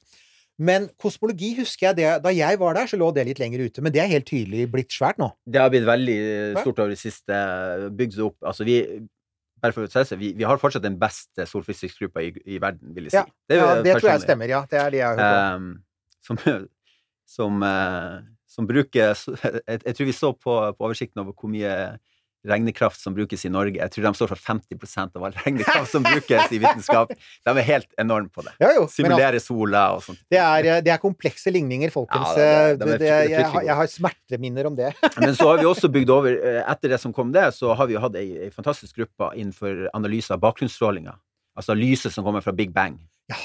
Men 0.58 0.90
kosmologi 1.02 1.56
husker 1.58 1.88
jeg 1.88 1.96
det 1.98 2.22
Da 2.24 2.30
jeg 2.30 2.60
var 2.60 2.74
der, 2.76 2.86
så 2.86 2.98
lå 2.98 3.12
det 3.14 3.26
litt 3.28 3.40
lenger 3.40 3.60
ute. 3.70 3.82
Men 3.82 3.92
det 3.92 4.02
er 4.02 4.08
helt 4.08 4.26
tydelig 4.26 4.70
blitt 4.72 4.90
svært 4.90 5.18
nå. 5.18 5.32
Det 5.50 5.60
har 5.62 5.70
blitt 5.70 5.86
veldig 5.86 6.58
stort 6.62 6.80
over 6.80 6.90
det 6.90 6.98
siste. 7.00 7.90
Bygd 7.96 8.14
seg 8.14 8.26
opp. 8.26 8.38
Altså, 8.42 8.64
vi 8.66 8.82
bare 9.64 9.76
for 9.76 9.88
å 9.88 10.04
si 10.06 10.20
vi, 10.20 10.34
vi 10.36 10.46
har 10.48 10.60
fortsatt 10.60 10.84
den 10.84 11.00
beste 11.00 11.48
solfysikkgruppa 11.48 12.24
i, 12.26 12.32
i 12.56 12.60
verden, 12.62 12.92
vil 12.96 13.08
jeg 13.08 13.16
si. 13.16 13.20
Ja, 13.22 13.26
det, 13.50 13.60
ja, 13.60 13.68
det 13.86 13.98
tror 13.98 14.12
jeg 14.12 14.24
stemmer, 14.26 14.52
ja. 14.52 14.64
Det 14.70 14.80
er 14.82 14.92
de 14.92 15.00
jeg 15.00 15.08
har 15.08 15.22
hørt 15.22 15.44
om. 15.56 15.68
Um, 15.70 16.24
som, 16.24 16.42
som, 17.36 17.64
uh, 17.64 18.20
som 18.50 18.68
bruker 18.70 19.14
jeg, 19.70 19.80
jeg 19.80 19.96
tror 19.96 20.10
vi 20.10 20.18
så 20.18 20.34
på, 20.36 20.58
på 20.76 20.90
oversikten 20.90 21.24
over 21.24 21.38
hvor 21.38 21.52
mye 21.54 21.78
regnekraft 22.46 23.00
som 23.00 23.14
brukes 23.16 23.46
i 23.46 23.50
Norge. 23.50 23.78
Jeg 23.80 23.92
tror 23.94 24.04
de 24.08 24.12
står 24.18 24.30
for 24.34 24.42
50% 24.42 25.16
av 25.16 25.24
all 25.28 25.36
regnekraft 25.46 25.92
som 25.92 26.04
brukes 26.04 26.52
i 26.52 26.60
vitenskap. 26.60 27.14
De 27.46 27.54
er 27.54 27.68
helt 27.68 27.88
enorme 28.02 28.28
på 28.34 28.44
det. 28.44 28.52
Ja, 28.60 28.74
jo. 28.76 28.84
Simulere 28.92 29.38
altså, 29.40 29.54
sola 29.54 29.84
og 29.96 30.04
sånt. 30.04 30.20
det 30.34 30.40
er, 30.44 30.82
det 30.84 30.92
er 30.92 31.00
komplekse 31.02 31.54
ligninger, 31.56 31.90
folkens. 31.94 32.34
Ja, 32.38 32.74
det- 32.76 32.80
det- 32.80 33.00
det 33.00 33.08
er 33.10 33.22
fryktelig 33.24 33.30
jeg, 33.38 33.46
har- 33.54 33.64
jeg 33.70 33.76
har 33.76 33.88
smerteminner 33.88 34.66
om 34.68 34.76
det. 34.76 34.94
Men 35.24 35.36
så 35.36 35.48
har 35.54 35.58
vi 35.64 35.66
også 35.72 35.92
bygd 35.92 36.10
over 36.10 36.32
eh, 36.36 36.62
Etter 36.74 36.90
det 36.90 37.00
som 37.00 37.14
kom 37.14 37.32
det, 37.32 37.46
så 37.56 37.74
har 37.76 37.88
vi 37.88 37.94
jo 37.94 38.00
hatt 38.04 38.16
ei, 38.16 38.28
ei 38.48 38.50
fantastisk 38.50 38.96
gruppe 38.98 39.32
innenfor 39.36 39.88
analyse 39.94 40.32
av 40.32 40.40
bakgrunnsstrålinga. 40.44 41.16
Altså 41.56 41.76
lyset 41.78 42.12
som 42.12 42.24
kommer 42.26 42.42
fra 42.42 42.52
Big 42.52 42.72
Bang. 42.74 43.00
Ja. 43.30 43.36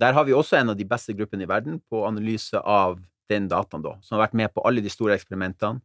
Der 0.00 0.12
har 0.14 0.24
vi 0.24 0.32
også 0.32 0.56
en 0.60 0.70
av 0.70 0.76
de 0.78 0.84
beste 0.84 1.12
gruppene 1.18 1.42
i 1.42 1.48
verden 1.50 1.80
på 1.90 2.06
analyse 2.06 2.54
av 2.62 3.00
den 3.28 3.48
dataen, 3.48 3.82
da. 3.82 3.96
Som 4.02 4.18
har 4.18 4.26
vært 4.28 4.34
med 4.38 4.52
på 4.54 4.62
alle 4.66 4.80
de 4.82 4.90
store 4.92 5.14
eksperimentene 5.18 5.80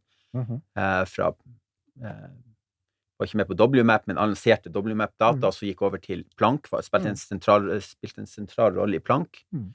eh, 0.76 1.04
fra 1.10 1.28
eh, 1.32 1.34
Var 2.00 3.26
ikke 3.30 3.38
med 3.40 3.48
på 3.48 3.56
WMAP, 3.56 4.06
men 4.10 4.18
analyserte 4.20 4.68
WMAP-data, 4.74 5.46
og 5.48 5.54
så 5.56 5.64
gikk 5.64 5.80
over 5.86 5.96
til 6.02 6.24
Planck. 6.36 6.68
Spilte 6.84 7.08
en 7.08 7.16
sentral, 7.16 7.70
spilte 7.80 8.20
en 8.20 8.26
sentral 8.28 8.74
rolle 8.76 8.98
i 9.00 9.04
Planck. 9.04 9.42
Mhm. 9.56 9.70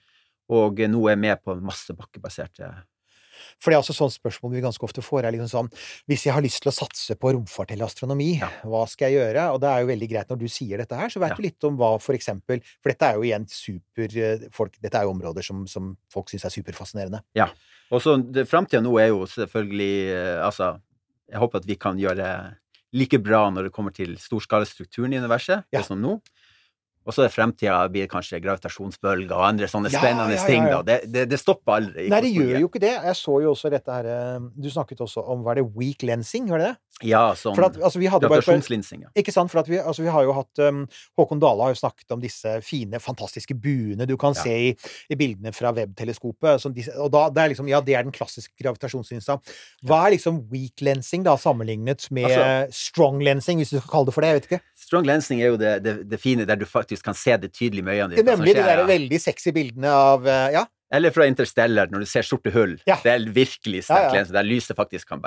Og 0.52 0.80
eh, 0.84 0.90
nå 0.92 1.00
er 1.08 1.14
jeg 1.16 1.20
med 1.24 1.42
på 1.46 1.54
masse 1.64 1.94
bakkebaserte 1.96 2.68
For 3.58 3.72
det 3.72 3.78
er 3.78 3.82
også 3.82 3.94
sånn 3.96 4.12
spørsmål 4.12 4.52
vi 4.52 4.62
ganske 4.62 4.84
ofte 4.84 5.02
får, 5.02 5.24
er 5.24 5.32
liksom 5.32 5.48
sånn 5.48 5.70
Hvis 6.10 6.26
jeg 6.28 6.34
har 6.36 6.44
lyst 6.44 6.62
til 6.62 6.70
å 6.70 6.76
satse 6.76 7.16
på 7.16 7.32
romfart 7.34 7.72
eller 7.72 7.86
astronomi, 7.88 8.34
Ja. 8.42 8.50
hva 8.68 8.84
skal 8.90 9.10
jeg 9.14 9.22
gjøre? 9.22 9.46
Og 9.54 9.62
det 9.62 9.70
er 9.70 9.80
jo 9.82 9.88
veldig 9.88 10.10
greit 10.12 10.28
når 10.30 10.40
du 10.42 10.48
sier 10.52 10.78
dette 10.78 10.94
her, 11.00 11.08
så 11.10 11.20
vet 11.24 11.30
Ja. 11.30 11.36
du 11.36 11.42
litt 11.42 11.64
om 11.64 11.78
hva 11.78 11.94
for 12.02 12.14
eksempel 12.14 12.62
For 12.84 12.90
dette 12.92 13.02
er 13.08 13.14
jo 13.16 13.22
igjen 13.22 13.48
super 13.48 14.18
eh, 14.18 14.50
folk, 14.52 14.76
Dette 14.82 14.96
er 15.00 15.04
jo 15.08 15.14
områder 15.16 15.42
som, 15.42 15.66
som 15.66 15.96
folk 16.12 16.28
syns 16.30 16.46
er 16.46 16.50
superfascinerende. 16.50 17.22
Og 17.92 18.02
så 18.02 18.18
Framtida 18.46 18.82
nå 18.84 19.00
er 19.00 19.08
jo 19.14 19.24
selvfølgelig 19.26 20.12
eh, 20.12 20.46
Altså, 20.46 20.82
jeg 21.32 21.40
håper 21.42 21.62
at 21.62 21.68
vi 21.70 21.78
kan 21.80 22.00
gjøre 22.00 22.28
like 22.94 23.20
bra 23.24 23.46
når 23.54 23.70
det 23.70 23.74
kommer 23.76 23.94
til 23.96 24.18
storskalastrukturen 24.20 25.14
i 25.16 25.20
universet, 25.22 25.64
Ja. 25.72 25.80
det 25.80 25.86
som 25.88 26.02
nå. 26.02 26.18
Og 27.06 27.16
så 27.16 27.24
er 27.26 27.32
fremtida 27.34 27.80
blir 27.90 28.06
kanskje 28.12 28.38
gravitasjonsbølger 28.44 29.34
og 29.34 29.46
andre 29.48 29.70
sånne 29.72 29.90
Ja, 29.90 30.00
spennende 30.02 30.36
ja, 30.36 30.42
ja, 30.42 30.46
ting. 30.46 30.68
da. 30.70 30.82
Det, 30.86 30.98
det, 31.12 31.24
det 31.32 31.40
stopper 31.42 31.80
aldri. 31.80 32.08
Nei, 32.12 32.20
det 32.28 32.32
gjør 32.36 32.60
jo 32.62 32.70
ikke 32.70 32.82
det. 32.84 32.94
Jeg 32.94 33.18
så 33.18 33.40
jo 33.42 33.54
også 33.56 33.72
dette 33.74 33.96
her 33.96 34.10
eh, 34.12 34.46
Du 34.62 34.70
snakket 34.70 35.02
også 35.02 35.24
om 35.34 35.42
Var 35.48 35.58
det 35.58 35.66
weak 35.74 36.06
lensing, 36.06 36.50
var 36.52 36.62
det 36.62 36.72
det? 36.72 36.78
Ja, 37.10 37.22
sånn 37.34 37.58
at, 37.58 37.80
altså, 37.82 37.98
gravitasjonslinsing. 37.98 39.06
Ja. 39.08 39.10
Ikke 39.18 39.34
sant? 39.34 39.50
For 39.50 39.66
vi, 39.66 39.80
altså, 39.82 40.04
vi 40.06 40.12
har 40.14 40.26
jo 40.28 40.36
hatt 40.38 40.62
um, 40.68 40.84
Håkon 41.18 41.40
Dale 41.42 41.66
har 41.66 41.74
jo 41.74 41.80
snakket 41.80 42.14
om 42.14 42.22
disse 42.22 42.60
fine, 42.66 43.00
fantastiske 43.02 43.56
buene 43.58 44.06
du 44.06 44.14
kan 44.22 44.36
se 44.38 44.54
i, 44.68 44.70
i 45.10 45.18
bildene 45.18 45.54
fra 45.56 45.72
webteleskopet. 45.74 46.68
og 46.68 47.10
da, 47.14 47.24
det 47.34 47.42
er 47.42 47.54
liksom, 47.56 47.72
ja, 47.72 47.82
det 47.82 47.96
er 47.98 48.06
den 48.06 48.14
klassiske 48.14 48.54
gravitasjonslinsa. 48.62 49.40
Hva 49.88 50.04
er 50.06 50.16
liksom 50.18 50.44
weak 50.52 50.84
lensing, 50.86 51.26
da, 51.26 51.34
sammenlignet 51.42 52.06
med 52.14 52.30
Altså- 52.30 52.78
strong 52.92 53.22
lensing, 53.26 53.58
hvis 53.62 53.74
du 53.74 53.80
skal 53.80 53.90
kalle 53.96 54.12
det 54.12 54.14
for 54.14 54.22
det? 54.22 54.30
Jeg 54.32 54.40
vet 54.42 54.50
ikke. 54.52 54.62
Strong 54.86 55.10
lensing 55.10 55.42
er 55.42 55.52
jo 55.54 55.58
det, 55.62 55.74
det, 55.86 55.96
det 56.12 56.22
fine 56.22 56.46
der 56.46 56.60
du 56.62 56.68
faktisk 56.70 56.91
kan 57.00 57.16
se 57.16 57.38
det 57.38 57.54
tydelig 57.56 57.84
med 57.84 57.96
øynene 57.96 58.16
dine. 58.16 58.36
Nemlig 58.36 58.56
de 58.56 58.66
der 58.68 58.84
veldig 58.90 59.20
sexy 59.22 59.50
bildene 59.56 59.88
av 59.96 60.28
eh, 60.28 60.52
Ja. 60.60 60.66
Eller 60.92 61.14
fra 61.16 61.26
Interstellar, 61.30 61.88
når 61.92 62.04
du 62.04 62.10
ser 62.10 62.26
sorte 62.28 62.52
hull. 62.52 62.76
Ja. 62.90 62.98
Det 63.04 63.12
er 63.14 63.26
virkelig 63.32 63.82
Ja, 63.82 63.88
sterk 63.88 64.08
ja. 64.10 64.14
linse, 64.20 64.34
der 64.36 64.44
lyset 64.48 64.76
faktisk 64.76 65.08
kan 65.08 65.22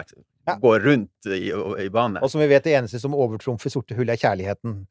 Ja. 0.46 0.58
gå 0.60 0.72
rundt 0.84 1.26
i, 1.32 1.48
i 1.84 1.88
bane. 1.88 2.20
Og 2.20 2.30
som 2.30 2.40
vi 2.42 2.48
vet, 2.50 2.64
det 2.66 2.74
eneste 2.76 3.00
som 3.00 3.14
overtrumfer 3.16 3.72
sorte 3.72 3.96
hull, 3.96 4.10
er 4.12 4.20
kjærligheten. 4.20 4.84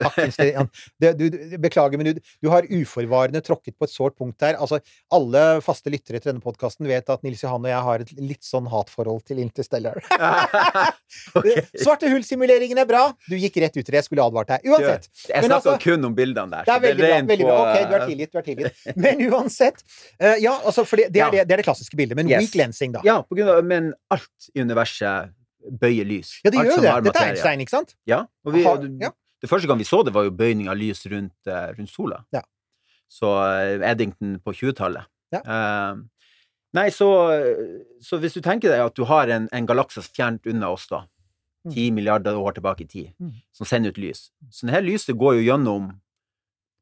Det, 0.99 1.11
du, 1.19 1.57
beklager, 1.61 1.97
men 1.99 2.13
du, 2.15 2.21
du 2.41 2.49
har 2.49 2.65
uforvarende 2.65 3.41
tråkket 3.45 3.77
på 3.77 3.85
et 3.85 3.93
sårt 3.93 4.17
punkt 4.17 4.41
her. 4.41 4.57
Altså, 4.57 4.79
alle 5.13 5.43
faste 5.61 5.91
lyttere 5.93 6.19
til 6.21 6.31
denne 6.31 6.41
podkasten 6.43 6.87
vet 6.89 7.09
at 7.13 7.23
Nils 7.25 7.43
Johan 7.43 7.61
og 7.65 7.69
jeg 7.69 7.83
har 7.89 8.05
et 8.05 8.13
litt 8.17 8.43
sånn 8.47 8.69
hatforhold 8.71 9.21
til 9.29 9.41
Interstellar. 9.43 9.99
okay. 11.37 11.61
Svarte 11.77 12.09
hull-simuleringen 12.09 12.81
er 12.81 12.89
bra. 12.89 13.03
Du 13.29 13.35
gikk 13.37 13.59
rett 13.63 13.77
ut 13.77 13.83
i 13.83 13.85
det. 13.91 13.99
Jeg 14.01 14.07
skulle 14.09 14.25
advart 14.25 14.49
deg. 14.55 14.65
Uansett. 14.69 15.09
Jeg 15.29 15.37
Men 15.41 15.49
snakker 15.51 15.75
altså- 15.75 15.83
kun 15.85 16.09
om 16.09 16.15
bildene 16.17 16.49
der. 16.57 16.65
Det 16.65 16.73
er 16.73 16.83
veldig 16.87 17.05
bra. 17.05 17.21
veldig 17.33 17.47
bra. 17.47 17.57
på, 17.57 17.69
Ok, 17.73 17.89
du 17.89 17.95
er 17.99 18.05
tilgitt. 18.09 18.31
Du 18.33 18.37
er 18.41 18.47
tilgitt. 18.49 18.83
Men 19.05 19.23
uansett. 19.29 19.83
Uh, 20.17 20.35
ja, 20.41 20.57
altså, 20.65 20.83
det, 20.97 21.21
er 21.21 21.31
det, 21.31 21.43
det 21.47 21.53
er 21.55 21.61
det 21.61 21.65
klassiske 21.65 21.97
bildet. 21.99 22.15
Men 22.19 22.29
Yes. 22.29 22.45
weak 22.47 22.55
lensing, 22.59 22.93
da. 22.95 23.01
Ja, 23.05 23.17
av, 23.23 23.63
men 23.65 23.93
alt 24.13 24.49
i 24.55 24.61
universet 24.61 25.31
bøyer 25.79 26.05
lys. 26.05 26.39
Ja, 26.43 26.51
det 26.51 26.59
alt 26.59 26.67
gjør 26.71 26.81
det. 26.83 26.93
Dette 27.09 27.21
er. 27.23 27.29
Einstein, 27.33 27.61
ikke 27.63 27.75
sant? 27.77 27.95
Ja, 28.09 28.25
og 28.45 28.53
vi, 28.55 28.65
Aha, 28.65 28.75
det, 28.83 28.89
ja. 29.01 29.11
det 29.43 29.49
første 29.49 29.67
gang 29.69 29.79
vi 29.79 29.87
så 29.87 30.01
det, 30.03 30.13
var 30.15 30.25
jo 30.27 30.31
bøyning 30.35 30.67
av 30.71 30.75
lys 30.79 31.05
rundt, 31.11 31.35
eh, 31.47 31.69
rundt 31.77 31.89
sola. 31.93 32.23
Ja. 32.35 32.41
Så 33.11 33.29
eh, 33.45 33.79
Eddington 33.91 34.39
på 34.43 34.51
20-tallet. 34.57 35.07
Ja. 35.33 35.39
Uh, 35.47 36.01
nei, 36.77 36.89
så, 36.93 37.07
så 38.03 38.19
hvis 38.21 38.35
du 38.37 38.41
tenker 38.45 38.69
deg 38.73 38.83
at 38.85 38.93
du 38.97 39.03
har 39.09 39.31
en, 39.33 39.47
en 39.53 39.65
galakse 39.69 40.03
fjernt 40.05 40.45
unna 40.51 40.69
oss, 40.75 40.87
da, 40.91 41.05
Mm. 41.63 41.71
ti 41.71 41.83
milliarder 41.95 42.35
år 42.35 42.51
tilbake 42.57 42.83
i 42.83 42.87
tid, 42.91 43.11
Mm. 43.23 43.29
som 43.55 43.63
sender 43.65 43.93
ut 43.93 43.97
lys 43.97 44.25
Så 44.51 44.65
dette 44.67 44.81
lyset 44.83 45.15
går 45.15 45.37
jo 45.37 45.43
gjennom 45.47 45.85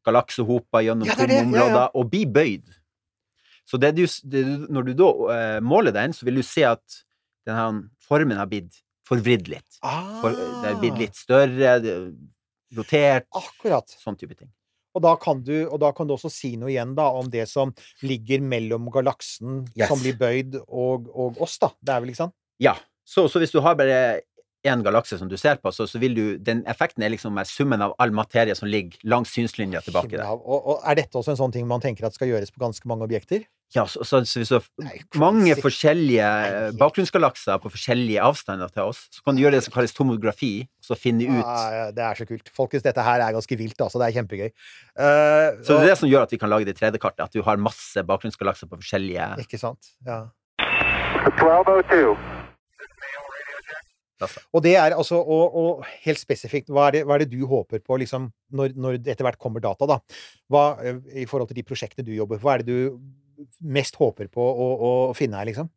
galaksehoper, 0.08 0.82
gjennom 0.88 1.06
Ja, 1.06 1.14
tomme 1.20 1.38
områder, 1.44 1.90
og 1.94 2.10
blir 2.10 2.26
bøyd. 2.34 2.64
Så 3.72 3.80
det 3.80 3.94
du, 3.96 4.04
det, 4.28 4.44
du- 4.44 4.68
når 4.76 4.90
du 4.90 4.94
da 5.00 5.10
eh, 5.38 5.60
måler 5.64 5.96
den, 5.96 6.12
så 6.18 6.28
vil 6.28 6.42
du 6.42 6.44
se 6.44 6.66
at 6.68 7.02
denne 7.48 7.88
formen 8.04 8.36
har 8.38 8.50
blitt 8.52 8.82
forvridd 9.08 9.48
litt. 9.52 9.80
Ah, 9.88 10.20
For, 10.22 10.36
det 10.36 10.68
har 10.74 10.80
blitt 10.82 11.00
litt 11.00 11.16
større, 11.20 11.78
det 11.84 11.94
er 11.96 12.12
rotert, 12.76 13.28
Akkurat. 13.36 13.96
sånn 14.00 14.18
type 14.20 14.36
ting. 14.38 14.52
Og 14.96 15.04
da, 15.06 15.14
kan 15.20 15.40
du, 15.48 15.54
og 15.72 15.78
da 15.80 15.94
kan 15.96 16.08
du 16.08 16.14
også 16.18 16.30
si 16.32 16.54
noe 16.60 16.72
igjen 16.74 16.92
da 16.98 17.06
om 17.16 17.30
det 17.32 17.46
som 17.48 17.72
ligger 18.04 18.42
mellom 18.44 18.90
galaksen 18.92 19.62
Yes. 19.76 19.88
som 19.88 20.02
blir 20.04 20.18
bøyd, 20.20 20.58
og, 20.68 21.08
og 21.16 21.40
oss, 21.44 21.56
da. 21.64 21.70
Det 21.80 21.94
er 21.96 22.04
vel 22.04 22.12
ikke 22.12 22.26
sant? 22.26 22.36
Ja, 22.60 22.74
så, 23.08 23.24
så 23.32 23.40
hvis 23.40 23.54
du 23.56 23.62
har 23.64 23.78
bare 23.80 24.02
én 24.68 24.84
galakse 24.86 25.18
som 25.18 25.32
du 25.32 25.38
ser 25.42 25.58
på, 25.64 25.72
så, 25.74 25.88
så 25.90 25.98
vil 25.98 26.14
du 26.14 26.26
Den 26.38 26.60
effekten 26.70 27.02
er 27.08 27.10
liksom 27.16 27.40
er 27.42 27.48
summen 27.50 27.82
av 27.82 27.96
all 28.04 28.12
materie 28.14 28.54
som 28.56 28.68
ligger 28.70 29.00
langs 29.10 29.32
synslinja 29.34 29.80
tilbake 29.82 30.12
der. 30.20 30.28
Og, 30.28 30.60
og 30.76 30.84
er 30.86 31.00
dette 31.00 31.18
også 31.18 31.34
en 31.34 31.40
sånn 31.40 31.56
ting 31.56 31.66
man 31.72 31.82
tenker 31.82 32.06
at 32.06 32.14
skal 32.20 32.30
gjøres 32.30 32.52
på 32.54 32.62
ganske 32.62 32.86
mange 32.92 33.08
objekter? 33.08 33.48
Ja, 33.72 33.86
så, 33.88 34.04
så, 34.04 34.20
så 34.28 34.58
har 34.58 34.66
Nei, 34.84 34.98
mange 35.16 35.56
forskjellige 35.56 36.28
Nei. 36.28 36.72
bakgrunnsgalakser 36.80 37.62
på 37.64 37.72
forskjellige 37.72 38.24
avstander 38.28 38.72
til 38.74 38.90
oss, 38.92 39.06
så 39.16 39.24
kan 39.24 39.38
du 39.38 39.44
gjøre 39.46 39.56
det 39.56 39.64
som 39.64 39.76
kalles 39.76 39.96
tomografi, 39.96 40.52
og 40.82 40.90
så 40.90 40.98
finne 41.00 41.30
ut 41.30 41.46
Ah, 41.46 41.88
det 41.96 42.04
er 42.04 42.20
så 42.20 42.28
kult. 42.28 42.52
Folkens, 42.56 42.84
dette 42.84 43.06
her 43.06 43.24
er 43.24 43.38
ganske 43.38 43.58
vilt, 43.60 43.80
altså. 43.80 44.02
Det 44.02 44.10
er 44.10 44.18
kjempegøy. 44.20 44.52
Uh, 44.92 45.64
Så 45.64 45.78
det 45.78 45.80
er 45.86 45.90
det 45.94 45.98
som 46.02 46.12
gjør 46.12 46.28
at 46.28 46.36
vi 46.36 46.42
kan 46.42 46.52
lage 46.52 46.68
det 46.68 46.76
3D-kartet, 46.82 47.24
at 47.30 47.38
du 47.38 47.46
har 47.48 47.64
masse 47.64 48.04
bakgrunnsgalakser 48.12 48.68
på 48.68 48.82
forskjellige 48.84 49.32
Ikke 49.46 49.62
sant? 49.62 49.96
Ja. 50.08 50.26
1202. 51.32 52.16
Og 54.54 54.62
det 54.62 54.76
er 54.78 54.94
altså, 54.94 55.18
og, 55.18 55.56
og 55.58 55.86
helt 56.04 56.20
spesifikt, 56.22 56.70
hva 56.70 56.90
er, 56.90 57.00
det, 57.00 57.02
hva 57.08 57.16
er 57.16 57.24
det 57.24 57.32
du 57.32 57.42
håper 57.50 57.82
på 57.82 57.98
liksom, 58.04 58.28
når, 58.54 58.76
når 58.78 59.00
etter 59.02 59.26
hvert 59.26 59.40
kommer 59.42 59.64
data, 59.64 59.88
da? 59.90 59.98
Hva, 60.52 60.66
eh, 60.84 61.00
I 61.24 61.26
forhold 61.30 61.50
til 61.50 61.58
de 61.58 61.66
prosjektene 61.66 62.06
du 62.06 62.14
jobber 62.14 62.42
hva 62.42 62.58
er 62.58 62.66
det 62.66 62.70
du 62.70 63.00
mest 63.62 63.96
håper 64.00 64.28
på 64.32 64.42
å, 64.42 64.68
å 64.88 64.92
finne 65.18 65.40
her, 65.40 65.50
liksom? 65.50 65.70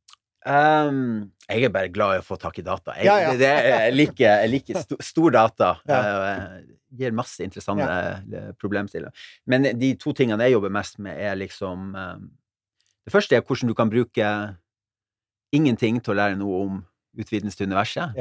Um, 0.45 1.31
jeg 1.49 1.65
er 1.65 1.73
bare 1.73 1.89
glad 1.89 2.19
i 2.19 2.21
å 2.21 2.25
få 2.25 2.37
tak 2.41 2.59
i 2.61 2.65
data. 2.65 2.93
Jeg, 2.99 3.09
Ja, 3.09 3.17
ja. 3.23 3.35
Det, 3.41 3.51
jeg 3.65 3.95
liker, 3.95 4.43
jeg 4.45 4.51
liker 4.53 4.81
sto, 4.85 4.99
stor 5.01 5.35
data. 5.35 5.75
Ja. 5.89 6.01
Uh, 6.01 6.75
gir 6.95 7.15
masse 7.17 7.43
interessante 7.43 7.87
ja. 7.87 8.43
problemstillinger. 8.61 9.25
Men 9.51 9.67
de 9.81 9.89
to 9.99 10.13
tingene 10.15 10.47
jeg 10.47 10.55
jobber 10.55 10.71
mest 10.71 11.01
med, 11.03 11.17
er 11.19 11.35
liksom 11.35 11.89
eh, 11.99 12.21
Det 13.03 13.11
første 13.11 13.35
er 13.35 13.43
hvordan 13.43 13.73
du 13.73 13.75
kan 13.75 13.91
bruke 13.91 14.29
ingenting 15.55 15.99
til 15.99 16.15
å 16.15 16.19
lære 16.21 16.39
noe 16.39 16.61
om 16.63 16.77
utvidelse 17.19 17.59
til 17.59 17.67
universet. 17.67 18.15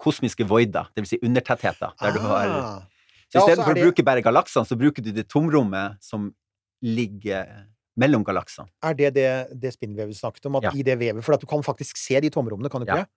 Kosmiske 0.00 0.46
voider, 0.48 0.88
dvs. 0.96 1.12
Si 1.12 1.18
undertettheter. 1.22 1.92
Der 2.00 2.16
du 2.16 2.24
har 2.24 2.56
Ah. 2.56 2.80
Så 3.28 3.42
istedenfor 3.42 3.74
det- 3.74 3.82
å 3.82 3.86
bruke 3.86 4.04
bare 4.04 4.22
galaksene, 4.22 4.64
så 4.64 4.78
bruker 4.78 5.02
du 5.02 5.12
det 5.12 5.28
tomrommet 5.28 5.96
som 6.00 6.34
ligger 6.82 7.66
mellom 7.96 8.24
galaksene. 8.24 8.68
Er 8.84 8.94
det 8.94 9.14
det, 9.16 9.28
det 9.60 9.72
spinnvevet 9.74 10.16
snakket 10.16 10.46
om? 10.46 10.56
At 10.60 10.68
Ja. 10.68 10.72
i 10.74 10.82
det 10.82 10.98
vevet, 10.98 11.24
For 11.24 11.34
at 11.34 11.40
du 11.40 11.46
kan 11.46 11.62
faktisk 11.62 11.96
se 11.96 12.20
de 12.20 12.30
tomrommene, 12.30 12.70
kan 12.70 12.80
du 12.80 12.86
ikke 12.86 12.96
Ja. 12.98 13.04
det? 13.04 13.08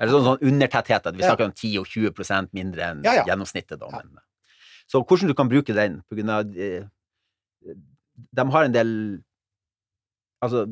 Eller 0.00 0.12
sånn, 0.12 0.24
sånn 0.24 0.96
at 0.96 1.16
Vi 1.16 1.22
snakker 1.22 1.44
om 1.44 1.52
10 1.52 1.78
og 1.78 1.86
20% 1.86 2.52
mindre 2.52 2.80
enn 2.80 3.02
Ja, 3.04 3.24
gjennomsnittet. 3.24 3.78
Da, 3.78 3.88
men, 3.90 4.18
så 4.88 5.04
hvordan 5.04 5.28
du 5.28 5.34
kan 5.34 5.48
bruke 5.48 5.74
den 5.74 6.02
på 6.08 6.16
grunn 6.16 6.30
av 6.30 6.44
de, 6.44 6.88
De 8.32 8.50
har 8.50 8.64
en 8.64 8.72
del 8.72 9.22
Altså, 10.42 10.66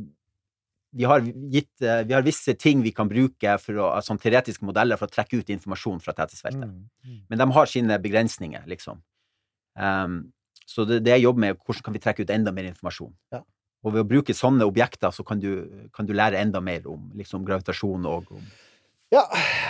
vi 0.96 1.04
har, 1.04 1.20
gitt, 1.20 1.82
eh, 1.82 2.02
vi 2.04 2.14
har 2.14 2.22
visse 2.22 2.54
ting 2.56 2.80
vi 2.82 2.90
kan 2.90 3.06
bruke 3.06 3.58
for 3.60 3.74
å, 3.74 4.02
som 4.02 4.16
teoretiske 4.16 4.64
modeller 4.64 4.96
for 4.96 5.06
å 5.06 5.12
trekke 5.12 5.42
ut 5.42 5.50
informasjon 5.52 6.00
fra 6.00 6.14
tetthetsfeltet. 6.14 6.64
Mm. 6.64 6.88
Mm. 7.04 7.18
Men 7.28 7.38
de 7.38 7.50
har 7.52 7.66
sine 7.66 7.98
begrensninger, 7.98 8.64
liksom. 8.66 9.02
Ehm, 9.76 10.32
så 10.68 10.84
det, 10.88 11.00
det 11.06 11.14
jeg 11.16 11.24
jobber 11.24 11.40
med, 11.46 11.54
er 11.54 11.60
hvordan 11.64 11.84
kan 11.86 11.94
vi 11.96 12.00
trekke 12.04 12.24
ut 12.26 12.32
enda 12.34 12.52
mer 12.52 12.68
informasjon? 12.68 13.12
Ja. 13.32 13.40
Og 13.86 13.94
ved 13.94 14.02
å 14.02 14.08
bruke 14.10 14.34
sånne 14.36 14.66
objekter, 14.68 15.12
så 15.14 15.24
kan 15.24 15.40
du, 15.40 15.50
kan 15.94 16.04
du 16.08 16.12
lære 16.16 16.40
enda 16.42 16.60
mer 16.60 16.84
om 16.90 17.06
liksom, 17.16 17.44
gravitasjon 17.46 18.04
og 18.10 18.32
om 18.36 18.48
Ja, 19.14 19.22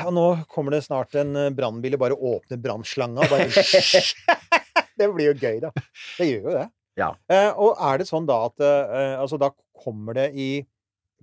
og 0.09 0.15
nå 0.17 0.25
kommer 0.51 0.75
det 0.75 0.81
snart 0.89 1.15
en 1.21 1.37
eh, 1.39 1.51
brannbil 1.55 1.95
og 1.95 2.01
bare 2.03 2.17
åpner 2.17 2.59
brannslanga. 2.59 3.23
og 3.23 3.31
Bare 3.31 3.47
Det 4.99 5.07
blir 5.15 5.29
jo 5.31 5.37
gøy, 5.39 5.61
da. 5.63 5.71
Det 6.19 6.27
gjør 6.27 6.49
jo 6.49 6.55
det. 6.57 6.65
Ja. 6.99 7.13
Eh, 7.31 7.51
og 7.55 7.79
er 7.79 8.01
det 8.03 8.09
sånn 8.09 8.27
da 8.27 8.41
at 8.49 8.65
eh, 8.65 9.15
altså 9.21 9.39
da 9.39 9.53
kommer 9.79 10.17
det 10.19 10.33
i 10.35 10.49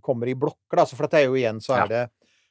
kommer 0.05 0.29
i 0.31 0.37
blokker, 0.37 0.77
da? 0.79 0.85
Så 0.87 0.95
for 0.95 1.09
det 1.11 1.19
er 1.23 1.27
jo 1.27 1.35
igjen 1.35 1.59
så 1.65 1.73
er 1.75 1.81
Ja. 1.81 1.87
det 1.91 2.03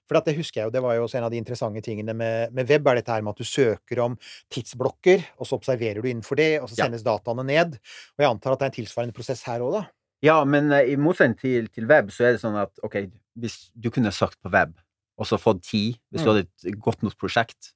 for 0.08 0.20
det 0.20 0.36
husker 0.36 0.60
jeg 0.60 0.66
jo, 0.68 0.70
det 0.74 0.82
var 0.82 0.94
jo 0.96 1.04
også 1.06 1.18
en 1.18 1.24
av 1.24 1.30
de 1.32 1.38
interessante 1.40 1.80
tingene 1.82 2.14
med, 2.14 2.52
med 2.52 2.68
web, 2.68 2.86
er 2.88 2.94
dette 3.00 3.12
her 3.12 3.22
med 3.22 3.32
at 3.34 3.38
du 3.38 3.44
søker 3.44 4.00
om 4.04 4.16
tidsblokker, 4.52 5.24
og 5.40 5.46
så 5.48 5.56
observerer 5.58 6.00
du 6.02 6.08
innenfor 6.08 6.36
det, 6.36 6.60
og 6.62 6.68
så 6.68 6.76
Ja. 6.78 6.84
sendes 6.86 7.02
dataene 7.06 7.44
ned. 7.44 7.78
Og 8.18 8.24
jeg 8.24 8.30
antar 8.30 8.52
at 8.52 8.58
det 8.58 8.66
er 8.66 8.72
en 8.72 8.78
tilsvarende 8.84 9.14
prosess 9.16 9.42
her 9.48 9.60
òg, 9.60 9.72
da? 9.80 9.84
Ja, 10.22 10.44
men 10.44 10.70
eh, 10.72 10.92
i 10.92 10.96
motsetning 10.96 11.38
til, 11.40 11.68
til 11.68 11.86
web, 11.86 12.08
så 12.10 12.24
er 12.28 12.32
det 12.36 12.40
sånn 12.40 12.56
at 12.60 12.72
ok, 12.82 13.10
hvis 13.36 13.70
du 13.76 13.90
kunne 13.90 14.12
søkt 14.14 14.38
på 14.42 14.50
web, 14.52 14.74
og 15.18 15.26
så 15.26 15.36
fått 15.38 15.62
tid, 15.62 15.96
hvis 16.12 16.24
du 16.24 16.30
Mm. 16.30 16.34
hadde 16.34 16.46
et 16.72 16.80
godt 16.80 17.02
nok 17.02 17.16
prosjekt, 17.18 17.72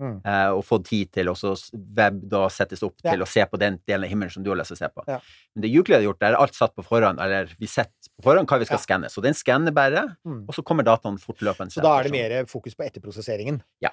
Mm. 0.00 0.22
eh, 0.24 0.48
og 0.48 0.64
fått 0.64 0.86
tid 0.86 1.10
til 1.12 1.26
også 1.28 1.50
så 1.58 1.76
web 1.96 2.22
da 2.26 2.46
settes 2.48 2.82
opp 2.82 2.94
Ja. 3.04 3.10
til 3.12 3.20
å 3.20 3.26
se 3.28 3.44
på 3.44 3.58
den 3.58 3.78
delen 3.86 4.04
av 4.04 4.08
himmelen 4.08 4.32
som 4.32 4.42
du 4.42 4.48
har 4.48 4.56
lyst 4.56 4.68
til 4.72 4.76
å 4.76 4.78
se 4.78 4.88
på. 4.88 5.04
Ja. 5.06 5.18
Men 5.54 5.62
det 5.62 5.70
Euclid 5.74 5.96
har 6.00 6.02
gjort, 6.08 6.18
der 6.20 6.32
er 6.32 6.40
alt 6.40 6.54
satt 6.54 6.74
på 6.74 6.82
forhånd, 6.82 7.20
eller 7.20 7.50
vi 7.60 7.66
setter 7.66 7.99
forhånd 8.24 8.48
hva 8.50 8.58
vi 8.60 8.68
skal 8.68 8.78
Ja. 8.78 8.84
skanne. 8.84 9.10
Så 9.10 9.22
den 9.22 9.34
skanner 9.34 9.72
bare, 9.74 10.16
Mm. 10.26 10.44
og 10.48 10.54
så 10.54 10.62
kommer 10.64 10.84
dataen 10.84 11.18
fortløpende. 11.18 11.72
Så 11.72 11.82
da 11.82 11.98
er 11.98 12.04
det 12.04 12.12
mer 12.12 12.44
fokus 12.46 12.74
på 12.74 12.84
etterprosesseringen? 12.86 13.60
Ja. 13.80 13.90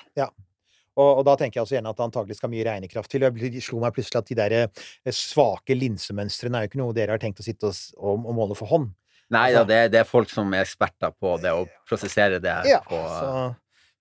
Og, 0.98 1.20
og 1.20 1.26
da 1.26 1.36
tenker 1.38 1.60
jeg 1.60 1.66
også 1.68 1.76
gjerne 1.78 1.90
at 1.94 1.98
det 2.00 2.06
antagelig 2.08 2.36
skal 2.40 2.50
mye 2.50 2.66
regnekraft 2.66 3.12
til. 3.12 3.22
Jeg 3.22 3.62
slo 3.62 3.80
meg 3.84 3.94
plutselig 3.94 4.18
at 4.18 4.26
de 4.32 4.36
der 4.40 4.52
eh, 4.64 5.12
svake 5.14 5.76
linsemønstrene 5.78 6.58
er 6.58 6.66
jo 6.66 6.72
ikke 6.72 6.82
noe 6.82 6.94
dere 6.98 7.12
har 7.14 7.20
tenkt 7.22 7.40
å 7.40 7.46
sitte 7.46 7.70
og, 7.70 8.26
og, 8.26 8.34
måle 8.34 8.56
for 8.58 8.66
hånd. 8.72 8.90
Nei 9.30 9.52
da, 9.54 9.64
det, 9.68 9.92
det 9.92 10.00
er 10.00 10.08
folk 10.10 10.30
som 10.32 10.50
er 10.56 10.64
eksperter 10.64 11.12
på 11.20 11.36
det, 11.44 11.52
og 11.54 11.68
prosesserer 11.88 12.40
det 12.42 12.54
Ja, 12.70 12.80
på 12.88 12.96
så 12.98 13.56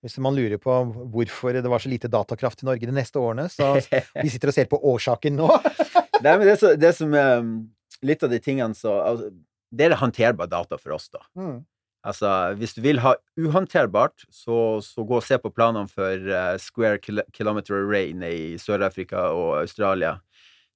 hvis 0.05 0.13
man 0.23 0.35
lurer 0.37 0.57
på 0.61 0.71
hvorfor 1.11 1.51
det 1.57 1.65
var 1.67 1.79
så 1.83 1.89
lite 1.89 2.07
datakraft 2.07 2.61
i 2.63 2.67
Norge 2.69 2.85
de 2.85 2.93
neste 2.95 3.17
årene, 3.19 3.47
så 3.51 3.73
vi 4.23 4.29
sitter 4.29 4.47
og 4.53 4.55
ser 4.55 4.65
på 4.71 4.77
årsaken 4.79 5.35
nå. 5.35 5.47
Nei, 6.21 6.37
men 6.37 6.45
det, 6.47 6.57
som- 6.61 6.77
det 6.79 6.91
som 6.95 7.13
er 7.17 7.39
um, 7.41 7.49
litt 8.05 8.23
av 8.23 8.29
de 8.31 8.39
tingene 8.39 8.77
så 8.77 8.93
altså, 9.03 9.31
Det 9.71 9.87
er 9.87 9.99
håndterbar 9.99 10.49
data 10.51 10.77
for 10.79 10.95
oss, 10.95 11.09
da. 11.13 11.23
Mm. 11.37 11.65
Altså, 12.07 12.29
hvis 12.59 12.75
du 12.77 12.81
vil 12.85 13.01
ha 13.03 13.15
uhåndterbart, 13.39 14.23
så, 14.31 14.79
så 14.85 15.03
gå 15.03 15.17
og 15.17 15.25
se 15.25 15.37
på 15.41 15.51
planene 15.51 15.89
for 15.91 16.29
uh, 16.29 16.55
Square 16.61 17.01
Kilometer 17.35 17.75
Array 17.75 18.13
i 18.29 18.55
Sør-Afrika 18.61 19.27
og 19.35 19.57
Australia. 19.63 20.17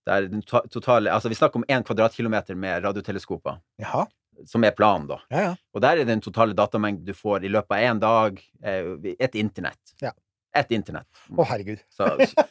Der 0.08 0.28
den 0.28 0.42
to 0.42 0.64
totale 0.74 1.12
Altså, 1.14 1.30
vi 1.30 1.38
snakker 1.38 1.62
om 1.62 1.68
én 1.70 1.86
kvadratkilometer 1.86 2.58
med 2.58 2.84
radioteleskoper, 2.84 3.62
Jaha. 3.80 4.08
som 4.50 4.66
er 4.66 4.74
planen, 4.76 5.08
da. 5.08 5.22
Ja, 5.30 5.44
ja. 5.46 5.54
Og 5.74 5.86
der 5.86 6.02
er 6.02 6.10
den 6.10 6.24
totale 6.26 6.58
datamengden 6.58 7.06
du 7.06 7.14
får 7.14 7.46
i 7.46 7.54
løpet 7.54 7.78
av 7.78 7.86
én 7.92 8.02
dag, 8.02 8.42
eh, 8.64 8.92
et 9.20 9.36
internett. 9.36 9.96
Ja. 10.02 10.12
Et 10.58 10.72
internett. 10.72 11.08
Å, 11.30 11.46
herregud. 11.48 11.86
Så, 11.94 12.10
så, 12.34 12.48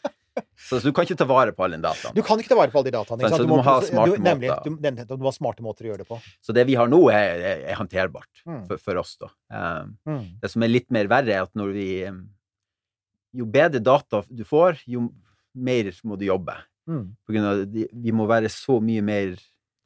så, 0.60 0.78
du 0.84 0.92
kan 0.94 1.06
ikke 1.06 1.16
ta 1.18 1.26
vare 1.26 1.54
på 1.56 1.64
alle 1.64 1.78
den 1.78 1.84
dataen. 1.84 2.14
Du 2.14 2.20
kan 2.26 2.38
ikke 2.38 2.52
ta 2.52 2.58
vare 2.58 2.70
på 2.72 2.78
alle 2.80 2.90
de 2.90 2.96
dataene. 2.98 3.24
Sant? 3.26 3.36
så 3.40 3.46
du 3.46 3.50
må 3.50 3.60
ha 3.66 3.76
smarte 3.82 4.16
du, 4.18 4.22
nemlig, 4.22 4.50
måter. 4.52 5.06
Du, 5.08 5.16
du 5.16 5.24
må 5.24 5.30
ha 5.30 5.36
smarte 5.36 5.64
måter 5.66 5.86
å 5.86 5.90
gjøre 5.92 6.04
det 6.04 6.08
på. 6.10 6.18
Så 6.44 6.54
det 6.56 6.66
vi 6.68 6.76
har 6.78 6.90
nå, 6.90 7.00
er, 7.14 7.40
er, 7.52 7.64
er 7.72 7.80
håndterbart 7.80 8.44
Mm. 8.46 8.62
for, 8.68 8.80
for 8.80 9.00
oss, 9.02 9.16
da. 9.20 9.28
Um, 9.52 9.96
Mm. 10.08 10.22
Det 10.42 10.50
som 10.52 10.62
er 10.64 10.70
litt 10.72 10.86
mer 10.94 11.08
verre, 11.10 11.34
er 11.34 11.42
at 11.44 11.52
når 11.58 11.72
vi 11.76 11.88
eh, 12.08 12.20
Jo 13.36 13.46
bedre 13.46 13.78
data 13.78 14.22
du 14.28 14.42
får, 14.44 14.80
jo 14.90 15.08
mer 15.54 15.90
må 16.04 16.16
du 16.18 16.24
jobbe. 16.26 16.56
Mm. 16.90 17.04
På 17.26 17.34
grunn 17.34 17.46
av 17.46 17.60
at 17.62 17.76
vi 17.92 18.14
må 18.16 18.26
være 18.30 18.50
så 18.50 18.80
mye 18.82 19.02
mer 19.04 19.36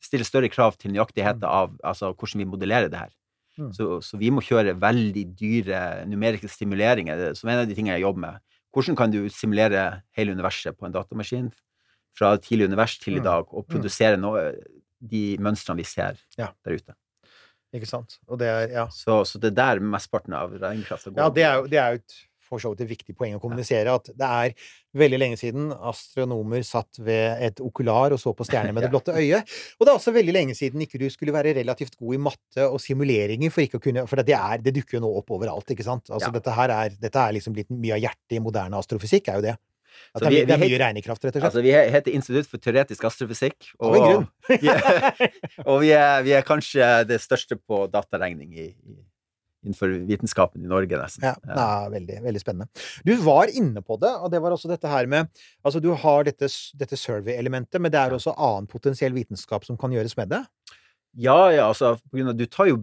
Stille 0.05 0.25
større 0.29 0.51
krav 0.53 0.75
til 0.77 0.93
nøyaktigheter 0.93 1.49
av 1.49 1.79
altså, 1.81 2.11
hvordan 2.13 2.43
vi 2.43 2.45
modellerer 2.45 2.91
det 2.93 2.99
her. 3.01 3.13
Mm. 3.57 3.71
Så, 3.73 3.87
så 4.05 4.19
vi 4.21 4.29
må 4.35 4.43
kjøre 4.45 4.75
veldig 4.77 5.23
dyre 5.39 5.79
numeriske 6.11 6.51
stimuleringer, 6.53 7.31
som 7.39 7.49
er 7.49 7.55
en 7.55 7.63
av 7.63 7.71
de 7.71 7.77
tingene 7.79 7.95
jeg 7.97 8.05
jobber 8.05 8.21
med. 8.27 8.43
Hvordan 8.75 8.97
kan 8.99 9.11
du 9.13 9.21
simulere 9.31 10.03
hele 10.17 10.33
universet 10.35 10.77
på 10.77 10.87
en 10.89 10.93
datamaskin 10.93 11.53
fra 12.19 12.33
tidlig 12.43 12.67
univers 12.69 12.99
til 12.99 13.17
i 13.17 13.21
Mm. 13.21 13.25
dag, 13.25 13.55
og 13.55 13.67
produsere 13.71 14.17
noe, 14.19 14.53
de 15.01 15.37
mønstrene 15.39 15.77
vi 15.79 15.85
ser 15.85 16.17
Ja. 16.39 16.49
der 16.65 16.75
ute? 16.75 16.95
Ikke 17.75 17.87
sant? 17.87 18.19
Og 18.29 18.39
det 18.39 18.47
er, 18.49 18.69
ja. 18.71 18.87
Så, 18.89 19.25
så 19.27 19.39
det 19.41 19.51
er 19.53 19.57
der 19.75 19.81
mesteparten 19.83 20.33
av 20.35 20.53
regnekrafta 20.53 21.11
går. 21.11 21.19
Ja, 21.19 21.29
det 21.31 21.43
er 21.43 21.55
jo, 21.59 21.67
det 21.67 21.79
er 21.79 21.89
jo 21.91 21.95
et, 22.03 22.15
for 22.55 22.65
så 22.65 22.73
vidt 22.73 22.85
et 22.87 22.93
viktig 22.95 23.17
poeng 23.19 23.35
å 23.37 23.41
kommunisere, 23.43 23.93
at 23.95 24.09
det 24.15 24.29
er 24.31 24.55
veldig 24.95 25.19
lenge 25.21 25.39
siden 25.41 25.73
astronomer 25.91 26.63
satt 26.67 27.01
ved 27.03 27.43
et 27.49 27.61
okular 27.65 28.15
og 28.15 28.21
så 28.23 28.33
på 28.39 28.47
stjerner 28.47 28.73
med 28.77 28.83
det 28.87 28.93
blotte 28.95 29.15
øyet. 29.19 29.51
Og 29.79 29.85
det 29.87 29.93
er 29.93 29.99
også 30.01 30.15
veldig 30.15 30.35
lenge 30.39 30.55
siden 30.59 30.87
ikke 30.87 31.01
du 31.03 31.09
skulle 31.13 31.35
være 31.35 31.53
relativt 31.59 31.99
god 32.01 32.15
i 32.17 32.23
matte 32.31 32.69
og 32.71 32.81
simuleringer 32.83 33.51
for 33.55 33.67
ikke 33.67 33.83
å 33.83 33.85
kunne 33.91 34.07
For 34.09 34.23
det, 34.23 34.35
er, 34.39 34.63
det 34.65 34.75
dukker 34.79 35.01
jo 35.01 35.05
nå 35.05 35.13
opp 35.21 35.31
overalt, 35.37 35.71
ikke 35.75 35.87
sant? 35.87 36.09
Altså, 36.11 36.31
Ja. 36.31 36.39
dette 36.39 36.55
her 36.57 36.71
er, 36.79 36.95
dette 37.01 37.21
er 37.29 37.35
liksom 37.37 37.55
blitt 37.59 37.71
mye 37.75 37.99
av 37.99 38.05
hjertet 38.07 38.39
i 38.39 38.43
moderne 38.43 38.79
astrofysikk, 38.81 39.29
er 39.29 39.41
jo 39.43 39.47
det. 39.51 39.57
At 40.15 40.23
det, 40.25 40.31
vi- 40.33 40.45
det 40.47 40.55
er 40.57 40.59
mye 40.59 40.79
regnekraft, 40.81 41.23
rett 41.23 41.37
og 41.37 41.43
slett. 41.43 41.45
Altså, 41.53 41.63
vi 41.63 41.71
heter 41.95 42.15
Institutt 42.19 42.49
for 42.51 42.59
teoretisk 42.59 43.05
astrofysikk, 43.07 43.69
og, 43.79 44.27
og 45.71 45.77
vi, 45.83 45.91
er, 45.95 46.23
vi 46.27 46.33
er 46.35 46.43
kanskje 46.47 46.89
det 47.09 47.21
største 47.23 47.59
på 47.61 47.85
dataregning 47.93 48.53
i, 48.59 48.67
i, 48.75 48.97
innenfor 49.65 49.93
vitenskapen 50.09 50.65
i 50.65 50.71
Norge, 50.71 50.99
nesten. 51.01 51.27
Ja, 51.27 51.35
ja, 51.49 51.89
veldig, 51.93 52.21
veldig 52.25 52.43
spennende. 52.43 52.85
Du 53.07 53.15
var 53.25 53.53
inne 53.53 53.83
på 53.85 53.99
det, 54.03 54.13
og 54.21 54.33
det 54.33 54.41
var 54.45 54.55
også 54.55 54.71
dette 54.71 54.91
her 54.91 55.09
med 55.11 55.31
Altså, 55.65 55.81
du 55.81 55.91
har 55.97 56.27
dette, 56.27 56.49
dette 56.79 56.97
survey-elementet, 56.99 57.81
men 57.81 57.93
det 57.93 58.01
er 58.01 58.15
også 58.15 58.35
annen 58.37 58.69
potensiell 58.71 59.15
vitenskap 59.17 59.65
som 59.67 59.79
kan 59.81 59.95
gjøres 59.95 60.17
med 60.19 60.35
det? 60.35 60.43
Ja, 61.15 61.39
ja, 61.55 61.69
altså, 61.71 61.95
på 62.11 62.19
grunn 62.19 62.33
av, 62.33 62.39
du 62.39 62.47
tar 62.51 62.69
jo 62.69 62.83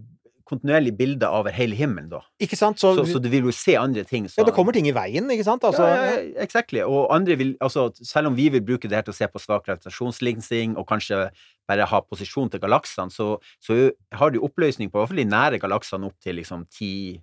kontinuerlig 0.52 0.92
bilde 1.00 1.30
over 1.32 1.54
hele 1.56 1.78
himmelen, 1.80 2.10
da. 2.12 2.20
Ikke 2.44 2.58
sant? 2.60 2.80
Så, 2.82 2.94
Så, 2.98 3.06
så 3.14 3.22
du 3.24 3.30
vil 3.32 3.48
jo 3.48 3.54
se 3.56 3.78
andre 3.80 4.04
ting. 4.08 4.28
Så, 4.30 4.42
ja, 4.42 4.46
det 4.48 4.54
kommer 4.58 4.76
ting 4.76 4.90
i 4.90 4.94
veien, 4.96 5.30
ikke 5.32 5.48
sant? 5.48 5.64
Altså, 5.68 5.88
ja, 5.88 5.96
ja, 5.96 6.20
ja, 6.20 6.44
exactly. 6.44 6.84
Og 6.84 7.08
andre 7.16 7.38
vil, 7.40 7.56
altså, 7.64 7.88
selv 8.04 8.32
om 8.32 8.38
vi 8.38 8.50
vil 8.54 8.64
bruke 8.68 8.92
det 8.92 9.00
her 9.00 9.08
til 9.08 9.16
å 9.16 9.18
se 9.18 9.30
på 9.32 9.42
svak 9.42 9.66
gravitasjonslinsing, 9.70 10.78
og 10.80 10.88
kanskje 10.92 11.24
bare 11.72 11.88
ha 11.88 12.02
posisjon 12.04 12.52
til 12.52 12.62
galaksene, 12.64 13.14
så, 13.14 13.34
så 13.64 13.82
har 14.20 14.34
du 14.34 14.42
oppløsning 14.44 14.92
på 14.92 15.00
i 15.00 15.02
hvert 15.02 15.14
fall 15.14 15.24
de 15.24 15.30
nære 15.32 15.62
galaksene 15.64 16.10
opp 16.12 16.18
til 16.22 16.40
liksom 16.42 16.68
10 16.68 17.22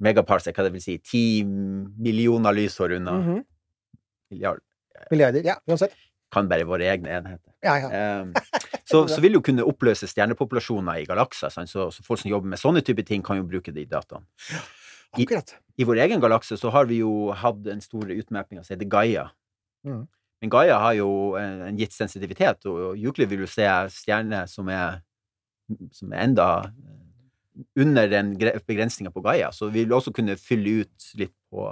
megaparsec, 0.00 0.56
hva 0.56 0.64
det 0.66 0.74
vil 0.78 0.84
si, 0.84 0.96
10 0.98 1.98
millioner 2.00 2.56
lysår 2.56 2.96
unna. 3.00 3.18
Mhm. 3.20 3.42
Milliard. 4.30 4.62
Milliarder. 5.10 5.42
Ja, 5.44 5.56
uansett. 5.68 5.96
Kan 6.30 6.46
bare 6.50 6.66
våre 6.68 6.86
egne 6.86 7.10
enheter. 7.18 7.52
Ja, 7.66 7.74
ja. 7.82 8.20
um, 8.22 8.34
så, 8.90 9.02
så 9.10 9.18
vil 9.22 9.34
jo 9.38 9.42
kunne 9.44 9.64
oppløse 9.66 10.06
stjernepopulasjoner 10.10 11.00
i 11.02 11.08
galakser? 11.08 11.50
Så, 11.50 11.88
så 11.90 12.04
folk 12.06 12.20
som 12.22 12.30
jobber 12.30 12.52
med 12.52 12.60
sånne 12.62 12.82
type 12.86 13.02
ting, 13.08 13.24
kan 13.26 13.40
jo 13.40 13.48
bruke 13.50 13.74
de 13.74 13.84
dataene. 13.90 14.26
I- 15.18 15.24
Akkurat. 15.26 15.56
I 15.80 15.84
vår 15.88 15.98
egen 16.04 16.20
galakse 16.22 16.54
så 16.60 16.70
har 16.70 16.86
vi 16.86 17.00
jo 17.00 17.32
hatt 17.34 17.66
en 17.72 17.80
stor 17.82 18.10
utmerkning 18.14 18.62
som 18.62 18.76
heter 18.76 18.86
Gaia. 18.92 19.26
Mm. 19.86 20.04
Men 20.40 20.52
Gaia 20.52 20.76
har 20.80 20.94
jo 20.96 21.08
en, 21.40 21.62
en 21.66 21.78
gitt 21.80 21.92
sensitivitet, 21.96 22.64
og 22.70 22.94
Euclid 22.96 23.28
vil 23.32 23.42
jo 23.44 23.48
se 23.50 23.66
stjerner 23.92 24.46
som 24.48 24.68
er, 24.72 25.00
som 25.96 26.12
er 26.14 26.22
enda 26.28 26.46
eh, 26.68 27.64
under 27.82 28.08
den 28.12 28.34
begrensninga 28.38 29.10
på 29.12 29.20
Gaia, 29.24 29.50
så 29.52 29.68
vi 29.72 29.82
vil 29.84 29.96
også 29.98 30.14
kunne 30.16 30.38
fylle 30.40 30.84
ut 30.84 31.10
litt 31.20 31.34
på 31.50 31.66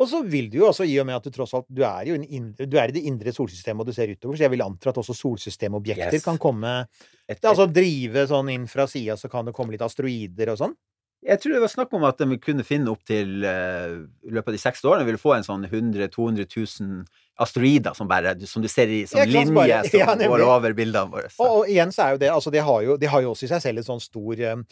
Og 0.00 0.08
så 0.08 0.22
vil 0.24 0.46
du 0.50 0.58
jo 0.62 0.68
også, 0.70 0.86
i 0.88 0.94
og 1.02 1.04
med 1.06 1.18
at 1.18 1.26
du 1.28 1.30
tross 1.34 1.52
alt 1.58 1.66
du 1.68 1.82
er 1.84 2.06
jo 2.08 2.14
en 2.16 2.24
indre, 2.24 2.64
du 2.66 2.78
er 2.80 2.88
i 2.88 2.94
det 2.96 3.02
indre 3.04 3.34
solsystemet, 3.36 3.82
og 3.84 3.90
du 3.90 3.92
ser 3.92 4.08
utover, 4.14 4.38
så 4.38 4.46
jeg 4.46 4.54
vil 4.54 4.62
anta 4.64 4.88
at 4.94 5.00
også 5.02 5.12
solsystemobjekter 5.18 6.16
Yes. 6.16 6.24
kan 6.24 6.38
komme 6.40 6.86
et, 7.28 7.42
Altså 7.44 7.66
drive 7.68 8.26
sånn 8.30 8.48
inn 8.54 8.64
fra 8.66 8.86
sida, 8.88 9.16
så 9.20 9.28
kan 9.28 9.44
det 9.44 9.52
komme 9.54 9.72
litt 9.76 9.84
asteroider 9.84 10.54
og 10.54 10.58
sånn? 10.62 10.72
Jeg 11.20 11.36
tror 11.36 11.52
det 11.52 11.60
var 11.60 11.68
snakk 11.68 11.90
om 11.92 12.04
at 12.08 12.16
de 12.16 12.38
kunne 12.40 12.64
finne 12.64 12.88
opp 12.88 13.02
til 13.04 13.44
eh, 13.44 13.98
I 14.24 14.30
løpet 14.32 14.48
av 14.48 14.54
de 14.56 14.60
seks 14.62 14.80
årene 14.88 15.04
ville 15.04 15.20
få 15.20 15.34
en 15.36 15.44
sånn 15.44 15.66
100 15.68 16.08
200 16.14 16.46
000 16.48 17.04
asteroider 17.44 17.92
som 17.92 18.08
bare 18.08 18.32
Som 18.48 18.62
du 18.64 18.68
ser 18.72 18.88
i 18.88 19.02
som 19.04 19.20
linje 19.28 19.52
bare- 19.52 19.82
som 19.90 20.00
ja, 20.00 20.14
nemlig. 20.14 20.38
går 20.40 20.46
over 20.48 20.72
bildene 20.72 21.12
våre. 21.12 21.28
Og, 21.38 21.58
og 21.58 21.68
igjen 21.68 21.92
så 21.92 22.06
er 22.06 22.16
jo 22.16 22.22
det 22.24 22.30
altså 22.32 22.50
det 22.50 22.64
har 22.64 22.80
jo, 22.88 22.96
det 22.96 23.12
har 23.12 23.20
jo 23.20 23.34
også 23.34 23.44
i 23.44 23.52
seg 23.52 23.60
selv 23.66 23.82
en 23.82 23.88
sånn 23.90 24.00
stor 24.00 24.40
ah, 24.48 24.64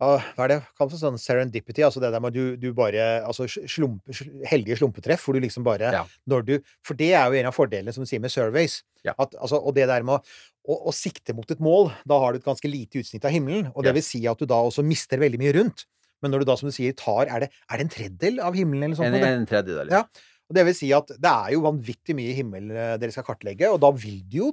hva 0.00 0.44
er 0.46 0.48
det 0.48 0.58
kalt 0.78 0.92
for 0.92 0.98
sånn 1.00 1.18
serendipity? 1.20 1.84
Altså 1.84 2.00
det 2.00 2.08
der 2.14 2.22
med 2.24 2.32
du, 2.32 2.56
du 2.56 2.70
bare 2.76 3.20
Altså 3.20 3.44
slump, 3.48 4.00
heldige 4.48 4.78
slumpetreff, 4.80 5.26
hvor 5.26 5.36
du 5.36 5.44
liksom 5.44 5.66
bare 5.66 5.92
Ja. 5.92 6.04
Når 6.30 6.46
du 6.46 6.54
For 6.86 6.96
det 6.96 7.12
er 7.12 7.28
jo 7.28 7.40
en 7.40 7.50
av 7.50 7.56
fordelene, 7.56 7.92
som 7.92 8.06
du 8.06 8.08
sier, 8.08 8.22
med 8.22 8.32
surveys. 8.32 8.80
Ja. 9.04 9.14
At, 9.18 9.36
altså, 9.36 9.60
og 9.60 9.76
det 9.76 9.88
der 9.90 10.04
med 10.06 10.16
å, 10.16 10.76
å, 10.76 10.92
sikte 10.94 11.34
mot 11.36 11.50
et 11.52 11.60
mål, 11.60 11.90
da 12.08 12.18
har 12.20 12.32
du 12.32 12.40
et 12.40 12.48
ganske 12.48 12.68
lite 12.68 13.00
utsnitt 13.00 13.24
av 13.24 13.34
himmelen. 13.34 13.70
Og 13.74 13.84
det 13.84 13.94
vil 13.96 14.04
si 14.04 14.22
at 14.28 14.40
du 14.40 14.48
da 14.48 14.60
også 14.64 14.84
mister 14.86 15.20
veldig 15.20 15.40
mye 15.40 15.54
rundt. 15.56 15.86
Men 16.20 16.34
når 16.34 16.42
du 16.42 16.50
da, 16.50 16.56
som 16.60 16.68
du 16.68 16.74
sier, 16.76 16.92
tar 16.96 17.30
Er 17.32 17.46
det, 17.46 17.52
er 17.68 17.80
det 17.80 17.86
en 17.86 17.94
tredjedel 17.94 18.42
av 18.44 18.56
himmelen 18.56 18.90
eller 18.90 18.98
sånt? 18.98 19.12
En, 19.12 19.20
det? 19.20 19.32
en 19.40 19.48
tredjedel. 19.48 19.92
Ja. 19.92 20.04
Og 20.50 20.56
det 20.56 20.66
vil 20.66 20.76
si 20.76 20.90
at 20.96 21.12
det 21.14 21.30
er 21.30 21.54
jo 21.54 21.64
vanvittig 21.64 22.16
mye 22.18 22.34
himmel 22.34 22.72
eh, 22.74 22.94
dere 23.00 23.14
skal 23.14 23.26
kartlegge, 23.28 23.70
og 23.70 23.78
da 23.84 23.92
vil 23.94 24.18
det 24.26 24.40
jo 24.40 24.50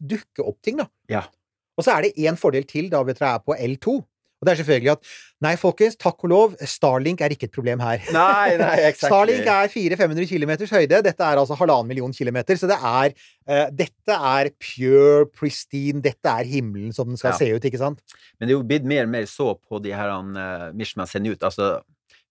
dukke 0.00 0.46
opp 0.46 0.62
ting, 0.64 0.78
da. 0.80 0.88
Ja. 1.10 1.26
Og 1.74 1.84
så 1.84 1.96
er 1.96 2.06
det 2.06 2.24
én 2.24 2.38
fordel 2.38 2.66
til 2.68 2.88
da 2.92 3.02
vi 3.04 3.14
er 3.18 3.40
på 3.42 3.56
L2. 3.58 3.98
Og 4.44 4.48
det 4.48 4.52
er 4.52 4.58
selvfølgelig 4.60 4.90
at 4.92 5.08
nei, 5.44 5.54
folkens, 5.60 5.96
takk 6.00 6.20
og 6.26 6.30
lov, 6.30 6.52
Starlink 6.68 7.22
er 7.24 7.32
ikke 7.32 7.48
et 7.48 7.54
problem 7.54 7.80
her. 7.80 8.04
Nei, 8.12 8.56
nei, 8.60 8.74
exactly. 8.90 9.08
Starlink 9.08 9.48
er 9.48 9.72
400-500 9.72 10.28
km 10.28 10.52
høyde. 10.74 11.00
Dette 11.08 11.24
er 11.24 11.40
altså 11.40 11.56
halvannen 11.56 11.88
million 11.88 12.12
kilometer. 12.12 12.60
Så 12.60 12.68
det 12.68 12.76
er 12.76 13.14
uh, 13.16 13.66
Dette 13.72 14.18
er 14.36 14.50
pure, 14.60 15.24
pristine 15.32 16.04
Dette 16.04 16.28
er 16.28 16.44
himmelen 16.52 16.92
som 16.96 17.08
den 17.08 17.16
skal 17.20 17.32
Ja. 17.32 17.40
se 17.40 17.48
ut, 17.56 17.64
ikke 17.70 17.80
sant? 17.80 18.04
Men 18.38 18.46
det 18.48 18.52
er 18.54 18.58
jo 18.58 18.66
blitt 18.68 18.84
mer 18.88 19.08
og 19.08 19.14
mer 19.16 19.24
så 19.32 19.54
på 19.56 19.80
de 19.84 19.96
her 19.96 20.12
uh, 20.12 20.68
Mishman 20.76 21.08
sender 21.08 21.32
ut. 21.38 21.42
Altså, 21.48 21.78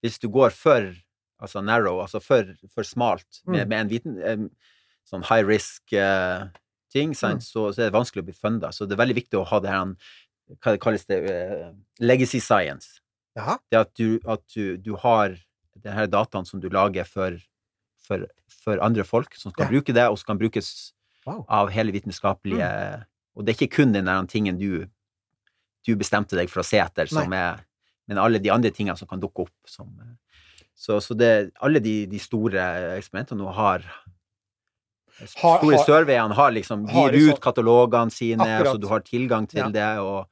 hvis 0.06 0.22
du 0.22 0.30
går 0.30 0.54
for 0.54 0.94
altså 1.44 1.62
narrow, 1.66 1.98
altså 2.06 2.22
for, 2.24 2.46
for 2.74 2.86
smalt, 2.88 3.42
med, 3.48 3.66
Mm. 3.66 3.70
med 3.70 3.80
en 3.82 3.90
liten 3.92 4.20
um, 4.24 4.50
sånn 5.10 5.26
high 5.28 5.44
risk 5.50 5.82
uh, 5.98 6.46
ting, 6.94 7.10
Mm. 7.18 7.40
så, 7.42 7.72
så 7.74 7.82
er 7.82 7.90
det 7.90 7.96
vanskelig 7.98 8.22
å 8.22 8.28
bli 8.28 8.36
funda. 8.38 8.70
Så 8.72 8.86
det 8.86 8.94
er 8.96 9.02
veldig 9.02 9.16
viktig 9.18 9.40
å 9.40 9.48
ha 9.50 9.60
det 9.60 9.72
her 9.74 9.96
hva 10.62 10.74
det 10.76 10.82
kalles 10.84 11.06
det, 11.10 11.20
eh, 11.32 11.72
legacy 12.00 12.40
science. 12.40 13.00
Jaha. 13.38 13.58
Det 13.72 13.80
at 13.80 13.94
du, 13.98 14.20
at 14.30 14.44
du, 14.54 14.78
du 14.78 14.96
har 15.02 15.36
denne 15.84 16.08
dataen 16.08 16.46
som 16.46 16.60
du 16.62 16.70
lager 16.70 17.04
for, 17.10 17.38
for, 18.06 18.28
for 18.64 18.78
andre 18.84 19.04
folk, 19.04 19.34
som 19.36 19.52
skal 19.52 19.66
Ja. 19.66 19.72
bruke 19.72 19.94
det, 19.96 20.06
og 20.10 20.18
som 20.20 20.34
kan 20.34 20.38
brukes 20.42 20.92
Wow. 21.26 21.46
av 21.48 21.70
hele 21.72 21.94
vitenskapelige 21.96 23.06
Og 23.36 23.46
det 23.46 23.54
er 23.54 23.56
ikke 23.64 23.76
kun 23.78 23.94
den 23.94 24.06
der 24.06 24.26
tingen 24.28 24.58
du, 24.60 24.86
du 25.88 25.96
bestemte 25.96 26.36
deg 26.36 26.50
for 26.52 26.60
å 26.60 26.66
se 26.68 26.78
etter, 26.84 27.08
som 27.08 27.32
er 27.34 27.64
Men 28.08 28.18
alle 28.20 28.40
de 28.44 28.50
andre 28.52 28.70
tingene 28.76 28.98
som 29.00 29.08
kan 29.08 29.22
dukke 29.22 29.46
opp. 29.48 29.54
Som, 29.66 29.88
så, 30.76 31.00
så 31.00 31.16
det, 31.16 31.52
alle 31.64 31.80
de, 31.80 32.06
de 32.12 32.20
store 32.20 32.60
eksperimentene 33.00 33.40
nå 33.40 33.54
Har- 33.56 33.88
Store 35.30 35.78
surveyene 35.86 36.34
har 36.34 36.52
liksom 36.52 36.86
gir 36.90 37.14
ut 37.14 37.36
sånn- 37.36 37.40
katalogene 37.42 38.12
sine, 38.12 38.40
Akkurat. 38.42 38.76
så 38.76 38.80
du 38.82 38.88
har 38.88 39.00
tilgang 39.02 39.48
til 39.48 39.60
Ja. 39.60 39.70
det. 39.70 40.00
Og, 40.00 40.26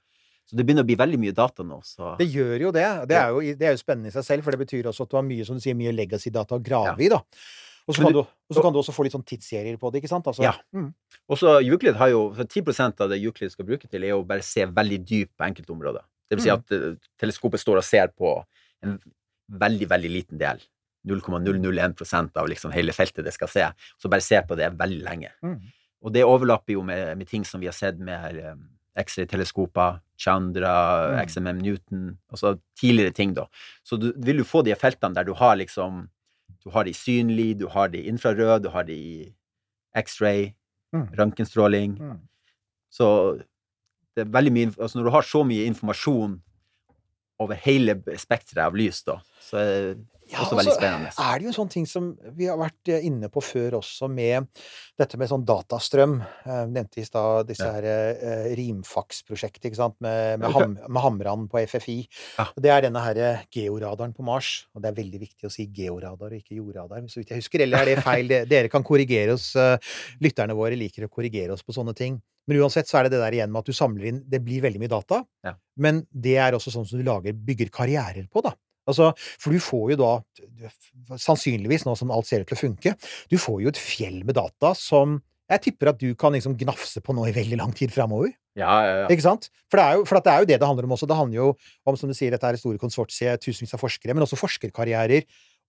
så 0.50 0.56
det 0.58 0.66
begynner 0.66 0.84
å 0.84 0.88
bli 0.88 0.96
veldig 0.96 1.20
mye 1.20 1.34
data 1.34 1.64
nå. 1.64 1.82
Så. 1.84 2.18
Det 2.18 2.28
gjør 2.32 2.60
jo 2.60 2.72
det. 2.72 3.08
Det 3.08 3.16
er 3.18 3.30
jo, 3.30 3.40
det 3.56 3.62
er 3.62 3.72
jo 3.76 3.78
spennende 3.84 4.08
i 4.08 4.12
seg 4.12 4.24
selv, 4.26 4.44
for 4.44 4.52
det 4.52 4.60
betyr 4.68 4.84
også 4.90 5.04
at 5.04 5.10
du 5.10 5.16
har 5.18 5.24
mye 5.24 5.46
som 5.46 5.56
du 5.56 5.62
sier, 5.62 5.76
mye 5.76 5.94
legacy-data 5.96 6.58
å 6.60 6.64
grave 6.64 6.98
Ja. 7.00 7.06
i. 7.06 7.10
da. 7.10 7.22
Og 7.88 7.96
så 7.96 8.04
kan, 8.04 8.14
kan 8.62 8.74
du 8.74 8.80
også 8.80 8.94
få 8.94 9.04
litt 9.04 9.14
sånn 9.14 9.26
tidsserier 9.26 9.78
på 9.80 9.92
det, 9.92 10.04
ikke 10.04 10.10
sant? 10.10 10.26
Altså, 10.26 10.44
Ja. 10.44 10.54
mm. 10.74 10.94
Og 11.30 11.38
så 11.38 11.62
Euclid 11.64 11.96
har 11.96 12.10
jo 12.10 12.34
for 12.34 12.44
10% 12.44 13.00
av 13.02 13.10
det 13.10 13.22
Euclid 13.22 13.52
skal 13.52 13.66
bruke 13.66 13.90
til, 13.90 14.04
er 14.04 14.12
å 14.14 14.26
bare 14.26 14.42
se 14.44 14.66
veldig 14.66 15.06
dypt 15.06 15.32
på 15.38 15.46
enkeltområder. 15.48 16.02
Det 16.30 16.38
vil 16.38 16.42
si 16.44 16.50
Mm. 16.50 16.58
at 16.58 16.68
mm. 16.68 17.00
teleskopet 17.20 17.60
står 17.60 17.78
og 17.78 17.84
ser 17.84 18.08
på 18.10 18.44
en 18.84 19.00
veldig, 19.52 19.88
veldig 19.88 20.10
liten 20.12 20.38
del. 20.38 20.60
0,001% 21.08 22.38
av 22.38 22.47
liksom 22.49 22.72
hele 22.76 22.93
feltet 22.93 23.26
det 23.26 23.34
skal 23.34 23.49
se. 23.49 23.68
Så 23.97 24.10
bare 24.12 24.22
se 24.26 24.41
på 24.47 24.56
det 24.60 24.70
veldig 24.78 25.02
lenge. 25.06 25.32
Mm. 25.43 25.58
Og 26.02 26.14
det 26.14 26.24
overlapper 26.26 26.74
jo 26.74 26.84
med, 26.86 27.18
med 27.18 27.28
ting 27.30 27.43
som 27.45 27.62
vi 27.62 27.68
har 27.70 27.74
sett 27.78 27.99
med 28.02 28.38
eh, 28.38 28.56
X-ray-teleskoper, 29.02 29.99
Chandra, 30.22 30.74
Mm. 31.12 31.20
XMM 31.28 31.62
Newton, 31.62 32.02
altså 32.30 32.60
tidligere 32.78 33.14
ting, 33.18 33.34
da. 33.34 33.47
Så 33.84 33.97
du 33.97 34.12
vil 34.18 34.38
jo 34.43 34.43
få 34.45 34.62
de 34.64 34.76
feltene 34.78 35.16
der 35.18 35.24
du 35.26 35.34
har 35.34 35.56
liksom 35.58 36.08
Du 36.64 36.70
har 36.70 36.84
de 36.86 36.91
synlige, 36.93 37.58
du 37.58 37.68
har 37.74 37.88
de 37.89 38.04
infrarøde, 38.06 38.64
du 38.64 38.70
har 38.70 38.84
de 38.84 39.34
X-ray, 39.97 40.54
Mm. 40.93 41.08
røntgenstråling. 41.18 41.95
Mm. 41.97 42.20
Så 42.91 43.39
det 44.16 44.26
er 44.28 44.30
veldig 44.30 44.52
mye 44.52 44.68
Altså 44.78 44.99
når 44.99 45.04
du 45.08 45.12
har 45.12 45.22
så 45.24 45.43
mye 45.47 45.66
informasjon 45.66 46.41
over 47.42 47.60
hele 47.66 47.98
spekteret 48.22 48.64
av 48.70 48.78
lys, 48.78 49.04
da, 49.08 49.20
så 49.42 49.60
er 49.62 49.70
det 49.72 50.00
Ja, 50.32 50.46
også 50.46 50.54
og 50.56 50.60
veldig 50.62 50.72
så 50.72 50.78
spennende. 50.80 51.10
er 51.20 51.39
det 51.39 51.44
jo 51.44 51.50
en 51.52 51.56
sånn 51.58 51.70
ting 51.74 51.86
som 51.92 52.06
vi 52.38 52.46
har 52.48 52.56
vært 52.62 52.88
eh, 52.94 53.02
inne 53.04 53.28
på 53.34 53.42
før 53.44 53.74
også, 53.82 54.08
med 54.08 54.46
dette 55.02 55.18
med 55.20 55.28
sånn 55.28 55.44
datastrøm. 55.44 56.14
Jeg 56.46 56.70
nevnte 56.72 57.02
i 57.02 57.04
stad 57.04 57.50
disse 57.50 57.66
Ja. 57.68 57.74
her 57.76 57.88
eh, 57.89 58.54
Rimfax-prosjektet, 58.56 59.66
ikke 59.68 59.80
sant, 59.82 59.98
med, 60.00 60.39
med, 60.39 60.54
ham, 60.56 60.78
med 60.88 61.02
Hamran 61.04 61.48
på 61.52 61.60
FFI. 61.68 61.98
Ja. 62.38 62.46
Det 62.64 62.72
er 62.72 62.86
denne 62.88 63.04
her 63.04 63.20
eh, 63.20 63.44
georadaren 63.52 64.16
på 64.16 64.24
Mars. 64.24 64.54
Og 64.76 64.82
det 64.86 64.94
er 64.94 65.00
veldig 65.02 65.20
viktig 65.26 65.50
å 65.50 65.52
si 65.52 65.68
georadar 65.68 66.32
og 66.32 66.39
ikke 66.39 66.56
jordradar, 66.62 67.04
så 67.12 67.20
vidt 67.20 67.34
jeg 67.36 67.44
husker. 67.44 67.66
Eller 67.68 67.84
er 67.84 67.92
det 67.92 68.04
feil? 68.06 68.32
Dere 68.48 68.72
kan 68.72 68.88
korrigere 68.88 69.36
oss. 69.36 69.52
eh, 69.60 69.76
Lytterne 70.24 70.56
våre 70.56 70.80
liker 70.80 71.10
å 71.10 71.12
korrigere 71.12 71.52
oss 71.58 71.64
på 71.68 71.76
sånne 71.76 71.96
ting. 71.98 72.22
Men 72.48 72.58
uansett 72.64 72.89
så 72.89 72.98
er 73.00 73.04
det 73.08 73.12
det 73.14 73.22
der 73.22 73.38
igjen 73.38 73.52
med 73.54 73.60
at 73.62 73.70
du 73.70 73.76
samler 73.78 74.08
inn 74.10 74.24
Det 74.28 74.39
blir 74.44 74.64
veldig 74.64 74.80
mye 74.82 74.89
data, 74.92 75.22
Ja. 75.46 75.54
men 75.78 76.06
det 76.12 76.38
er 76.42 76.52
også 76.58 76.72
sånn 76.74 76.88
som 76.89 77.00
du 77.00 77.06
lager, 77.06 77.34
bygger 77.34 77.70
karrierer 77.70 78.28
på, 78.32 78.42
da. 78.44 78.56
Altså, 78.89 79.12
for 79.39 79.54
du 79.54 79.60
får 79.62 79.92
jo 79.94 79.98
da, 80.02 80.12
sannsynligvis, 81.22 81.86
nå 81.86 81.94
som 81.98 82.12
alt 82.14 82.28
ser 82.30 82.42
ut 82.44 82.50
til 82.50 82.58
å 82.58 82.62
funke, 82.64 82.96
du 83.30 83.38
får 83.42 83.62
jo 83.64 83.72
et 83.72 83.80
fjell 83.80 84.24
med 84.26 84.36
data 84.39 84.74
som 84.78 85.20
jeg 85.52 85.66
tipper 85.66 85.92
at 85.92 86.00
du 86.00 86.14
kan 86.16 86.32
liksom 86.32 86.56
gnafse 86.60 87.02
på 87.04 87.14
nå 87.14 87.26
i 87.28 87.34
veldig 87.36 87.58
lang 87.60 87.74
tid 87.76 87.92
framover. 87.92 88.32
Ja, 88.56 88.72
ja, 88.84 88.94
ja. 89.02 89.08
Ikke 89.12 89.26
sant? 89.26 89.50
For 89.72 89.80
det, 89.80 89.84
er 89.86 89.98
jo, 90.00 90.06
for 90.08 90.20
det 90.20 90.32
er 90.32 90.44
jo 90.44 90.48
det 90.48 90.58
det 90.62 90.68
handler 90.68 90.88
om 90.88 90.94
også. 90.96 91.08
Det 91.12 91.18
handler 91.18 91.38
jo 91.42 91.48
om, 91.88 91.98
som 92.00 92.12
du 92.12 92.16
sier, 92.16 92.32
dette 92.32 92.48
er 92.48 92.60
store 92.60 92.80
konsortier, 92.80 93.36
tusenvis 93.39 93.76
av 93.76 93.82
forskere, 93.84 94.16
men 94.16 94.24
også 94.24 94.39
forskerkarrierer. 94.39 95.28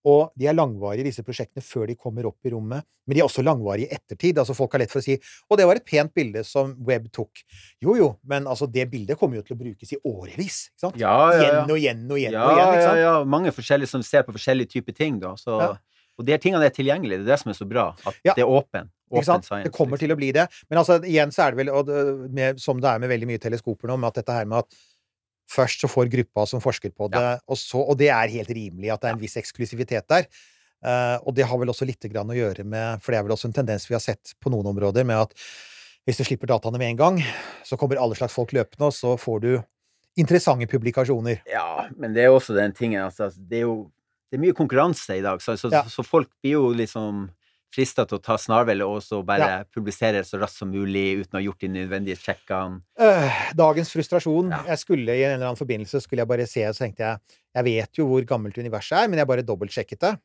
Og 0.09 0.33
de 0.39 0.49
er 0.51 0.57
langvarige, 0.57 1.07
disse 1.07 1.23
prosjektene, 1.23 1.63
før 1.63 1.87
de 1.87 1.95
kommer 1.99 2.27
opp 2.27 2.49
i 2.49 2.51
rommet. 2.55 2.83
Men 3.07 3.17
de 3.17 3.23
er 3.23 3.27
også 3.27 3.45
langvarige 3.45 3.87
i 3.87 3.95
ettertid. 3.95 4.39
Altså 4.39 4.55
Folk 4.55 4.75
har 4.75 4.83
lett 4.83 4.91
for 4.91 5.03
å 5.03 5.05
si 5.05 5.15
'Å, 5.19 5.57
det 5.59 5.67
var 5.67 5.79
et 5.79 5.87
pent 5.87 6.13
bilde 6.15 6.45
som 6.47 6.75
Webb 6.87 7.11
tok'. 7.15 7.45
Jo 7.83 7.97
jo, 7.99 8.09
men 8.27 8.47
altså, 8.47 8.67
det 8.71 8.89
bildet 8.91 9.19
kommer 9.19 9.37
jo 9.37 9.43
til 9.43 9.57
å 9.57 9.63
brukes 9.63 9.93
i 9.93 9.99
årevis. 10.05 10.71
Ikke 10.71 10.87
sant? 10.87 10.99
Ja, 10.99 11.15
ja, 11.33 11.43
ja. 11.43 11.43
Igjen 11.43 11.71
og 11.71 11.79
igjen 11.79 12.05
og 12.11 12.19
igjen 12.19 12.33
ja, 12.33 12.45
og 12.45 12.57
igjen. 12.57 12.75
Ikke 12.75 12.89
sant? 12.89 12.99
ja. 12.99 13.15
ja. 13.19 13.25
Mange 13.25 13.55
forskjellige 13.55 13.89
som 13.95 14.03
ser 14.03 14.23
på 14.23 14.35
forskjellige 14.35 14.75
typer 14.79 14.93
ting, 14.93 15.19
da. 15.21 15.35
Så, 15.37 15.59
Ja. 15.61 15.77
Og 16.21 16.27
de 16.29 16.37
tingene 16.37 16.67
er 16.69 16.75
tilgjengelige. 16.75 17.23
Det 17.23 17.25
er 17.25 17.33
det 17.33 17.41
som 17.41 17.51
er 17.51 17.57
så 17.57 17.67
bra. 17.69 17.87
At 18.07 18.19
det 18.23 18.43
er 18.45 18.49
åpen. 18.49 18.91
Ikke 19.13 19.21
Åpen 19.21 19.29
sant? 19.29 19.45
science. 19.45 19.65
Det 19.69 19.73
kommer 19.77 20.01
til 20.01 20.13
å 20.13 20.17
bli 20.17 20.31
det. 20.33 20.47
Men 20.71 20.81
altså, 20.81 20.99
igjen 21.05 21.33
så 21.35 21.47
er 21.47 21.53
det 21.53 21.61
vel, 21.63 21.71
og 21.73 21.89
det, 21.89 22.05
med, 22.33 22.61
som 22.61 22.81
det 22.81 22.89
er 22.89 23.03
med 23.03 23.13
veldig 23.13 23.29
mye 23.29 23.41
teleskoper 23.43 23.91
nå, 23.91 23.99
med 24.01 24.13
at 24.13 24.21
dette 24.23 24.37
her 24.37 24.49
med 24.49 24.63
at 24.63 24.79
først 25.51 25.83
så 25.83 25.91
får 25.91 26.11
gruppa 26.13 26.47
som 26.49 26.63
forsker 26.63 26.93
på 26.95 27.09
det, 27.13 27.23
og, 27.47 27.59
så, 27.59 27.81
og 27.83 27.99
det 28.01 28.11
er 28.15 28.33
helt 28.33 28.51
rimelig 28.51 28.93
at 28.95 29.03
det 29.03 29.11
er 29.11 29.17
en 29.17 29.23
viss 29.23 29.39
eksklusivitet 29.41 30.09
der. 30.11 30.29
Uh, 30.83 31.19
og 31.29 31.37
det 31.37 31.47
har 31.47 31.61
vel 31.61 31.71
også 31.71 31.87
litt 31.87 32.03
grann 32.11 32.31
å 32.33 32.35
gjøre 32.35 32.65
med 32.67 32.99
For 33.05 33.15
det 33.15 33.21
er 33.21 33.23
vel 33.23 33.37
også 33.37 33.47
en 33.47 33.55
tendens 33.55 33.85
vi 33.87 33.95
har 33.95 34.03
sett 34.03 34.33
på 34.43 34.51
noen 34.51 34.67
områder, 34.73 35.07
med 35.07 35.29
at 35.29 35.37
hvis 36.03 36.19
du 36.19 36.25
slipper 36.27 36.51
dataene 36.51 36.81
med 36.83 36.91
en 36.91 36.99
gang, 36.99 37.21
så 37.63 37.79
kommer 37.79 38.01
alle 38.03 38.17
slags 38.19 38.35
folk 38.35 38.51
løpende, 38.57 38.89
og 38.89 38.97
så 38.97 39.13
får 39.21 39.45
du 39.45 39.53
interessante 40.19 40.67
publikasjoner. 40.67 41.45
Ja, 41.47 41.87
men 41.95 42.17
det 42.17 42.25
er 42.25 42.35
også 42.35 42.57
den 42.57 42.75
tingen 42.75 43.05
altså, 43.05 43.31
Det 43.31 43.63
er 43.63 43.69
jo 43.69 43.77
det 44.33 44.39
er 44.39 44.47
mye 44.47 44.57
konkurranse 44.57 45.19
i 45.19 45.23
dag, 45.23 45.43
så, 45.45 45.59
så, 45.61 45.69
Ja. 45.69 45.83
så 45.85 46.03
folk 46.03 46.31
blir 46.41 46.57
jo 46.57 46.71
liksom 46.73 47.27
frista 47.73 48.05
til 48.09 48.19
å 48.19 48.23
ta 48.23 48.37
snarvel 48.41 48.85
og 48.85 48.99
så 49.05 49.23
bare 49.27 49.63
publisere 49.73 50.23
så 50.27 50.41
raskt 50.41 50.61
som 50.61 50.73
mulig 50.73 51.23
uten 51.23 51.37
å 51.37 51.41
ha 51.41 51.45
gjort 51.47 51.65
de 51.65 51.71
nødvendige 51.73 52.21
sjekkene. 52.21 52.83
Øh, 53.01 53.39
dagens 53.59 53.93
frustrasjon. 53.95 54.53
Ja. 54.53 54.63
Jeg 54.73 54.83
skulle 54.83 55.17
i 55.17 55.25
en 55.27 55.37
eller 55.37 55.51
annen 55.51 55.61
forbindelse 55.61 56.03
skulle 56.05 56.25
jeg 56.25 56.33
bare 56.33 56.49
se, 56.51 56.67
og 56.69 56.77
så 56.77 56.87
tenkte 56.87 57.09
jeg 57.09 57.39
Jeg 57.53 57.65
vet 57.69 57.99
jo 58.01 58.07
hvor 58.09 58.25
gammelt 58.25 58.57
universet 58.57 58.97
er, 58.97 59.09
men 59.13 59.21
jeg 59.21 59.29
bare 59.29 59.47
dobbeltsjekket 59.47 60.05
det. 60.07 60.17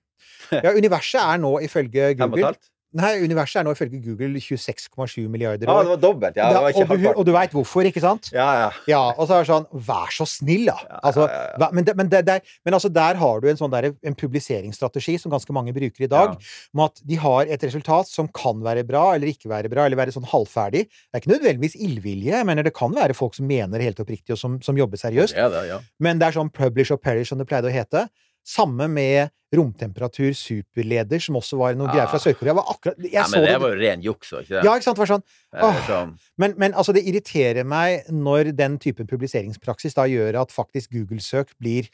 Ja, 0.65 0.71
universet 0.73 1.21
er 1.21 1.39
nå 1.39 1.57
ifølge 1.63 2.13
Google? 2.17 2.55
Nei, 2.95 3.17
universet 3.19 3.59
er 3.59 3.65
nå 3.67 3.73
ifølge 3.75 3.99
Google 3.99 4.39
26,7 4.39 5.25
milliarder 5.27 5.67
Ja, 5.67 5.73
år. 5.75 5.83
det 5.83 5.89
var 5.91 5.99
dobbelt. 5.99 6.37
Ja, 6.39 6.45
det 6.53 6.61
var 6.63 6.71
ikke 6.71 6.85
og, 6.87 7.01
du, 7.01 7.07
og 7.19 7.25
du 7.27 7.31
veit 7.35 7.51
hvorfor, 7.51 7.83
ikke 7.89 7.99
sant? 7.99 8.29
Ja, 8.31 8.45
ja. 8.61 8.69
Ja, 8.87 9.01
og 9.11 9.27
så 9.27 9.35
er 9.35 9.43
det 9.43 9.49
sånn 9.49 9.65
Vær 9.89 10.13
så 10.15 10.23
snill, 10.29 10.69
da! 10.69 10.77
Ja, 10.85 10.99
Altså, 11.09 11.25
ja, 11.27 11.33
ja, 11.35 11.49
ja. 11.59 11.69
Men, 11.75 11.83
det, 11.89 11.95
men, 11.99 12.09
det, 12.13 12.21
der, 12.29 12.53
men 12.63 12.77
altså, 12.77 12.87
der 12.95 13.19
har 13.19 13.41
du 13.43 13.49
en 13.51 13.59
sånn 13.59 13.73
der, 13.73 13.89
en 14.07 14.15
publiseringsstrategi 14.15 15.17
som 15.19 15.33
ganske 15.35 15.51
mange 15.55 15.73
bruker 15.75 16.05
i 16.07 16.09
dag, 16.11 16.37
med 16.71 16.85
at 16.85 17.03
de 17.11 17.19
har 17.19 17.51
et 17.51 17.65
resultat 17.67 18.07
som 18.07 18.29
kan 18.31 18.63
være 18.63 18.85
bra 18.87 19.03
eller 19.17 19.33
ikke 19.33 19.51
være 19.51 19.69
bra, 19.73 19.83
eller 19.85 19.99
være 19.99 20.15
sånn 20.15 20.29
halvferdig. 20.31 20.85
Det 20.87 21.19
er 21.19 21.23
ikke 21.25 21.33
nødvendigvis 21.35 21.75
illvilje, 21.83 22.39
mener 22.47 22.63
det 22.63 22.73
kan 22.77 22.95
være 22.95 23.17
folk 23.17 23.35
som 23.35 23.49
mener 23.51 23.83
helt 23.83 23.99
oppriktig, 23.99 24.31
og 24.37 24.39
som, 24.39 24.61
som 24.63 24.79
jobber 24.79 25.01
seriøst. 25.03 25.35
Det 25.35 25.65
ja. 25.73 25.81
Men 25.99 26.23
det 26.23 26.29
er 26.31 26.39
sånn 26.39 26.53
publish 26.55 26.95
or 26.95 27.01
perish, 27.03 27.33
som 27.33 27.43
det 27.43 27.49
pleide 27.51 27.67
å 27.67 27.75
hete. 27.75 28.07
Samme 28.47 28.87
med 28.91 29.33
romtemperatur 29.55 30.33
superleder, 30.35 31.21
som 31.23 31.37
også 31.39 31.59
var 31.59 31.75
noe 31.79 31.87
ja. 31.87 31.93
greier 31.95 32.11
fra 32.11 32.19
Sør-Korea. 32.19 32.55
Var 32.57 32.69
akkurat, 32.73 32.99
jeg 32.99 33.13
ja. 33.15 33.25
Men 33.31 33.43
det 33.45 33.51
det, 33.53 33.59
var 33.63 33.73
jo 33.73 33.79
ren 33.79 34.03
juks, 34.03 34.31
var 34.33 34.43
ikke 34.43 34.53
det? 34.55 34.63
Ja, 34.67 34.75
ikke 34.75 34.87
sant? 34.87 34.97
Det 34.97 35.03
var 35.03 35.11
sånn, 35.13 35.25
åh. 35.55 35.81
sånn- 35.87 36.13
men, 36.43 36.55
men 36.59 36.75
altså, 36.75 36.95
det 36.95 37.03
irriterer 37.07 37.67
meg 37.67 38.07
når 38.11 38.51
den 38.57 38.77
typen 38.83 39.07
publiseringspraksis 39.07 39.95
da 39.97 40.07
gjør 40.11 40.41
at 40.43 40.55
faktisk 40.55 40.95
Google-søk 40.95 41.55
blir 41.59 41.91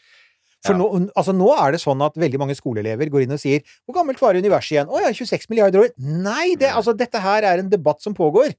For 0.63 0.71
Ja. 0.71 0.79
nå, 0.79 1.09
altså, 1.11 1.33
nå 1.35 1.49
er 1.59 1.73
det 1.75 1.81
sånn 1.83 1.99
at 2.05 2.15
veldig 2.15 2.39
mange 2.39 2.55
skoleelever 2.55 3.09
går 3.11 3.25
inn 3.25 3.35
og 3.35 3.41
sier 3.41 3.59
'Hvor 3.83 3.97
gammelt 3.97 4.21
var 4.21 4.33
universet 4.39 4.77
igjen?' 4.77 4.87
'Å 4.87 5.01
ja, 5.03 5.09
26 5.11 5.49
milliarder 5.51 5.83
år'. 5.83 5.91
Nei, 5.99 6.55
det, 6.55 6.71
altså, 6.71 6.95
dette 6.95 7.19
her 7.19 7.43
er 7.43 7.59
en 7.59 7.69
debatt 7.69 8.01
som 8.01 8.15
pågår. 8.15 8.55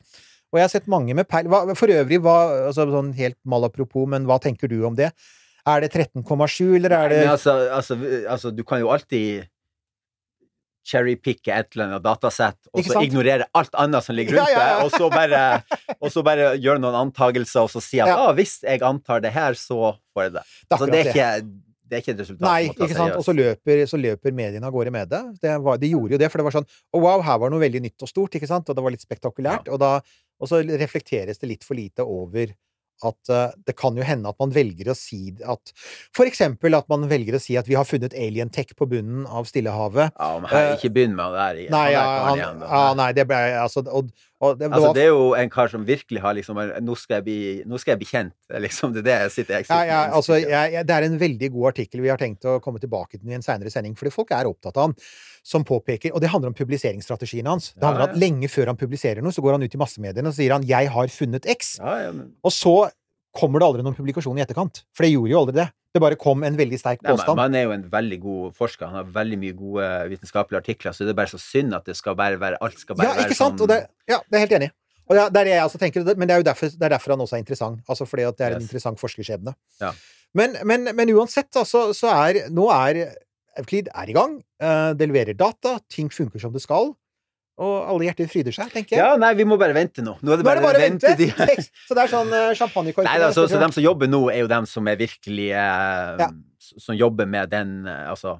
Og 0.52 0.58
jeg 0.60 0.62
har 0.62 0.68
sett 0.68 0.86
mange 0.86 1.14
med 1.16 1.26
peil 1.26 1.48
hva, 1.48 1.74
For 1.74 1.88
øvrig, 1.88 2.20
hva, 2.20 2.68
altså, 2.68 2.84
sånn 2.86 3.14
helt 3.16 3.38
malapropos, 3.44 4.06
men 4.06 4.26
hva 4.26 4.38
tenker 4.38 4.68
du 4.68 4.84
om 4.84 4.94
det? 4.94 5.10
Er 5.64 5.80
det 5.80 5.94
13,7, 5.94 6.74
eller 6.76 6.92
er 6.92 7.12
det 7.12 7.18
Nei, 7.22 7.32
altså, 7.32 7.56
altså, 7.72 7.96
altså, 8.28 8.52
du 8.52 8.64
kan 8.68 8.82
jo 8.82 8.90
alltid 8.92 9.46
cherrypicke 10.84 11.48
et 11.48 11.70
eller 11.72 11.86
annet 11.88 12.04
datasett, 12.04 12.58
og 12.72 12.84
så 12.84 13.00
ignorere 13.06 13.46
alt 13.56 13.76
annet 13.80 14.04
som 14.04 14.16
ligger 14.16 14.36
rundt 14.36 14.52
ja, 14.52 14.58
ja. 14.60 14.64
det, 14.76 14.84
og 14.84 14.90
så 14.92 15.08
bare, 15.12 15.44
og 16.02 16.10
så 16.12 16.24
bare 16.26 16.50
gjøre 16.60 16.82
noen 16.82 16.98
antagelser, 17.06 17.64
og 17.64 17.72
så 17.72 17.80
si 17.80 18.02
at 18.04 18.10
Ja. 18.12 18.18
ah, 18.26 18.32
hvis 18.36 18.58
jeg 18.60 18.82
antar 18.84 19.24
det 19.24 19.32
her, 19.32 19.56
så 19.56 19.94
får 20.12 20.26
jeg 20.26 20.34
det. 20.34 20.42
Det 20.68 20.78
Så 20.82 20.90
det 20.90 21.00
er 21.00 21.10
ikke, 21.14 21.30
det 21.88 21.96
er 21.96 22.04
ikke 22.04 22.12
et 22.12 22.20
resultat 22.20 22.44
Nei, 22.44 22.60
ikke 22.68 22.90
sant? 22.98 23.16
Og 23.16 23.24
så 23.24 23.32
løper, 23.36 23.84
så 23.88 24.00
løper 24.00 24.36
mediene 24.36 24.68
av 24.68 24.76
gårde 24.76 24.92
med 24.92 25.08
det. 25.08 25.22
det 25.40 25.56
var, 25.64 25.80
de 25.80 25.92
gjorde 25.94 26.18
jo 26.18 26.20
det, 26.20 26.30
for 26.32 26.42
det 26.42 26.48
var 26.50 26.58
sånn 26.58 26.68
oh, 26.68 27.00
wow, 27.00 27.24
her 27.24 27.40
var 27.40 27.54
noe 27.54 27.64
veldig 27.64 27.84
nytt 27.86 28.04
og 28.04 28.12
stort, 28.12 28.36
ikke 28.36 28.50
sant? 28.50 28.68
Og 28.68 28.76
det 28.76 28.84
var 28.84 28.92
litt 28.92 29.04
spektakulært. 29.04 29.72
Og, 29.72 29.80
da, 29.80 29.96
og 30.36 30.52
så 30.52 30.60
reflekteres 30.60 31.40
det 31.40 31.48
litt 31.48 31.64
for 31.64 31.80
lite 31.80 32.04
over 32.04 32.52
at 33.10 33.32
eh, 33.32 33.54
det 33.68 33.76
kan 33.78 33.96
jo 33.98 34.06
hende 34.06 34.30
at 34.30 34.38
man 34.40 34.52
velger 34.54 34.90
å 34.92 34.96
si 34.98 35.34
at 35.44 35.72
For 36.14 36.28
eksempel 36.28 36.76
at 36.78 36.88
man 36.92 37.06
velger 37.10 37.38
å 37.38 37.42
si 37.42 37.58
at 37.60 37.68
vi 37.70 37.76
har 37.78 37.86
funnet 37.88 38.16
alien 38.16 38.52
tech 38.52 38.74
på 38.76 38.88
bunnen 38.90 39.26
av 39.26 39.48
Stillehavet. 39.50 40.14
Ja, 40.18 40.30
men 40.40 40.50
her, 40.50 40.70
Eh, 40.70 40.76
ikke 40.78 40.92
begynn 40.94 41.16
med 41.18 41.34
det 41.34 41.40
der 41.40 41.62
igjen. 41.62 41.74
Nei, 41.74 41.88
ja, 41.94 42.04
han, 42.28 42.40
han, 42.40 42.62
ja, 42.64 42.84
nei, 42.98 43.10
det 43.16 43.26
ble 43.28 43.40
altså 43.60 43.84
og 43.84 44.10
det, 44.58 44.68
Altså, 44.68 44.92
det 44.96 45.02
er 45.04 45.12
jo 45.12 45.26
en 45.38 45.50
kar 45.50 45.70
som 45.72 45.84
virkelig 45.86 46.20
har 46.20 46.34
liksom 46.36 46.58
Nå 46.84 46.96
skal 46.98 47.20
jeg 47.20 47.24
bli, 47.24 47.38
nå 47.70 47.78
skal 47.80 47.94
jeg 47.94 48.00
bli 48.02 48.08
kjent. 48.08 48.34
Liksom 48.64 48.92
det 48.92 49.04
er 49.04 49.06
det 49.06 49.14
jeg 49.22 49.34
sitter 49.36 49.54
jeg 49.54 49.66
Ja, 49.68 49.68
sitter 49.68 49.90
ja, 49.90 50.00
altså, 50.18 50.38
jeg, 50.40 50.86
det 50.88 50.96
er 50.96 51.06
en 51.06 51.20
veldig 51.20 51.50
god 51.54 51.70
artikkel 51.72 52.02
vi 52.04 52.10
har 52.12 52.20
tenkt 52.20 52.44
å 52.48 52.58
komme 52.64 52.82
tilbake 52.82 53.18
til 53.18 53.30
i 53.30 53.38
en 53.38 53.46
seinere 53.46 53.72
sending, 53.72 53.94
fordi 53.98 54.12
folk 54.14 54.34
er 54.34 54.50
opptatt 54.50 54.76
av 54.76 54.90
han, 54.90 54.96
som 55.46 55.64
påpeker 55.64 56.14
Og 56.14 56.20
det 56.24 56.32
handler 56.32 56.52
om 56.52 56.58
publiseringsstrategien 56.58 57.48
hans. 57.48 57.72
Det 57.76 57.86
handler 57.86 58.08
om 58.08 58.10
at 58.12 58.20
lenge 58.20 58.50
før 58.52 58.72
han 58.72 58.80
publiserer 58.80 59.24
noe, 59.24 59.34
så 59.34 59.44
går 59.44 59.58
han 59.58 59.64
ut 59.64 59.78
i 59.78 59.80
massemediene 59.80 60.30
og 60.30 60.36
sier 60.36 60.52
han 60.56 60.66
'jeg 60.66 60.90
har 60.90 61.08
funnet 61.08 61.46
X'. 61.46 61.78
ja, 61.78 61.96
ja, 62.08 62.12
men, 62.12 62.34
Og 62.42 62.52
så 62.52 62.90
kommer 63.34 63.60
det 63.62 63.66
aldri 63.66 63.82
noen 63.86 63.96
publikasjon 63.96 64.38
i 64.38 64.42
etterkant. 64.44 64.84
For 64.94 65.04
det 65.06 65.12
gjorde 65.14 65.32
jo 65.32 65.40
aldri 65.42 65.56
det. 65.58 65.68
Det 65.94 66.00
bare 66.02 66.16
kom 66.18 66.42
en 66.46 66.56
veldig 66.58 66.78
sterk 66.80 67.02
Nei, 67.04 67.12
påstand. 67.14 67.36
man 67.38 67.54
er 67.54 67.64
jo 67.68 67.72
en 67.74 67.84
veldig 67.90 68.16
god 68.22 68.54
forsker. 68.58 68.86
Han 68.90 68.98
har 69.00 69.10
veldig 69.14 69.38
mye 69.38 69.54
gode 69.58 69.88
vitenskapelige 70.10 70.58
artikler, 70.62 70.94
så 70.96 71.04
det 71.06 71.12
er 71.14 71.18
bare 71.20 71.30
så 71.30 71.38
synd 71.42 71.74
at 71.76 71.84
det 71.86 71.94
skal 71.98 72.16
bare 72.18 72.38
være 72.40 72.58
Alt 72.60 72.78
skal 72.82 72.96
bare 72.98 73.06
Ja, 73.08 73.14
være 73.18 73.28
ikke 73.28 73.36
sant? 73.38 73.58
sånn 73.58 73.66
Og 73.66 73.70
det, 73.70 73.78
ja, 74.10 74.18
det 74.30 74.38
er 74.40 74.44
helt 74.46 74.56
enig. 74.58 74.70
Og 75.04 75.14
det, 75.18 75.22
er 75.28 75.44
det 75.44 75.52
jeg 75.54 75.64
også 75.68 75.78
tenker, 75.82 76.04
men 76.16 76.26
det 76.30 76.34
er 76.34 76.40
jo 76.40 76.46
derfor, 76.48 76.66
det 76.72 76.86
er 76.88 76.94
derfor 76.96 77.12
han 77.14 77.20
også 77.26 77.36
er 77.36 77.42
interessant. 77.44 77.80
Altså 77.86 78.06
fordi 78.08 78.22
at 78.24 78.36
det 78.38 78.46
er 78.46 78.54
en 78.56 78.62
Yes. 78.62 78.66
interessant 78.70 78.98
forskerskjebne. 79.02 79.54
Ja. 79.84 79.92
Men, 80.34 80.56
men, 80.64 80.88
men 80.96 81.10
uansett, 81.14 81.50
altså, 81.60 81.92
så 81.94 82.08
er 82.10 82.48
Nå 82.50 82.70
er 82.72 83.04
Euclid 83.60 83.86
er 83.94 84.08
i 84.10 84.14
gang. 84.16 84.38
eh, 84.60 84.94
det 84.98 85.06
leverer 85.10 85.36
data. 85.38 85.78
Ting 85.88 86.08
funker 86.10 86.40
som 86.40 86.52
det 86.52 86.62
skal. 86.64 86.94
Og 87.62 87.74
alle 87.86 88.08
hjerter 88.08 88.26
fryder 88.26 88.54
seg, 88.54 88.70
tenker 88.72 88.96
jeg. 88.96 88.98
Ja, 88.98 89.14
nei, 89.20 89.30
vi 89.38 89.44
må 89.46 89.54
bare 89.60 89.74
vente 89.76 90.02
nå. 90.02 90.16
Nå 90.26 90.32
er 90.34 90.40
det 90.40 90.46
Nå 90.46 90.50
er 90.50 90.58
bare, 90.58 90.58
det 90.58 90.64
bare 90.66 90.80
å 90.80 91.46
vente! 91.46 91.66
Så 91.86 91.94
det 91.94 92.02
er 92.02 92.10
sånn 92.10 92.32
uh, 92.34 92.48
champagnekork. 92.58 93.06
Nei, 93.06 93.18
da, 93.22 93.28
så 93.36 93.44
de 93.46 93.68
som 93.76 93.84
jobber 93.84 94.10
nå, 94.10 94.24
er 94.32 94.40
jo 94.42 94.48
dem 94.50 94.66
som 94.66 94.90
er 94.90 94.98
virkelig 94.98 95.52
eh, 95.52 96.24
Ja. 96.24 96.28
Som 96.58 96.96
jobber 96.98 97.28
med 97.28 97.50
den 97.52 97.74
eh, 97.86 98.08
Altså 98.08 98.38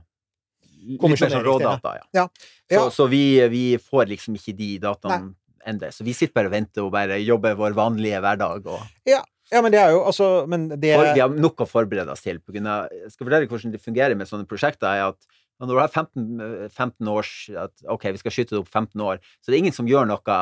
Litt 0.85 1.03
mer 1.05 1.21
sånn 1.21 1.45
rådata, 1.47 1.93
ja. 2.01 2.05
Ja. 2.17 2.25
Så, 2.35 2.75
Ja. 2.75 2.83
så 2.93 3.07
vi, 3.09 3.23
vi 3.53 3.63
får 3.81 4.11
liksom 4.11 4.35
ikke 4.37 4.53
de 4.59 4.73
dataene 4.83 5.31
ennå. 5.65 5.89
Så 5.95 6.05
vi 6.05 6.13
sitter 6.17 6.35
bare 6.37 6.51
og 6.51 6.57
venter 6.57 6.85
og 6.85 6.91
bare 6.93 7.21
jobber 7.23 7.55
vår 7.57 7.77
vanlige 7.79 8.21
hverdag. 8.21 8.67
Og 8.67 9.09
Ja, 9.09 9.23
men 9.63 9.71
det 9.73 9.81
er 9.81 9.95
jo 9.95 10.03
altså 10.09 10.29
Men 10.51 10.67
det 10.73 10.93
for, 10.97 11.13
vi 11.15 11.23
har 11.23 11.33
nok 11.33 11.63
å 11.65 11.69
forberede 11.69 12.13
oss 12.13 12.25
til. 12.25 12.43
På 12.43 12.53
grunn 12.53 12.69
av, 12.69 12.91
jeg 12.93 13.15
skal 13.15 13.29
fortelle 13.29 13.49
hvordan 13.49 13.73
det 13.73 13.81
fungerer 13.85 14.19
med 14.19 14.29
sånne 14.29 14.49
prosjekter. 14.51 14.91
er 14.91 15.15
at 15.15 15.31
når 15.63 15.71
du 15.71 15.81
har 15.81 15.93
15, 15.93 16.41
eh, 16.41 16.69
15 16.69 17.11
års 17.11 17.33
at, 17.51 17.73
OK, 17.91 18.09
vi 18.15 18.21
skal 18.23 18.35
skyte 18.35 18.57
det 18.57 18.63
opp 18.65 18.73
15 18.73 19.01
år, 19.01 19.23
så 19.41 19.51
det 19.51 19.57
er 19.57 19.63
ingen 19.65 19.77
som 19.77 19.89
gjør 19.89 20.09
noe 20.11 20.39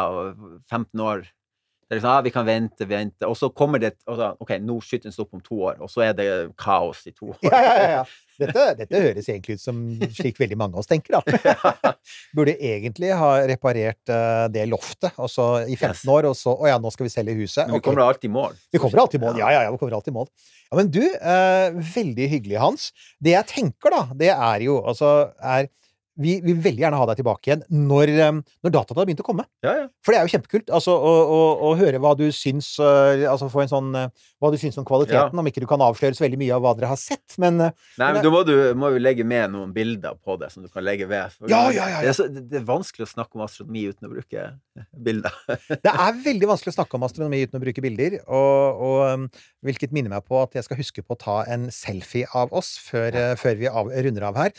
15 0.71 1.05
år. 1.05 1.27
Det 1.93 1.99
er 1.99 2.01
liksom, 2.01 2.15
ja, 2.15 2.21
vi 2.25 2.31
kan 2.33 2.47
vente, 2.49 2.87
vente, 2.89 3.29
og 3.29 3.35
så 3.37 3.51
kommer 3.53 3.81
det 3.83 3.91
og 4.09 4.17
så, 4.17 4.31
OK, 4.41 4.55
nå 4.65 4.79
skyter 4.81 5.11
den 5.11 5.17
opp 5.21 5.35
om 5.37 5.43
to 5.45 5.59
år, 5.69 5.75
og 5.85 5.91
så 5.93 6.07
er 6.07 6.15
det 6.17 6.29
kaos 6.57 7.03
i 7.05 7.13
to 7.13 7.35
år. 7.35 7.43
Ja, 7.45 7.59
ja, 7.61 7.75
ja. 7.91 8.05
Dette, 8.41 8.63
dette 8.79 9.03
høres 9.05 9.29
egentlig 9.29 9.59
ut 9.59 9.61
som 9.61 9.83
slik 10.17 10.41
veldig 10.41 10.57
mange 10.57 10.73
av 10.73 10.81
oss 10.81 10.89
tenker, 10.89 11.19
da. 11.21 11.93
Burde 12.39 12.55
egentlig 12.57 13.13
ha 13.13 13.29
reparert 13.51 14.09
eh, 14.09 14.47
det 14.55 14.65
loftet 14.73 15.21
og 15.21 15.29
så 15.29 15.51
i 15.67 15.77
15 15.77 15.93
Yes. 15.93 16.07
år, 16.09 16.31
og 16.31 16.39
så 16.39 16.57
Å 16.57 16.71
ja, 16.71 16.81
nå 16.81 16.95
skal 16.95 17.11
vi 17.11 17.13
selge 17.13 17.37
huset. 17.37 17.67
Men 17.67 17.77
vi 17.77 17.83
okay. 17.83 17.91
kommer 17.91 18.07
alltid 18.07 18.31
i 18.31 18.33
mål. 18.39 18.57
Vi 18.73 18.81
kommer 18.81 19.05
alltid 19.05 19.21
i 19.21 19.25
mål. 19.27 19.39
Ja, 19.43 19.53
ja, 19.53 19.61
ja, 19.67 19.77
vi 19.77 19.83
kommer 19.83 19.99
alltid 19.99 20.15
i 20.15 20.17
mål. 20.17 20.33
Ja, 20.71 20.81
men 20.81 20.91
du, 20.97 21.03
eh, 21.05 21.77
veldig 21.93 22.33
hyggelig, 22.39 22.59
Hans. 22.65 22.89
Det 23.21 23.37
jeg 23.37 23.51
tenker, 23.53 23.93
da, 23.93 24.03
det 24.17 24.33
er 24.33 24.65
jo 24.65 24.81
altså 24.81 25.13
er 25.37 25.69
vi 26.23 26.39
vil 26.45 26.61
veldig 26.63 26.87
gjerne 26.87 27.01
ha 27.03 27.09
deg 27.11 27.21
tilbake 27.21 27.51
igjen 27.51 27.67
når, 27.71 28.15
eh, 28.17 28.33
når 28.65 28.77
dataene 28.79 29.03
har 29.03 29.11
begynt 29.11 29.25
å 29.25 29.27
komme. 29.27 29.47
Ja, 29.67 29.77
ja. 29.83 29.89
For 30.03 30.15
det 30.15 30.21
er 30.21 30.27
jo 30.27 30.33
kjempekult 30.37 30.71
altså, 30.75 30.95
å, 30.97 31.13
å, 31.23 31.41
å 31.69 31.73
høre 31.79 32.01
hva 32.03 32.15
du 32.19 32.25
syns 32.35 32.75
eh, 32.83 33.25
Altså 33.29 33.49
få 33.53 33.63
en 33.65 33.71
sånn 33.71 33.91
eh, 33.99 34.09
Hva 34.43 34.51
du 34.53 34.59
syns 34.61 34.79
om 34.81 34.87
kvaliteten, 34.87 35.39
om 35.39 35.49
ikke 35.49 35.63
du 35.63 35.69
kan 35.71 35.83
avsløre 35.85 36.17
så 36.17 36.25
veldig 36.25 36.41
mye 36.41 36.57
av 36.57 36.65
hva 36.65 36.73
dere 36.79 36.91
har 36.91 36.99
sett, 37.01 37.37
men 37.43 37.61
eh, 37.63 37.75
Nei, 38.01 38.09
Men 38.09 38.23
men 38.23 38.27
da 38.27 38.33
må 38.35 38.43
du 38.47 38.55
må 38.79 38.93
jo 38.95 39.01
legge 39.03 39.27
med 39.27 39.53
noen 39.55 39.73
bilder 39.75 40.19
på 40.23 40.37
det 40.41 40.51
som 40.55 40.65
du 40.65 40.71
kan 40.73 40.85
legge 40.85 41.09
ved. 41.11 41.35
Ja, 41.51 41.65
ja, 41.71 41.87
ja, 41.87 41.87
ja. 41.93 42.01
Det, 42.03 42.11
er 42.13 42.17
så, 42.19 42.27
det 42.31 42.59
er 42.61 42.67
vanskelig 42.67 43.07
å 43.07 43.11
snakke 43.11 43.39
om 43.39 43.45
astronomi 43.47 43.85
uten 43.91 44.09
å 44.09 44.13
bruke 44.13 44.45
bilder. 45.05 45.39
Det 45.83 45.93
er 45.93 46.21
veldig 46.25 46.51
vanskelig 46.51 46.73
å 46.73 46.77
snakke 46.77 46.99
om 46.99 47.07
astronomi 47.07 47.43
uten 47.43 47.59
å 47.59 47.63
bruke 47.63 47.85
bilder, 47.85 48.19
og, 48.27 48.83
og 48.87 49.01
um, 49.11 49.27
hvilket 49.67 49.95
minner 49.95 50.13
meg 50.15 50.27
på 50.29 50.39
at 50.43 50.57
jeg 50.59 50.67
skal 50.67 50.81
huske 50.81 51.05
på 51.05 51.17
å 51.17 51.21
ta 51.21 51.37
en 51.51 51.69
selfie 51.75 52.29
av 52.39 52.53
oss 52.55 52.75
før, 52.83 53.17
før 53.41 53.59
vi 53.61 53.71
av, 53.71 53.91
runder 54.07 54.29
av 54.31 54.39
her. 54.41 54.55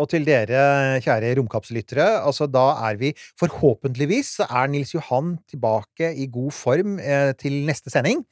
Og 0.00 0.06
til 0.12 0.26
dere, 0.26 0.95
kjære 1.04 1.34
romkapsellyttere, 1.38 2.06
altså 2.26 2.48
da 2.50 2.68
er 2.88 3.00
vi 3.00 3.12
forhåpentligvis 3.40 4.36
så 4.40 4.46
er 4.50 4.70
Nils 4.72 4.94
Johan 4.94 5.36
tilbake 5.50 6.12
i 6.16 6.28
god 6.32 6.54
form 6.54 7.00
eh, 7.00 7.32
til 7.40 7.64
neste 7.68 7.92
sending. 7.92 8.24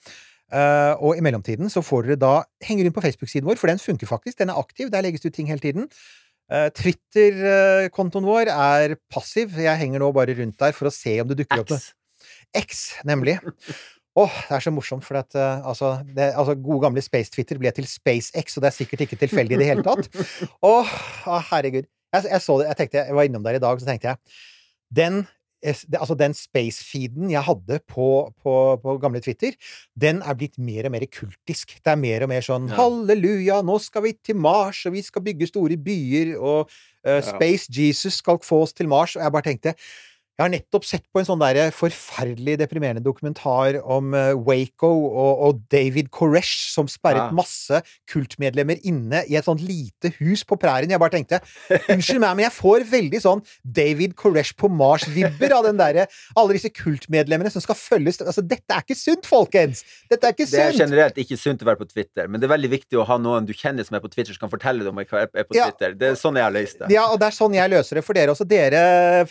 Uh, 0.54 0.94
og 1.02 1.16
i 1.18 1.22
mellomtiden 1.24 1.70
så 1.72 1.80
får 1.82 2.04
dere 2.04 2.20
da 2.20 2.34
henge 2.62 2.84
rundt 2.84 2.94
på 2.94 3.02
Facebook-siden 3.02 3.48
vår, 3.48 3.58
for 3.58 3.70
den 3.70 3.80
funker 3.80 4.06
faktisk. 4.06 4.38
Den 4.38 4.52
er 4.52 4.60
aktiv, 4.60 4.90
der 4.92 5.02
legges 5.02 5.24
det 5.24 5.32
ut 5.32 5.38
ting 5.40 5.48
hele 5.50 5.62
tiden. 5.62 5.88
Uh, 6.52 6.68
Twitter-kontoen 6.76 8.28
vår 8.28 8.52
er 8.52 8.94
passiv. 9.10 9.56
Jeg 9.58 9.80
henger 9.80 10.04
nå 10.04 10.12
bare 10.14 10.36
rundt 10.38 10.60
der 10.60 10.76
for 10.76 10.90
å 10.90 10.94
se 10.94 11.16
om 11.22 11.30
det 11.30 11.40
dukker 11.40 11.64
opp 11.64 11.72
noe. 11.72 11.80
X. 11.80 11.90
X, 12.60 12.84
nemlig. 13.08 13.38
Åh, 14.14 14.34
det 14.46 14.54
er 14.54 14.62
så 14.62 14.70
morsomt, 14.70 15.02
for 15.02 15.18
at, 15.18 15.34
uh, 15.34 15.64
altså, 15.66 15.96
det, 16.06 16.30
altså, 16.38 16.54
gode 16.54 16.84
gamle 16.84 17.02
Space-Twitter 17.02 17.58
ble 17.58 17.72
til 17.74 17.88
SpaceX, 17.90 18.54
og 18.54 18.62
det 18.62 18.70
er 18.70 18.76
sikkert 18.76 19.08
ikke 19.08 19.18
tilfeldig 19.24 19.56
i 19.56 19.62
det 19.64 19.70
hele 19.72 19.82
tatt. 19.86 20.06
Åh, 20.62 20.92
oh, 21.26 21.40
herregud. 21.50 21.88
Jeg, 22.14 22.28
jeg 22.30 22.44
det, 22.46 22.66
jeg 22.68 22.78
tenkte, 22.80 23.06
jeg 23.08 23.16
var 23.18 23.28
innom 23.28 23.46
der 23.46 23.58
i 23.58 23.62
dag, 23.62 23.80
så 23.80 23.88
tenkte 23.88 24.12
jeg 24.12 24.36
Den, 24.94 25.24
altså, 25.64 26.14
den 26.18 26.36
space-feeden 26.36 27.32
jeg 27.32 27.42
hadde 27.42 27.80
på, 27.90 28.08
på, 28.44 28.54
på 28.82 28.96
gamle 29.02 29.22
Twitter, 29.24 29.56
den 29.98 30.22
er 30.22 30.38
blitt 30.38 30.58
mer 30.58 30.86
og 30.86 30.94
mer 30.94 31.06
kultisk. 31.10 31.76
Det 31.80 31.94
er 31.94 32.00
mer 32.00 32.26
og 32.26 32.30
mer 32.30 32.46
sånn 32.46 32.70
Ja. 32.70 32.78
Halleluja, 32.78 33.60
nå 33.66 33.78
skal 33.82 34.06
vi 34.06 34.14
til 34.22 34.38
Mars, 34.38 34.84
og 34.86 34.94
vi 34.94 35.02
skal 35.02 35.24
bygge 35.26 35.50
store 35.50 35.78
byer, 35.80 36.36
og 36.38 36.70
uh, 37.08 37.20
Space 37.24 37.72
Jesus 37.72 38.20
skal 38.22 38.38
få 38.44 38.62
oss 38.68 38.76
til 38.76 38.90
Mars. 38.92 39.16
Og 39.16 39.24
jeg 39.24 39.34
bare 39.34 39.48
tenkte 39.50 39.74
jeg 40.34 40.42
har 40.42 40.50
nettopp 40.50 40.82
sett 40.86 41.04
på 41.14 41.20
en 41.20 41.26
sånn 41.28 41.38
der 41.38 41.70
forferdelig 41.70 42.56
deprimerende 42.58 43.02
dokumentar 43.04 43.76
om 43.86 44.08
eh, 44.18 44.32
Waco 44.34 44.88
og, 45.06 45.42
og 45.46 45.60
David 45.70 46.08
Koresh 46.10 46.72
som 46.74 46.88
sperret 46.90 47.22
Ja. 47.24 47.30
masse 47.30 47.78
kultmedlemmer 48.10 48.80
inne 48.82 49.20
i 49.30 49.36
et 49.38 49.46
sånt 49.46 49.62
lite 49.62 50.10
hus 50.18 50.42
på 50.44 50.58
prærien. 50.58 50.90
Jeg 50.90 50.98
bare 50.98 51.14
tenkte 51.14 51.38
Unnskyld 51.92 52.18
meg, 52.22 52.34
men 52.40 52.44
jeg 52.48 52.54
får 52.56 52.82
veldig 52.90 53.20
sånn 53.22 53.42
David 53.62 54.16
Koresh 54.18 54.56
på 54.58 54.66
Mars-vibber 54.74 55.54
av 55.54 55.68
den 55.68 55.78
derre 55.78 56.08
Alle 56.34 56.56
disse 56.56 56.72
kultmedlemmene 56.74 57.52
som 57.54 57.62
skal 57.62 57.78
følges 57.78 58.18
Altså, 58.24 58.42
dette 58.42 58.74
er 58.74 58.82
ikke 58.82 58.98
sunt, 58.98 59.26
folkens! 59.30 59.84
Dette 60.10 60.26
er 60.28 60.34
ikke 60.34 60.48
sunt! 60.48 60.58
Det 60.58 60.66
er 60.66 60.78
generelt 60.82 61.18
ikke 61.22 61.38
sunt 61.38 61.62
å 61.62 61.68
være 61.70 61.80
på 61.84 61.88
Twitter, 61.92 62.26
men 62.26 62.42
det 62.42 62.48
er 62.48 62.54
veldig 62.56 62.72
viktig 62.74 62.98
å 62.98 63.06
ha 63.08 63.20
noen 63.22 63.46
du 63.46 63.54
kjenner 63.54 63.86
som 63.86 63.96
er 63.98 64.02
på 64.04 64.10
Twitter, 64.12 64.34
som 64.34 64.46
kan 64.48 64.52
fortelle 64.52 64.82
deg 64.82 64.90
om 64.90 64.98
hva 64.98 65.22
er 65.28 65.46
på 65.46 65.54
Ja. 65.56 65.68
Twitter. 65.70 65.94
Det 65.98 66.10
er 66.10 66.18
sånn 66.18 66.38
jeg 66.40 66.46
har 66.48 66.54
løst 66.54 66.80
det. 66.82 66.90
Ja, 66.94 67.06
og 67.12 67.20
det 67.22 67.28
er 67.30 67.36
sånn 67.38 67.54
jeg 67.54 67.70
løser 67.70 68.00
det 68.00 68.04
for 68.06 68.16
dere 68.18 68.34
også. 68.34 68.46
Dere 68.48 68.82